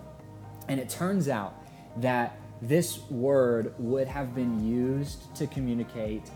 and 0.67 0.79
it 0.79 0.89
turns 0.89 1.27
out 1.27 1.53
that 1.97 2.37
this 2.61 2.99
word 3.09 3.73
would 3.77 4.07
have 4.07 4.33
been 4.33 4.65
used 4.65 5.35
to 5.35 5.45
communicate 5.45 6.31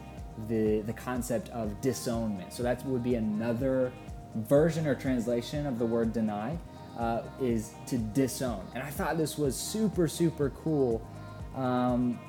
the, 0.48 0.82
the 0.82 0.94
concept 0.94 1.50
of 1.50 1.82
disownment. 1.82 2.54
So 2.54 2.64
that 2.64 2.86
would 2.86 3.04
be 3.04 3.16
another 3.16 3.92
version 4.36 4.86
or 4.86 4.94
translation 4.94 5.66
of 5.66 5.80
the 5.80 5.86
word 5.86 6.14
deny. 6.14 6.58
uh, 7.00 7.22
is 7.42 7.74
to 7.88 7.98
disown. 7.98 8.66
And 8.76 8.84
I 8.84 8.90
thought 8.90 9.18
this 9.18 9.38
was 9.38 9.56
super, 9.56 10.08
super 10.08 10.52
cool. 10.64 11.02
Um, 11.56 12.20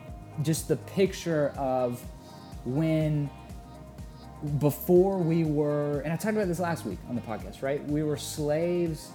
just 0.43 0.69
the 0.69 0.77
picture 0.77 1.53
of 1.57 2.01
when 2.65 3.29
before 4.59 5.19
we 5.19 5.45
were, 5.45 6.01
and 6.01 6.13
I 6.13 6.17
talked 6.17 6.35
about 6.35 6.49
this 6.49 6.61
last 6.61 6.87
week 6.87 6.99
on 7.09 7.15
the 7.15 7.21
podcast, 7.21 7.63
right? 7.63 7.85
We 7.85 8.03
were 8.03 8.17
slaves 8.17 9.11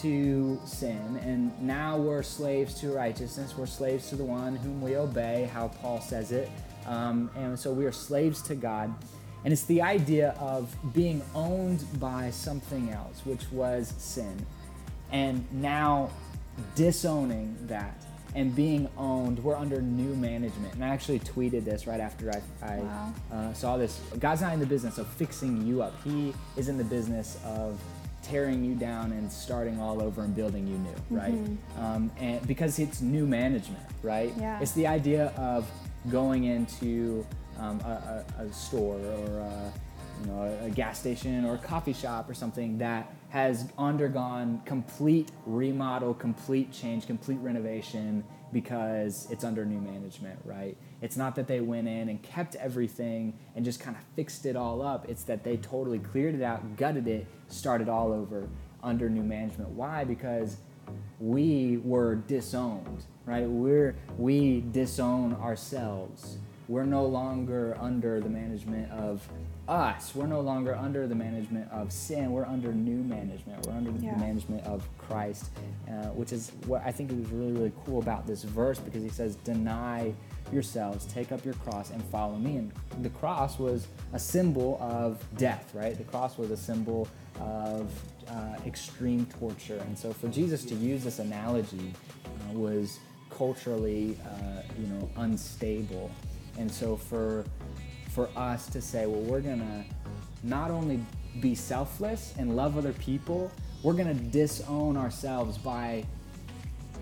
to 0.00 0.60
sin, 0.64 1.20
and 1.22 1.60
now 1.60 1.96
we're 1.96 2.22
slaves 2.22 2.74
to 2.80 2.92
righteousness. 2.92 3.56
We're 3.56 3.66
slaves 3.66 4.08
to 4.10 4.16
the 4.16 4.24
one 4.24 4.56
whom 4.56 4.80
we 4.80 4.96
obey, 4.96 5.50
how 5.52 5.68
Paul 5.68 6.00
says 6.00 6.32
it. 6.32 6.48
Um, 6.86 7.30
and 7.36 7.58
so 7.58 7.72
we 7.72 7.84
are 7.84 7.92
slaves 7.92 8.40
to 8.42 8.54
God. 8.54 8.94
And 9.44 9.52
it's 9.52 9.64
the 9.64 9.82
idea 9.82 10.34
of 10.38 10.74
being 10.92 11.22
owned 11.34 11.84
by 11.98 12.30
something 12.30 12.90
else, 12.90 13.22
which 13.24 13.50
was 13.50 13.94
sin. 13.98 14.46
And 15.12 15.44
now 15.52 16.10
disowning 16.74 17.56
that 17.62 17.96
and 18.34 18.54
being 18.54 18.88
owned, 18.96 19.38
we're 19.42 19.56
under 19.56 19.80
new 19.82 20.14
management. 20.14 20.74
And 20.74 20.84
I 20.84 20.88
actually 20.88 21.18
tweeted 21.20 21.64
this 21.64 21.86
right 21.86 22.00
after 22.00 22.30
I, 22.30 22.66
I 22.66 22.76
Wow. 22.78 23.14
uh, 23.32 23.52
saw 23.52 23.76
this. 23.76 24.00
God's 24.18 24.40
not 24.42 24.52
in 24.54 24.60
the 24.60 24.66
business 24.66 24.98
of 24.98 25.06
fixing 25.06 25.66
you 25.66 25.82
up, 25.82 25.94
He 26.04 26.32
is 26.56 26.68
in 26.68 26.78
the 26.78 26.84
business 26.84 27.38
of 27.44 27.80
tearing 28.22 28.62
you 28.64 28.74
down 28.74 29.12
and 29.12 29.30
starting 29.32 29.80
all 29.80 30.00
over 30.02 30.22
and 30.22 30.36
building 30.36 30.66
you 30.66 30.76
new, 30.78 30.94
right? 31.18 31.34
Um, 31.78 32.10
and 32.20 32.46
because 32.46 32.78
it's 32.78 33.00
new 33.00 33.26
management, 33.26 33.82
right? 34.02 34.32
Yeah. 34.38 34.60
It's 34.60 34.72
the 34.72 34.86
idea 34.86 35.28
of 35.36 35.68
going 36.10 36.44
into 36.44 37.26
um, 37.58 37.80
a, 37.80 38.24
a, 38.38 38.42
a 38.42 38.52
store 38.52 38.96
or 38.98 39.38
a, 39.40 39.72
you 40.20 40.26
know 40.26 40.42
a, 40.62 40.66
a 40.66 40.70
gas 40.70 40.98
station 40.98 41.44
or 41.44 41.54
a 41.54 41.58
coffee 41.58 41.92
shop 41.92 42.28
or 42.28 42.34
something 42.34 42.78
that 42.78 43.12
has 43.30 43.70
undergone 43.78 44.60
complete 44.64 45.30
remodel, 45.46 46.12
complete 46.14 46.72
change, 46.72 47.06
complete 47.06 47.38
renovation 47.40 48.24
because 48.52 49.28
it's 49.30 49.44
under 49.44 49.64
new 49.64 49.80
management, 49.80 50.38
right? 50.44 50.76
It's 51.00 51.16
not 51.16 51.36
that 51.36 51.46
they 51.46 51.60
went 51.60 51.86
in 51.86 52.08
and 52.08 52.20
kept 52.22 52.56
everything 52.56 53.38
and 53.54 53.64
just 53.64 53.80
kind 53.80 53.96
of 53.96 54.02
fixed 54.16 54.46
it 54.46 54.56
all 54.56 54.82
up. 54.82 55.08
It's 55.08 55.22
that 55.24 55.44
they 55.44 55.56
totally 55.56 56.00
cleared 56.00 56.34
it 56.34 56.42
out, 56.42 56.76
gutted 56.76 57.06
it, 57.06 57.26
started 57.46 57.88
all 57.88 58.12
over 58.12 58.48
under 58.82 59.08
new 59.08 59.22
management. 59.22 59.70
Why? 59.70 60.04
Because 60.04 60.56
we 61.20 61.78
were 61.84 62.16
disowned, 62.16 63.04
right? 63.26 63.48
We're 63.48 63.94
we 64.18 64.64
disown 64.72 65.34
ourselves. 65.34 66.38
We're 66.68 66.84
no 66.84 67.04
longer 67.04 67.76
under 67.80 68.20
the 68.20 68.28
management 68.28 68.90
of 68.92 69.28
us. 69.70 70.14
We're 70.14 70.26
no 70.26 70.40
longer 70.40 70.74
under 70.74 71.06
the 71.06 71.14
management 71.14 71.70
of 71.70 71.92
sin. 71.92 72.32
We're 72.32 72.44
under 72.44 72.72
new 72.72 73.02
management. 73.04 73.64
We're 73.66 73.72
under 73.74 73.92
Yeah. 73.92 74.14
the 74.14 74.18
management 74.20 74.64
of 74.66 74.86
Christ, 74.98 75.50
uh, 75.88 76.06
which 76.08 76.32
is 76.32 76.50
what 76.66 76.82
I 76.84 76.90
think 76.90 77.12
is 77.12 77.28
really, 77.30 77.52
really 77.52 77.72
cool 77.86 78.00
about 78.00 78.26
this 78.26 78.42
verse 78.42 78.78
because 78.80 79.02
he 79.02 79.08
says, 79.08 79.36
Deny 79.36 80.12
yourselves, 80.52 81.06
take 81.06 81.30
up 81.30 81.44
your 81.44 81.54
cross, 81.54 81.90
and 81.90 82.02
follow 82.06 82.36
me. 82.36 82.56
And 82.56 82.72
the 83.02 83.10
cross 83.10 83.58
was 83.60 83.86
a 84.12 84.18
symbol 84.18 84.76
of 84.80 85.24
death, 85.36 85.72
right? 85.74 85.96
The 85.96 86.04
cross 86.04 86.36
was 86.36 86.50
a 86.50 86.56
symbol 86.56 87.06
of 87.40 87.88
uh, 88.28 88.56
extreme 88.66 89.26
torture. 89.26 89.78
And 89.86 89.96
so 89.96 90.12
for 90.12 90.28
Jesus 90.28 90.64
to 90.64 90.74
use 90.74 91.04
this 91.04 91.20
analogy 91.20 91.94
uh, 92.26 92.52
was 92.58 92.98
culturally, 93.30 94.18
uh, 94.26 94.62
you 94.78 94.86
know, 94.88 95.08
unstable. 95.16 96.10
And 96.58 96.70
so 96.70 96.96
for 96.96 97.44
for 98.10 98.28
us 98.36 98.66
to 98.68 98.80
say, 98.80 99.06
well, 99.06 99.20
we're 99.20 99.40
gonna 99.40 99.84
not 100.42 100.70
only 100.70 101.00
be 101.40 101.54
selfless 101.54 102.34
and 102.38 102.56
love 102.56 102.76
other 102.76 102.92
people, 102.94 103.50
we're 103.82 103.94
gonna 103.94 104.14
disown 104.14 104.96
ourselves 104.96 105.56
by 105.58 106.04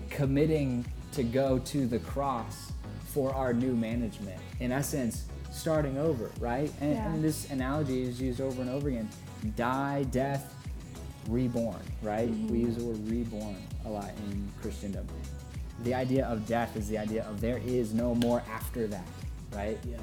committing 0.09 0.85
to 1.13 1.23
go 1.23 1.59
to 1.59 1.87
the 1.87 1.99
cross 1.99 2.71
for 3.07 3.33
our 3.33 3.53
new 3.53 3.75
management. 3.75 4.39
In 4.59 4.71
essence, 4.71 5.25
starting 5.51 5.97
over, 5.97 6.29
right? 6.39 6.71
And, 6.79 6.93
Yeah. 6.93 7.11
and 7.11 7.23
this 7.23 7.49
analogy 7.49 8.03
is 8.03 8.21
used 8.21 8.39
over 8.39 8.61
and 8.61 8.69
over 8.69 8.87
again 8.87 9.09
die, 9.55 10.03
death, 10.11 10.53
reborn, 11.27 11.79
right? 12.01 12.29
We 12.29 12.35
mm-hmm. 12.35 12.55
use 12.55 12.75
the 12.75 12.83
word 12.83 13.09
reborn 13.09 13.55
a 13.85 13.89
lot 13.89 14.11
in 14.29 14.49
Christendom. 14.61 15.07
The 15.83 15.93
idea 15.93 16.25
of 16.27 16.45
death 16.45 16.75
is 16.75 16.87
the 16.87 16.97
idea 16.97 17.25
of 17.27 17.39
there 17.39 17.59
is 17.59 17.93
no 17.93 18.15
more 18.15 18.43
after 18.51 18.85
that, 18.87 19.07
right? 19.53 19.77
Yeah. 19.87 19.97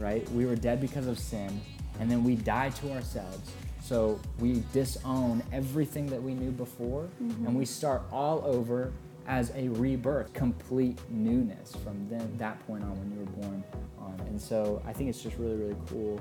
Right? 0.00 0.28
We 0.30 0.46
were 0.46 0.56
dead 0.56 0.80
because 0.80 1.06
of 1.06 1.18
sin, 1.18 1.60
and 2.00 2.10
then 2.10 2.24
we 2.24 2.34
die 2.34 2.70
to 2.70 2.92
ourselves. 2.92 3.52
So 3.82 4.18
we 4.38 4.62
disown 4.72 5.42
everything 5.52 6.06
that 6.06 6.22
we 6.22 6.34
knew 6.34 6.50
before, 6.50 7.08
and 7.18 7.54
we 7.54 7.64
start 7.66 8.02
all 8.10 8.42
over 8.44 8.92
as 9.26 9.52
a 9.54 9.68
rebirth, 9.68 10.32
complete 10.32 10.98
newness 11.08 11.76
from 11.84 12.08
then 12.08 12.34
that 12.38 12.64
point 12.66 12.82
on 12.82 12.98
when 12.98 13.12
you 13.12 13.18
were 13.20 13.42
born 13.42 13.64
on. 13.98 14.18
And 14.26 14.40
so 14.40 14.82
I 14.86 14.92
think 14.92 15.10
it's 15.10 15.22
just 15.22 15.36
really, 15.38 15.56
really 15.56 15.76
cool 15.88 16.18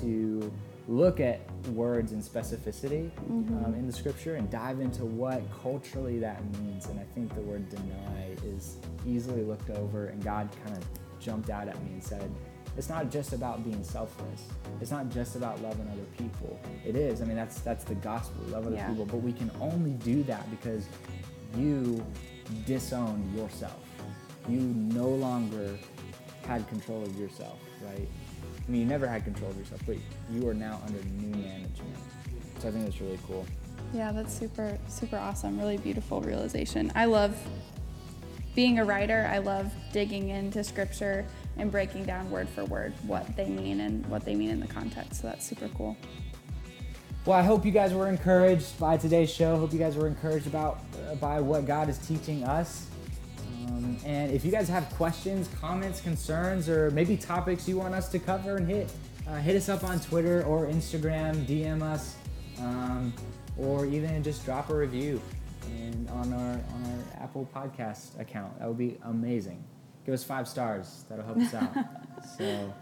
to 0.00 0.52
look 0.88 1.20
at 1.20 1.40
words 1.68 2.12
and 2.12 2.22
specificity 2.22 3.10
um, 3.28 3.74
in 3.74 3.86
the 3.86 3.92
scripture 3.92 4.34
and 4.34 4.50
dive 4.50 4.80
into 4.80 5.04
what 5.04 5.42
culturally 5.62 6.18
that 6.18 6.42
means. 6.58 6.86
And 6.86 6.98
I 6.98 7.04
think 7.14 7.34
the 7.34 7.40
word 7.42 7.68
deny 7.68 8.36
is 8.44 8.76
easily 9.06 9.42
looked 9.42 9.70
over, 9.70 10.06
and 10.06 10.22
God 10.22 10.48
kind 10.64 10.76
of 10.76 10.84
jumped 11.20 11.50
out 11.50 11.68
at 11.68 11.82
me 11.84 11.92
and 11.92 12.02
said, 12.04 12.30
it's 12.76 12.88
not 12.88 13.10
just 13.10 13.32
about 13.32 13.64
being 13.64 13.82
selfless. 13.84 14.42
It's 14.80 14.90
not 14.90 15.10
just 15.10 15.36
about 15.36 15.60
loving 15.62 15.88
other 15.92 16.06
people. 16.16 16.58
It 16.86 16.96
is. 16.96 17.20
I 17.20 17.24
mean, 17.26 17.36
that's 17.36 17.60
that's 17.60 17.84
the 17.84 17.94
gospel. 17.96 18.42
Love 18.48 18.66
other 18.66 18.76
Yeah. 18.76 18.88
people, 18.88 19.04
but 19.04 19.18
we 19.22 19.32
can 19.32 19.50
only 19.60 19.92
do 19.92 20.22
that 20.24 20.50
because 20.50 20.86
you 21.56 22.04
disown 22.66 23.30
yourself. 23.36 23.78
You 24.48 24.60
no 24.60 25.08
longer 25.08 25.76
had 26.46 26.66
control 26.68 27.02
of 27.02 27.16
yourself, 27.18 27.58
right? 27.82 28.08
I 28.66 28.70
mean, 28.70 28.80
you 28.82 28.86
never 28.86 29.06
had 29.06 29.24
control 29.24 29.50
of 29.50 29.58
yourself, 29.58 29.80
but 29.86 29.96
you 30.30 30.48
are 30.48 30.54
now 30.54 30.80
under 30.86 31.02
new 31.04 31.36
management. 31.36 31.96
So 32.58 32.68
I 32.68 32.70
think 32.70 32.84
that's 32.84 33.00
really 33.00 33.18
cool. 33.26 33.44
Yeah, 33.92 34.12
that's 34.12 34.32
super, 34.36 34.78
super 34.88 35.16
awesome. 35.18 35.58
Really 35.58 35.76
beautiful 35.76 36.20
realization. 36.22 36.90
I 36.94 37.04
love 37.04 37.36
being 38.54 38.78
a 38.78 38.84
writer. 38.84 39.28
I 39.30 39.38
love 39.38 39.72
digging 39.92 40.28
into 40.30 40.64
scripture 40.64 41.24
and 41.56 41.70
breaking 41.70 42.04
down 42.04 42.30
word 42.30 42.48
for 42.48 42.64
word 42.64 42.92
what 43.06 43.36
they 43.36 43.48
mean 43.48 43.80
and 43.80 44.06
what 44.06 44.24
they 44.24 44.34
mean 44.34 44.50
in 44.50 44.60
the 44.60 44.66
context. 44.66 45.20
So 45.20 45.28
that's 45.28 45.46
super 45.46 45.68
cool. 45.76 45.96
Well, 47.24 47.38
I 47.38 47.42
hope 47.42 47.64
you 47.64 47.70
guys 47.70 47.94
were 47.94 48.08
encouraged 48.08 48.78
by 48.80 48.96
today's 48.96 49.32
show. 49.32 49.56
Hope 49.56 49.72
you 49.72 49.78
guys 49.78 49.96
were 49.96 50.08
encouraged 50.08 50.48
about 50.48 50.80
uh, 51.08 51.14
by 51.16 51.40
what 51.40 51.66
God 51.66 51.88
is 51.88 51.98
teaching 51.98 52.42
us. 52.42 52.88
Um, 53.64 53.96
and 54.04 54.32
if 54.32 54.44
you 54.44 54.50
guys 54.50 54.68
have 54.68 54.90
questions, 54.90 55.48
comments, 55.60 56.00
concerns, 56.00 56.68
or 56.68 56.90
maybe 56.90 57.16
topics 57.16 57.68
you 57.68 57.76
want 57.76 57.94
us 57.94 58.08
to 58.08 58.18
cover 58.18 58.56
and 58.56 58.68
hit, 58.68 58.92
uh, 59.28 59.36
hit 59.36 59.54
us 59.54 59.68
up 59.68 59.84
on 59.84 60.00
Twitter 60.00 60.42
or 60.42 60.66
Instagram, 60.66 61.46
DM 61.46 61.80
us, 61.80 62.16
um, 62.58 63.12
or 63.56 63.86
even 63.86 64.20
just 64.24 64.44
drop 64.44 64.70
a 64.70 64.74
review 64.74 65.20
and 65.66 66.10
on 66.10 66.32
our 66.32 66.52
on 66.54 66.84
our 66.86 67.22
Apple 67.22 67.48
Podcast 67.54 68.18
account. 68.18 68.58
That 68.58 68.66
would 68.66 68.78
be 68.78 68.98
amazing. 69.04 69.62
Give 70.04 70.14
us 70.14 70.24
five 70.24 70.48
stars. 70.48 71.04
That'll 71.08 71.24
help 71.24 71.38
us 71.38 71.54
out. 71.54 71.72
so. 72.38 72.74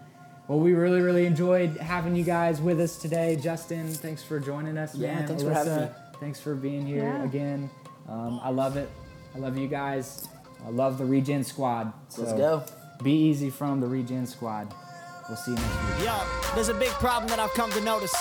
Well, 0.48 0.58
we 0.58 0.72
really, 0.74 1.00
really 1.00 1.26
enjoyed 1.26 1.76
having 1.76 2.16
you 2.16 2.24
guys 2.24 2.60
with 2.60 2.80
us 2.80 2.96
today. 2.96 3.36
Justin, 3.40 3.86
thanks 3.88 4.22
for 4.22 4.40
joining 4.40 4.76
us, 4.78 4.94
Yeah, 4.94 5.14
man. 5.14 5.28
thanks 5.28 5.42
for 5.42 5.52
having 5.52 5.76
me. 5.76 5.88
Thanks 6.18 6.40
for 6.40 6.54
being 6.54 6.84
here 6.86 7.04
Yeah. 7.04 7.22
again. 7.24 7.70
Um, 8.08 8.40
I 8.42 8.50
love 8.50 8.76
it. 8.76 8.90
I 9.34 9.38
love 9.38 9.56
you 9.56 9.68
guys. 9.68 10.26
I 10.66 10.70
love 10.70 10.98
the 10.98 11.04
Regen 11.04 11.44
Squad. 11.44 11.92
Let's 12.18 12.32
go. 12.32 12.64
Be 13.02 13.12
easy 13.12 13.48
from 13.48 13.80
the 13.80 13.86
Regen 13.86 14.26
Squad. 14.26 14.74
We'll 15.28 15.36
see 15.36 15.52
you 15.52 15.56
next 15.56 15.98
week. 15.98 16.06
Yo, 16.06 16.20
there's 16.54 16.68
a 16.68 16.74
big 16.74 16.90
problem 16.94 17.28
that 17.28 17.38
I've 17.38 17.54
come 17.54 17.70
to 17.72 17.80
notice. 17.82 18.14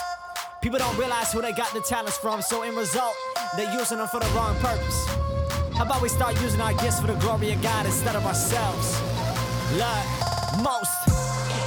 People 0.61 0.77
don't 0.77 0.97
realize 0.97 1.31
who 1.33 1.41
they 1.41 1.51
got 1.53 1.73
the 1.73 1.81
talents 1.81 2.17
from, 2.17 2.41
so 2.41 2.61
in 2.63 2.75
result, 2.75 3.15
they're 3.57 3.73
using 3.73 3.97
them 3.97 4.07
for 4.07 4.19
the 4.19 4.27
wrong 4.35 4.55
purpose. 4.57 5.07
How 5.79 5.87
about 5.87 6.03
we 6.03 6.09
start 6.09 6.35
using 6.43 6.59
our 6.59 6.75
gifts 6.75 6.99
for 6.99 7.07
the 7.07 7.15
glory 7.23 7.55
of 7.55 7.63
God 7.63 7.85
instead 7.85 8.11
of 8.11 8.25
ourselves? 8.27 8.99
Lord, 9.79 10.03
most. 10.59 10.91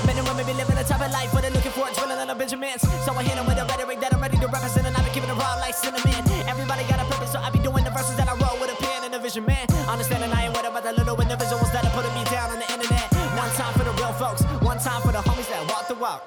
Men 0.04 0.20
and 0.20 0.28
women 0.28 0.44
be 0.44 0.52
living 0.52 0.76
a 0.76 0.84
type 0.84 1.00
of 1.00 1.08
life 1.16 1.32
where 1.32 1.40
they're 1.40 1.56
looking 1.56 1.72
for 1.72 1.88
a 1.88 1.92
drilling 1.96 2.20
and 2.20 2.28
a 2.28 2.34
Benjamins. 2.36 2.84
So 3.08 3.16
I 3.16 3.24
hit 3.24 3.40
them 3.40 3.48
with 3.48 3.56
a 3.56 3.64
rhetoric 3.64 4.04
that 4.04 4.12
I'm 4.12 4.20
ready 4.20 4.36
to 4.36 4.48
represent, 4.52 4.84
and 4.84 4.92
I 4.94 5.00
be 5.00 5.08
keeping 5.16 5.32
it 5.32 5.38
raw 5.40 5.56
like 5.64 5.72
cinnamon. 5.72 6.28
Everybody 6.44 6.84
got 6.92 7.00
a 7.00 7.08
purpose, 7.08 7.32
so 7.32 7.40
I 7.40 7.48
be 7.48 7.64
doing 7.64 7.88
the 7.88 7.90
verses 7.96 8.20
that 8.20 8.28
I 8.28 8.36
wrote 8.36 8.60
with 8.60 8.68
a 8.68 8.76
pen 8.84 9.08
and 9.08 9.14
a 9.16 9.18
vision, 9.18 9.48
man. 9.48 9.64
Understanding 9.88 10.28
I 10.28 10.44
ain't 10.44 10.52
worried 10.52 10.68
about 10.68 10.84
the 10.84 10.92
little 10.92 11.16
individuals 11.16 11.72
that 11.72 11.80
are 11.80 11.94
putting 11.96 12.12
me 12.12 12.28
down 12.28 12.52
on 12.52 12.60
the 12.60 12.68
internet. 12.68 13.08
One 13.32 13.48
time 13.56 13.72
for 13.72 13.88
the 13.88 13.96
real 13.96 14.12
folks, 14.20 14.44
one 14.60 14.76
time 14.76 15.00
for 15.00 15.16
the 15.16 15.24
homies 15.24 15.48
that 15.48 15.64
walk 15.72 15.88
the 15.88 15.96
walk. 15.96 16.20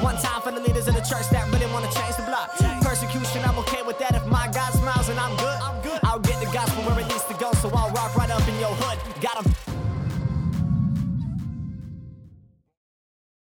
One 0.00 0.16
time 0.16 0.40
for 0.40 0.52
the 0.52 0.60
leaders 0.60 0.88
of 0.88 0.94
the 0.94 1.04
church 1.04 1.28
that 1.28 1.45